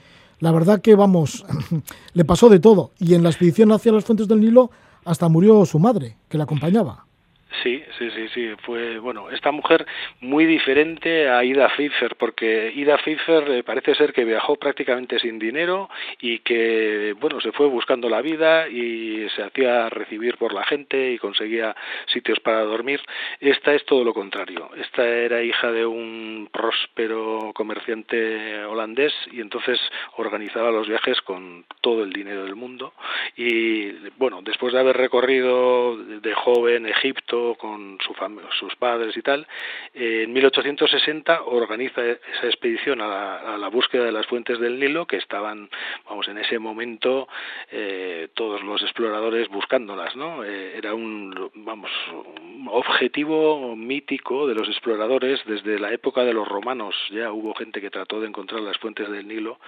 La 0.42 0.52
verdad 0.52 0.82
que, 0.82 0.96
vamos, 0.96 1.46
le 2.14 2.26
pasó 2.26 2.50
de 2.50 2.60
todo. 2.60 2.92
Y 3.00 3.14
en 3.14 3.24
la 3.24 3.30
expedición 3.30 3.72
hacia 3.72 3.92
las 3.92 4.04
fuentes 4.04 4.28
del 4.28 4.42
Nilo 4.42 4.72
hasta 5.06 5.30
murió 5.30 5.66
su 5.66 5.80
madre, 5.80 6.18
que 6.28 6.38
la 6.38 6.46
acompañaba. 6.46 7.06
Sí, 7.64 7.84
sí, 7.98 8.10
sí, 8.12 8.28
sí. 8.34 8.50
Fue, 8.64 8.98
bueno, 9.00 9.30
esta 9.30 9.52
mujer 9.52 9.86
muy 10.22 10.46
diferente 10.46 11.30
a 11.30 11.44
Ida 11.44 11.70
Pfeiffer, 11.70 12.16
porque 12.16 12.72
Ida 12.74 12.98
Pfeiffer 12.98 13.52
eh, 13.52 13.64
parece 13.64 13.94
ser 13.96 14.14
que 14.14 14.24
viajó 14.24 14.56
prácticamente 14.56 15.20
sin 15.20 15.38
dinero 15.38 15.90
y 16.20 16.40
que, 16.40 17.14
bueno, 17.20 17.42
se 17.42 17.52
fue 17.52 17.68
buscando 17.68 18.10
la 18.10 18.22
vida 18.22 18.68
y 18.70 19.28
se 19.36 19.44
hacía 19.44 19.90
recibir 19.90 20.38
por 20.38 20.54
la 20.54 20.64
gente 20.64 21.12
y 21.12 21.18
conseguía 21.18 21.76
sitios 22.08 22.40
para 22.40 22.62
dormir. 22.62 23.02
Esta 23.40 23.74
es 23.74 23.86
todo 23.86 24.04
lo 24.04 24.14
contrario. 24.14 24.70
Esta 24.78 25.06
era 25.08 25.44
hija 25.44 25.72
de 25.72 25.86
un 25.86 26.50
próspero 26.52 27.52
comerciante 27.54 28.64
holandés 28.64 29.14
y 29.32 29.42
entonces 29.42 29.80
organizaba 30.16 30.72
los 30.72 30.88
viajes 30.88 31.22
con 31.22 31.66
todo 31.82 32.04
el 32.04 32.14
dinero 32.14 32.46
del 32.46 32.56
mundo. 32.56 32.94
Y, 33.36 33.92
bueno, 34.18 34.42
después 34.42 34.74
de 34.74 34.80
haber 34.80 34.98
recorrido 34.98 35.98
de 35.98 36.34
joven 36.34 36.86
Egipto, 36.88 37.41
con 37.58 37.98
su 38.06 38.14
sus 38.60 38.76
padres 38.76 39.16
y 39.18 39.22
tal, 39.22 39.48
eh, 39.94 40.24
en 40.24 40.34
1860 40.34 41.44
organiza 41.44 42.06
esa 42.06 42.46
expedición 42.46 43.02
a 43.02 43.58
la, 43.58 43.68
búsqueda 43.70 44.04
de 44.06 44.12
las 44.12 44.28
fuentes 44.28 44.60
del 44.60 44.80
Nilo, 44.80 45.08
que 45.08 45.18
estaban, 45.18 45.70
vamos, 46.08 46.28
en 46.28 46.38
ese 46.38 46.60
momento 46.60 47.28
eh, 47.72 48.28
todos 48.34 48.62
los 48.64 48.82
exploradores 48.84 49.48
buscándolas, 49.48 50.16
¿no? 50.16 50.44
Eh, 50.44 50.78
era 50.78 50.94
un, 50.94 51.50
vamos, 51.56 51.90
un 52.12 52.68
objetivo 52.70 53.76
mítico 53.76 54.46
de 54.46 54.56
los 54.56 54.68
exploradores 54.68 55.40
desde 55.46 55.80
la 55.80 55.94
época 55.94 56.24
de 56.24 56.34
los 56.34 56.48
romanos. 56.48 56.96
Ya 57.12 57.32
hubo 57.32 57.54
gente 57.56 57.82
que 57.82 57.90
trató 57.90 58.20
de 58.20 58.28
encontrar 58.28 58.62
las 58.62 58.78
fuentes 58.78 59.10
del 59.10 59.28
Nilo. 59.28 59.60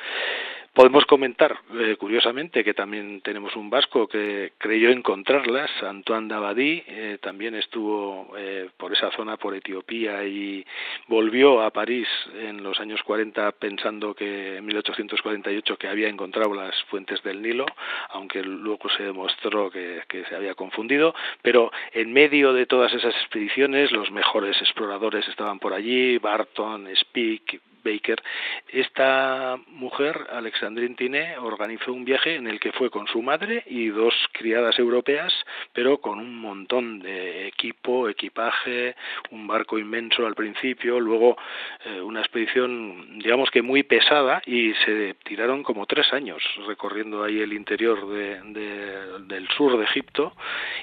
Podemos 0.74 1.06
comentar, 1.06 1.60
curiosamente, 2.00 2.64
que 2.64 2.74
también 2.74 3.22
tenemos 3.22 3.56
un 3.56 3.70
vasco 3.70 4.08
que 4.08 4.54
creyó 4.58 4.90
encontrarlas, 4.90 5.70
Antoine 5.84 6.28
Dabadí, 6.28 6.84
eh, 6.88 7.18
también 7.22 7.56
estuvo 7.64 8.34
eh, 8.38 8.70
por 8.78 8.94
esa 8.94 9.12
zona, 9.12 9.38
por 9.38 9.56
Etiopía, 9.56 10.24
y 10.24 10.66
volvió 11.08 11.62
a 11.62 11.72
París 11.72 12.08
en 12.36 12.64
los 12.64 12.80
años 12.80 13.02
40 13.04 13.52
pensando 13.54 14.14
que 14.14 14.58
en 14.58 14.66
1848 14.66 15.78
que 15.78 15.88
había 15.88 16.08
encontrado 16.08 16.54
las 16.54 16.76
fuentes 16.84 17.22
del 17.24 17.42
Nilo, 17.42 17.66
aunque 18.10 18.44
luego 18.44 18.90
se 18.90 19.04
demostró 19.04 19.70
que, 19.70 20.04
que 20.08 20.26
se 20.26 20.36
había 20.36 20.56
confundido, 20.56 21.14
pero 21.42 21.72
en 21.92 22.14
medio 22.14 22.54
de 22.54 22.66
todas 22.66 22.94
esas 22.94 23.16
expediciones 23.16 23.92
los 23.92 24.12
mejores 24.12 24.56
exploradores 24.62 25.28
estaban 25.28 25.60
por 25.60 25.74
allí, 25.74 26.18
Barton, 26.18 26.88
Speke, 26.96 27.60
Baker. 27.84 28.22
Esta 28.70 29.58
mujer, 29.68 30.28
Alexandrine 30.32 30.96
Tiné, 30.96 31.38
organizó 31.38 31.94
un 31.94 32.06
viaje 32.06 32.36
en 32.36 32.48
el 32.48 32.60
que 32.60 32.72
fue 32.72 32.90
con 32.90 33.08
su 33.08 33.22
madre 33.22 33.64
y 33.66 33.88
dos 33.88 34.14
criadas 34.32 34.78
europeas, 34.80 35.34
pero 35.74 36.00
con 36.00 36.20
un 36.20 36.36
montón 36.38 37.00
de 37.00 37.48
equipo, 37.48 38.10
equipaje, 38.10 38.96
un 39.32 39.48
barco 39.48 39.78
inmenso 39.78 40.26
al 40.26 40.36
principio, 40.36 41.00
luego 41.00 41.38
eh, 41.86 42.02
una 42.02 42.22
expedición, 42.22 43.20
digamos 43.20 43.50
que 43.52 43.62
muy 43.62 43.84
pesada 43.84 44.42
y 44.46 44.74
se 44.86 45.16
tiraron 45.26 45.64
como 45.64 45.86
tres 45.86 46.12
años 46.14 46.42
recorriendo 46.68 47.24
ahí 47.24 47.40
el 47.40 47.54
interior 47.54 48.08
de, 48.08 48.42
de, 48.54 49.20
del 49.28 49.48
sur 49.50 49.78
de 49.78 49.86
Egipto 49.86 50.34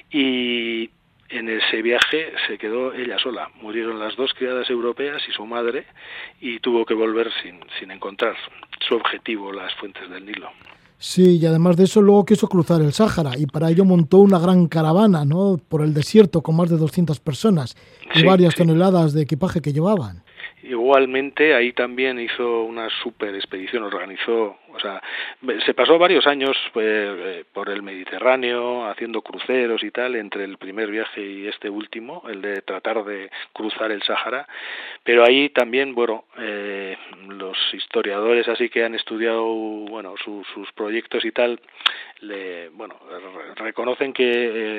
y 0.09 0.89
en 1.31 1.49
ese 1.49 1.81
viaje 1.81 2.31
se 2.47 2.57
quedó 2.57 2.93
ella 2.93 3.17
sola. 3.19 3.49
Murieron 3.61 3.99
las 3.99 4.15
dos 4.15 4.31
criadas 4.37 4.69
europeas 4.69 5.21
y 5.27 5.31
su 5.31 5.45
madre 5.45 5.85
y 6.39 6.59
tuvo 6.59 6.85
que 6.85 6.93
volver 6.93 7.29
sin, 7.41 7.59
sin 7.79 7.91
encontrar 7.91 8.35
su 8.87 8.95
objetivo, 8.95 9.51
las 9.51 9.73
fuentes 9.75 10.09
del 10.09 10.25
Nilo. 10.25 10.49
Sí, 10.97 11.39
y 11.39 11.45
además 11.47 11.77
de 11.77 11.85
eso 11.85 11.99
luego 12.01 12.25
quiso 12.25 12.47
cruzar 12.47 12.79
el 12.81 12.93
Sáhara 12.93 13.31
y 13.35 13.47
para 13.47 13.69
ello 13.71 13.83
montó 13.85 14.17
una 14.19 14.37
gran 14.37 14.67
caravana, 14.67 15.25
¿no? 15.25 15.59
Por 15.67 15.81
el 15.81 15.95
desierto 15.95 16.41
con 16.41 16.55
más 16.55 16.69
de 16.69 16.77
200 16.77 17.19
personas 17.19 17.75
y 18.13 18.19
Sí, 18.19 18.25
varias 18.25 18.53
sí. 18.53 18.59
toneladas 18.59 19.13
de 19.13 19.23
equipaje 19.23 19.61
que 19.61 19.73
llevaban. 19.73 20.23
Igualmente, 20.63 21.55
ahí 21.55 21.73
también 21.73 22.19
hizo 22.19 22.61
una 22.63 22.87
super 23.01 23.33
expedición, 23.33 23.81
organizó, 23.83 24.57
o 24.71 24.79
sea, 24.79 25.01
se 25.65 25.73
pasó 25.73 25.97
varios 25.97 26.27
años 26.27 26.55
pues, 26.71 26.85
eh, 26.87 27.45
por 27.51 27.69
el 27.69 27.81
Mediterráneo 27.81 28.85
haciendo 28.87 29.23
cruceros 29.23 29.83
y 29.83 29.89
tal, 29.89 30.15
entre 30.15 30.43
el 30.43 30.57
primer 30.59 30.91
viaje 30.91 31.19
y 31.25 31.47
este 31.47 31.67
último, 31.69 32.23
el 32.29 32.41
de 32.41 32.61
tratar 32.61 33.03
de 33.05 33.31
cruzar 33.53 33.91
el 33.91 34.03
Sáhara, 34.03 34.47
pero 35.03 35.23
ahí 35.25 35.49
también, 35.49 35.95
bueno, 35.95 36.25
eh, 36.37 36.95
los 37.27 37.57
historiadores 37.73 38.47
así 38.47 38.69
que 38.69 38.83
han 38.83 38.93
estudiado, 38.93 39.43
bueno, 39.45 40.13
su- 40.23 40.45
sus 40.53 40.71
proyectos 40.73 41.25
y 41.25 41.31
tal, 41.31 41.59
le, 42.19 42.69
bueno, 42.69 42.99
re- 43.09 43.55
reconocen 43.55 44.13
que 44.13 44.31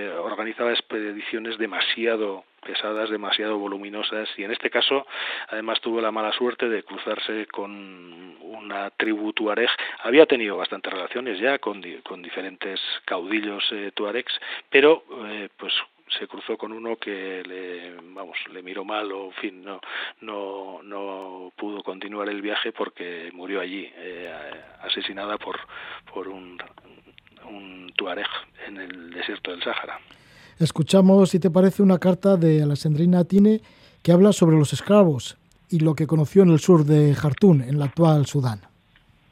eh, 0.07 0.11
organizaba 0.13 0.71
expediciones 0.71 1.59
demasiado 1.59 2.45
pesadas, 2.65 3.11
demasiado 3.11 3.59
voluminosas 3.59 4.29
y 4.37 4.45
en 4.45 4.53
este 4.53 4.71
caso 4.71 5.07
además 5.49 5.81
tuvo 5.81 6.01
la 6.01 6.11
mala 6.11 6.33
suerte 6.33 6.69
de 6.69 6.83
cruzarse 6.83 7.47
con 7.47 8.37
una 8.41 8.91
tribu 8.91 9.33
tuareg. 9.33 9.71
Había 10.03 10.27
tenido 10.27 10.57
bastantes 10.57 10.93
relaciones 10.93 11.39
ya 11.39 11.59
con, 11.59 11.83
con 12.03 12.23
diferentes 12.23 12.81
caudillos 13.05 13.65
eh, 13.73 13.93
tuaregs, 13.95 14.33
pero 14.71 15.05
eh, 15.27 15.49
pues 15.57 15.73
se 16.19 16.27
cruzó 16.27 16.59
con 16.59 16.73
uno 16.73 16.97
que 16.97 17.43
le 17.47 17.95
vamos 18.13 18.37
le 18.53 18.63
miró 18.63 18.85
mal 18.85 19.11
o 19.13 19.27
en 19.27 19.33
fin 19.33 19.65
no 19.65 19.81
no 20.21 20.83
no 20.83 21.53
pudo 21.57 21.83
continuar 21.83 22.29
el 22.29 22.43
viaje 22.43 22.71
porque 22.71 23.31
murió 23.33 23.61
allí 23.61 23.91
eh, 23.97 24.31
asesinada 24.83 25.39
por 25.39 25.59
por 26.13 26.29
un 26.29 26.59
un 27.45 27.93
tuareg 27.97 28.29
en 28.67 28.77
el 28.77 29.11
desierto 29.11 29.51
del 29.51 29.63
Sáhara. 29.63 29.99
Escuchamos, 30.63 31.31
si 31.31 31.41
te 31.41 31.51
parece, 31.51 31.83
una 31.83 31.99
carta 31.99 32.37
de 32.37 32.63
Alessandrina 32.63 33.25
Tine 33.25 33.63
que 34.01 34.13
habla 34.13 34.33
sobre 34.33 34.57
los 34.57 34.73
esclavos 34.73 35.37
y 35.69 35.81
lo 35.81 35.97
que 35.97 36.07
conoció 36.07 36.45
en 36.45 36.51
el 36.51 36.61
sur 36.61 36.85
de 36.85 37.17
Jartún, 37.17 37.63
en 37.63 37.81
la 37.81 37.87
actual 37.87 38.27
Sudán. 38.27 38.61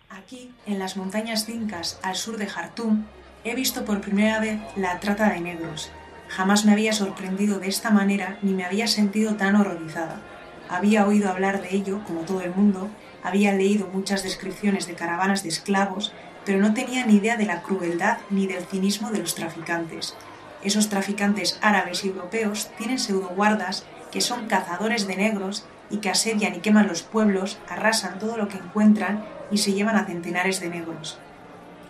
Aquí, 0.08 0.50
en 0.66 0.80
las 0.80 0.96
montañas 0.96 1.48
Incas, 1.48 2.00
al 2.02 2.16
sur 2.16 2.36
de 2.36 2.48
Jartum, 2.48 3.04
he 3.44 3.54
visto 3.54 3.84
por 3.84 4.00
primera 4.00 4.40
vez 4.40 4.58
la 4.74 4.98
trata 4.98 5.30
de 5.30 5.40
negros. 5.40 5.90
Jamás 6.26 6.64
me 6.64 6.72
había 6.72 6.92
sorprendido 6.92 7.60
de 7.60 7.68
esta 7.68 7.92
manera 7.92 8.40
ni 8.42 8.52
me 8.52 8.64
había 8.64 8.88
sentido 8.88 9.36
tan 9.36 9.54
horrorizada. 9.54 10.20
Había 10.68 11.06
oído 11.06 11.30
hablar 11.30 11.62
de 11.62 11.76
ello, 11.76 12.00
como 12.08 12.22
todo 12.22 12.40
el 12.40 12.52
mundo, 12.52 12.88
había 13.22 13.52
leído 13.52 13.86
muchas 13.92 14.24
descripciones 14.24 14.88
de 14.88 14.94
caravanas 14.94 15.44
de 15.44 15.50
esclavos, 15.50 16.12
pero 16.44 16.58
no 16.58 16.74
tenía 16.74 17.06
ni 17.06 17.18
idea 17.18 17.36
de 17.36 17.46
la 17.46 17.62
crueldad 17.62 18.18
ni 18.30 18.48
del 18.48 18.64
cinismo 18.64 19.12
de 19.12 19.20
los 19.20 19.36
traficantes. 19.36 20.16
Esos 20.62 20.88
traficantes 20.88 21.58
árabes 21.62 22.04
y 22.04 22.08
europeos 22.08 22.70
tienen 22.76 22.98
pseudoguardas 22.98 23.84
que 24.12 24.20
son 24.20 24.46
cazadores 24.46 25.06
de 25.06 25.16
negros 25.16 25.64
y 25.88 25.98
que 25.98 26.10
asedian 26.10 26.54
y 26.54 26.58
queman 26.58 26.88
los 26.88 27.02
pueblos, 27.02 27.58
arrasan 27.68 28.18
todo 28.18 28.36
lo 28.36 28.48
que 28.48 28.58
encuentran 28.58 29.24
y 29.50 29.58
se 29.58 29.72
llevan 29.72 29.96
a 29.96 30.04
centenares 30.04 30.60
de 30.60 30.68
negros. 30.68 31.18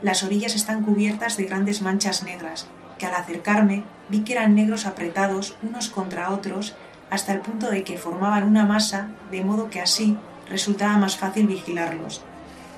Las 0.02 0.22
orillas 0.22 0.54
están 0.54 0.82
cubiertas 0.82 1.36
de 1.36 1.44
grandes 1.44 1.82
manchas 1.82 2.22
negras, 2.22 2.66
que 2.98 3.06
al 3.06 3.14
acercarme 3.14 3.84
vi 4.08 4.20
que 4.20 4.32
eran 4.32 4.54
negros 4.54 4.86
apretados 4.86 5.56
unos 5.62 5.88
contra 5.88 6.30
otros 6.30 6.74
hasta 7.10 7.32
el 7.32 7.40
punto 7.40 7.70
de 7.70 7.82
que 7.82 7.98
formaban 7.98 8.44
una 8.44 8.64
masa, 8.64 9.08
de 9.30 9.42
modo 9.42 9.68
que 9.68 9.80
así 9.80 10.16
resultaba 10.48 10.96
más 10.96 11.16
fácil 11.16 11.46
vigilarlos. 11.46 12.22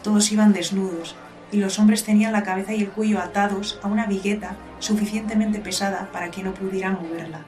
Todos 0.03 0.33
iban 0.33 0.53
desnudos, 0.53 1.15
y 1.53 1.59
los 1.59 1.79
hombres 1.79 2.03
tenían 2.05 2.33
la 2.33 2.43
cabeza 2.43 2.73
y 2.75 2.83
el 2.83 2.89
cuello 2.91 3.21
atados 3.21 3.79
a 3.83 3.89
una 3.89 4.07
vigueta 4.07 4.57
suficientemente 4.81 5.61
pesada 5.61 6.09
para 6.13 6.31
que 6.31 6.43
no 6.43 6.53
pudieran 6.55 6.95
moverla. 7.01 7.45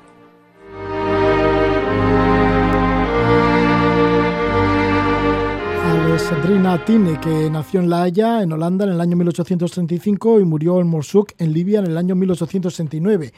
Alessandrina 6.07 6.85
Tine, 6.85 7.19
que 7.21 7.51
nació 7.51 7.81
en 7.81 7.91
La 7.91 8.03
Haya, 8.03 8.43
en 8.43 8.53
Holanda, 8.53 8.85
en 8.85 8.93
el 8.93 9.01
año 9.01 9.17
1835 9.17 10.41
y 10.41 10.45
murió 10.45 10.81
en 10.81 10.87
Morsuk, 10.87 11.33
en 11.39 11.53
Libia, 11.53 11.81
en 11.81 11.87
el 11.87 11.97
año 11.99 12.15
1869. 12.15 13.33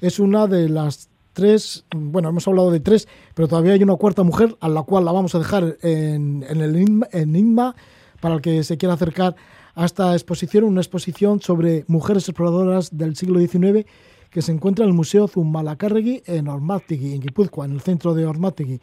Es 0.00 0.18
una 0.18 0.46
de 0.46 0.68
las 0.68 1.08
tres, 1.32 1.84
bueno, 1.94 2.28
hemos 2.28 2.46
hablado 2.48 2.70
de 2.70 2.80
tres, 2.80 3.06
pero 3.34 3.48
todavía 3.48 3.72
hay 3.74 3.82
una 3.82 3.96
cuarta 3.96 4.22
mujer 4.22 4.56
a 4.60 4.68
la 4.68 4.82
cual 4.82 5.04
la 5.04 5.12
vamos 5.12 5.34
a 5.34 5.38
dejar 5.38 5.76
en, 5.82 6.44
en 6.48 6.60
el 6.60 6.74
enigma- 6.76 7.08
enigma 7.12 7.74
para 8.20 8.34
el 8.36 8.40
que 8.40 8.64
se 8.64 8.76
quiera 8.76 8.94
acercar 8.94 9.34
a 9.74 9.84
esta 9.84 10.12
exposición, 10.12 10.64
una 10.64 10.80
exposición 10.80 11.40
sobre 11.40 11.84
mujeres 11.88 12.28
exploradoras 12.28 12.96
del 12.96 13.16
siglo 13.16 13.38
XIX 13.38 13.86
que 14.30 14.42
se 14.42 14.52
encuentra 14.52 14.84
en 14.84 14.90
el 14.90 14.96
Museo 14.96 15.28
Zumalacárregui 15.28 16.22
en 16.26 16.48
Ormátegui, 16.48 17.14
en 17.14 17.20
Guipúzcoa, 17.20 17.66
en 17.66 17.72
el 17.72 17.80
centro 17.80 18.14
de 18.14 18.26
Ormátegui. 18.26 18.80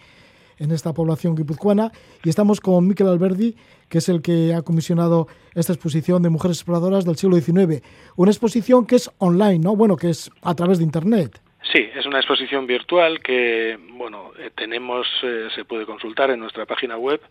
en 0.59 0.71
esta 0.71 0.93
población 0.93 1.35
guipuzcoana. 1.35 1.89
Y 2.21 2.27
estamos 2.27 2.59
con 2.59 2.85
Miquel 2.85 3.07
Alberdi, 3.07 3.55
que 3.87 3.99
es 3.99 4.09
el 4.09 4.21
que 4.21 4.53
ha 4.53 4.61
comisionado 4.61 5.27
esta 5.55 5.71
exposición 5.71 6.21
de 6.21 6.29
mujeres 6.29 6.57
exploradoras 6.57 7.05
del 7.05 7.15
siglo 7.15 7.37
XIX. 7.37 7.81
Una 8.17 8.31
exposición 8.31 8.85
que 8.85 8.97
es 8.97 9.09
online, 9.19 9.59
¿no? 9.59 9.77
Bueno, 9.77 9.95
que 9.95 10.09
es 10.09 10.29
a 10.41 10.53
través 10.55 10.79
de 10.79 10.83
Internet. 10.83 11.41
Sí, 11.71 11.87
es 11.95 12.05
una 12.05 12.19
exposición 12.19 12.65
virtual 12.65 13.21
que, 13.21 13.77
bueno, 13.91 14.31
eh, 14.39 14.49
tenemos, 14.55 15.07
eh, 15.23 15.47
se 15.55 15.65
puede 15.65 15.85
consultar 15.85 16.31
en 16.31 16.39
nuestra 16.39 16.65
página 16.65 16.97
web. 16.97 17.21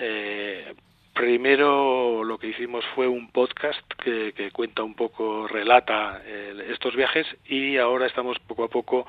Eh, 0.00 0.74
primero 1.14 2.24
lo 2.24 2.38
que 2.38 2.48
hicimos 2.48 2.84
fue 2.94 3.06
un 3.08 3.30
podcast 3.30 3.80
que, 4.02 4.50
cuenta 4.52 4.82
un 4.82 4.94
poco, 4.94 5.46
relata 5.48 6.20
eh, 6.24 6.66
estos 6.70 6.94
viajes 6.94 7.26
y 7.46 7.78
ahora 7.78 8.06
estamos 8.06 8.38
poco 8.40 8.64
a 8.64 8.68
poco 8.68 9.06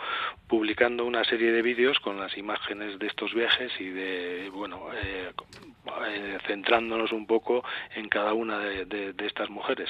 publicando 0.48 1.06
una 1.06 1.24
serie 1.26 1.52
de 1.52 1.62
vídeos 1.62 2.00
con 2.00 2.20
las 2.20 2.38
imágenes 2.38 3.00
de 3.00 3.08
estos 3.08 3.34
viajes 3.34 3.72
y 3.80 3.90
de, 3.90 4.50
bueno, 4.54 4.88
eh, 4.94 5.32
eh, 6.08 6.38
centrándonos 6.48 7.12
un 7.12 7.28
poco 7.28 7.64
en 7.96 8.10
cada 8.10 8.34
una 8.34 8.58
de, 8.60 9.14
estas 9.20 9.50
mujeres. 9.50 9.90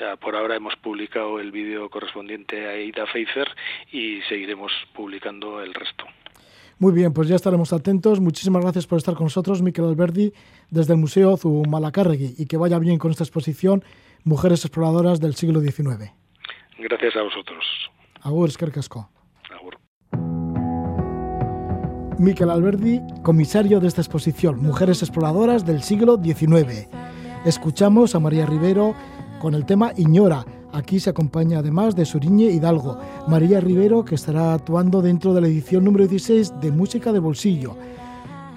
Eh, 0.00 0.16
por 0.20 0.34
ahora 0.34 0.56
hemos 0.56 0.74
publicado 0.76 1.38
el 1.38 1.50
vídeo 1.52 1.88
correspondiente 1.88 2.66
a 2.66 2.76
Ida 2.78 3.06
Feifer 3.06 3.48
y 3.92 4.20
seguiremos 4.28 4.72
publicando 4.92 5.60
el 5.60 5.72
resto. 5.72 6.04
Muy 6.78 6.92
bien, 6.92 7.12
pues 7.14 7.28
ya 7.28 7.36
estaremos 7.36 7.72
atentos. 7.72 8.20
Muchísimas 8.20 8.62
gracias 8.62 8.86
por 8.86 8.98
estar 8.98 9.14
con 9.14 9.24
nosotros, 9.24 9.62
Miquel 9.62 9.86
Alberdi, 9.86 10.32
desde 10.70 10.94
el 10.94 10.98
Museo 10.98 11.36
Zumalacárregui, 11.36 12.34
y 12.38 12.46
que 12.46 12.56
vaya 12.56 12.78
bien 12.78 12.98
con 12.98 13.10
esta 13.10 13.24
exposición 13.24 13.84
Mujeres 14.24 14.64
Exploradoras 14.64 15.20
del 15.20 15.34
siglo 15.34 15.60
XIX. 15.60 16.12
Gracias 16.78 17.16
a 17.16 17.22
vosotros. 17.22 17.64
Agur, 18.22 18.48
eskerkasko. 18.48 19.08
Agur. 19.56 19.78
Miquel 22.18 22.50
Alberdi, 22.50 23.00
comisario 23.22 23.78
de 23.78 23.88
esta 23.88 24.00
exposición 24.00 24.62
Mujeres 24.62 25.02
Exploradoras 25.02 25.64
del 25.64 25.82
siglo 25.82 26.20
XIX. 26.22 26.88
Escuchamos 27.44 28.14
a 28.14 28.20
María 28.20 28.46
Rivero 28.46 28.94
con 29.40 29.54
el 29.54 29.64
tema 29.64 29.92
Iñora. 29.96 30.44
Aquí 30.72 30.98
se 30.98 31.10
acompaña 31.10 31.60
además 31.60 31.94
de 31.94 32.04
Suriñe 32.04 32.46
Hidalgo, 32.46 32.98
María 33.28 33.60
Rivero 33.60 34.04
que 34.04 34.16
estará 34.16 34.54
actuando 34.54 35.00
dentro 35.02 35.32
de 35.32 35.40
la 35.40 35.46
edición 35.46 35.84
número 35.84 36.06
16 36.06 36.60
de 36.60 36.72
Música 36.72 37.12
de 37.12 37.20
Bolsillo. 37.20 37.76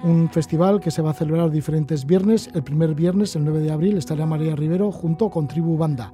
Un 0.02 0.30
festival 0.30 0.80
que 0.80 0.90
se 0.90 1.02
va 1.02 1.10
a 1.10 1.14
celebrar 1.14 1.50
diferentes 1.50 2.06
viernes. 2.06 2.48
El 2.54 2.62
primer 2.62 2.94
viernes, 2.94 3.36
el 3.36 3.44
9 3.44 3.60
de 3.60 3.70
abril, 3.70 3.98
estará 3.98 4.24
María 4.24 4.56
Rivero 4.56 4.90
junto 4.90 5.28
con 5.28 5.46
Tribu 5.46 5.76
Banda. 5.76 6.12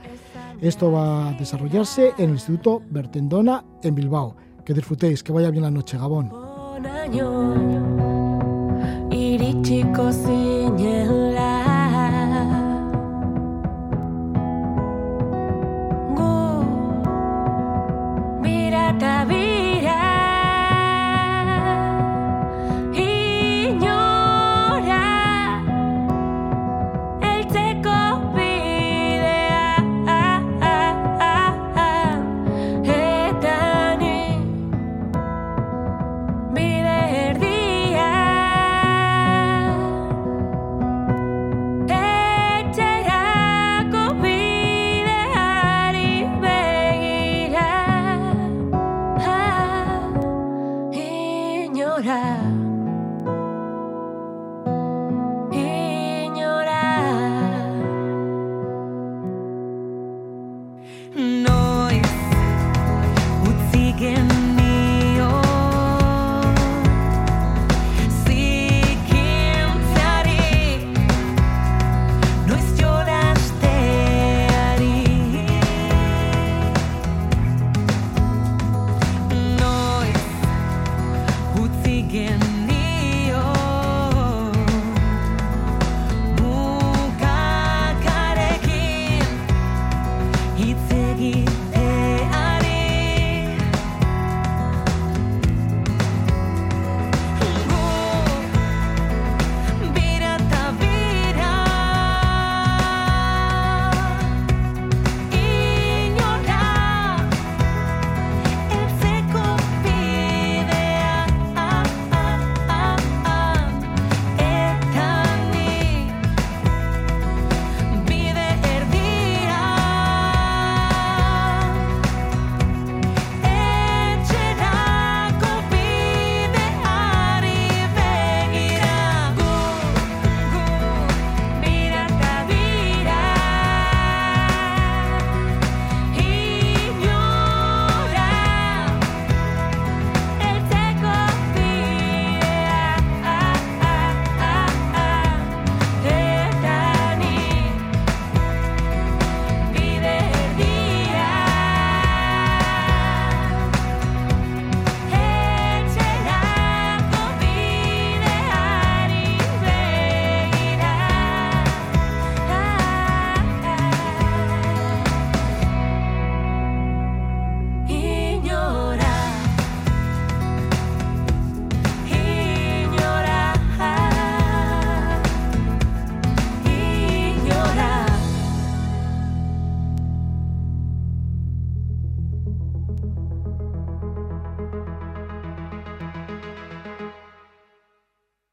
Esto 0.61 0.91
va 0.91 1.28
a 1.28 1.32
desarrollarse 1.34 2.12
en 2.18 2.30
el 2.30 2.30
Instituto 2.32 2.82
Bertendona 2.91 3.64
en 3.82 3.95
Bilbao. 3.95 4.37
Que 4.64 4.74
disfrutéis, 4.74 5.22
que 5.22 5.32
vaya 5.32 5.51
bien 5.51 5.62
la 5.62 5.70
noche, 5.70 5.99
Gabón. 5.99 6.32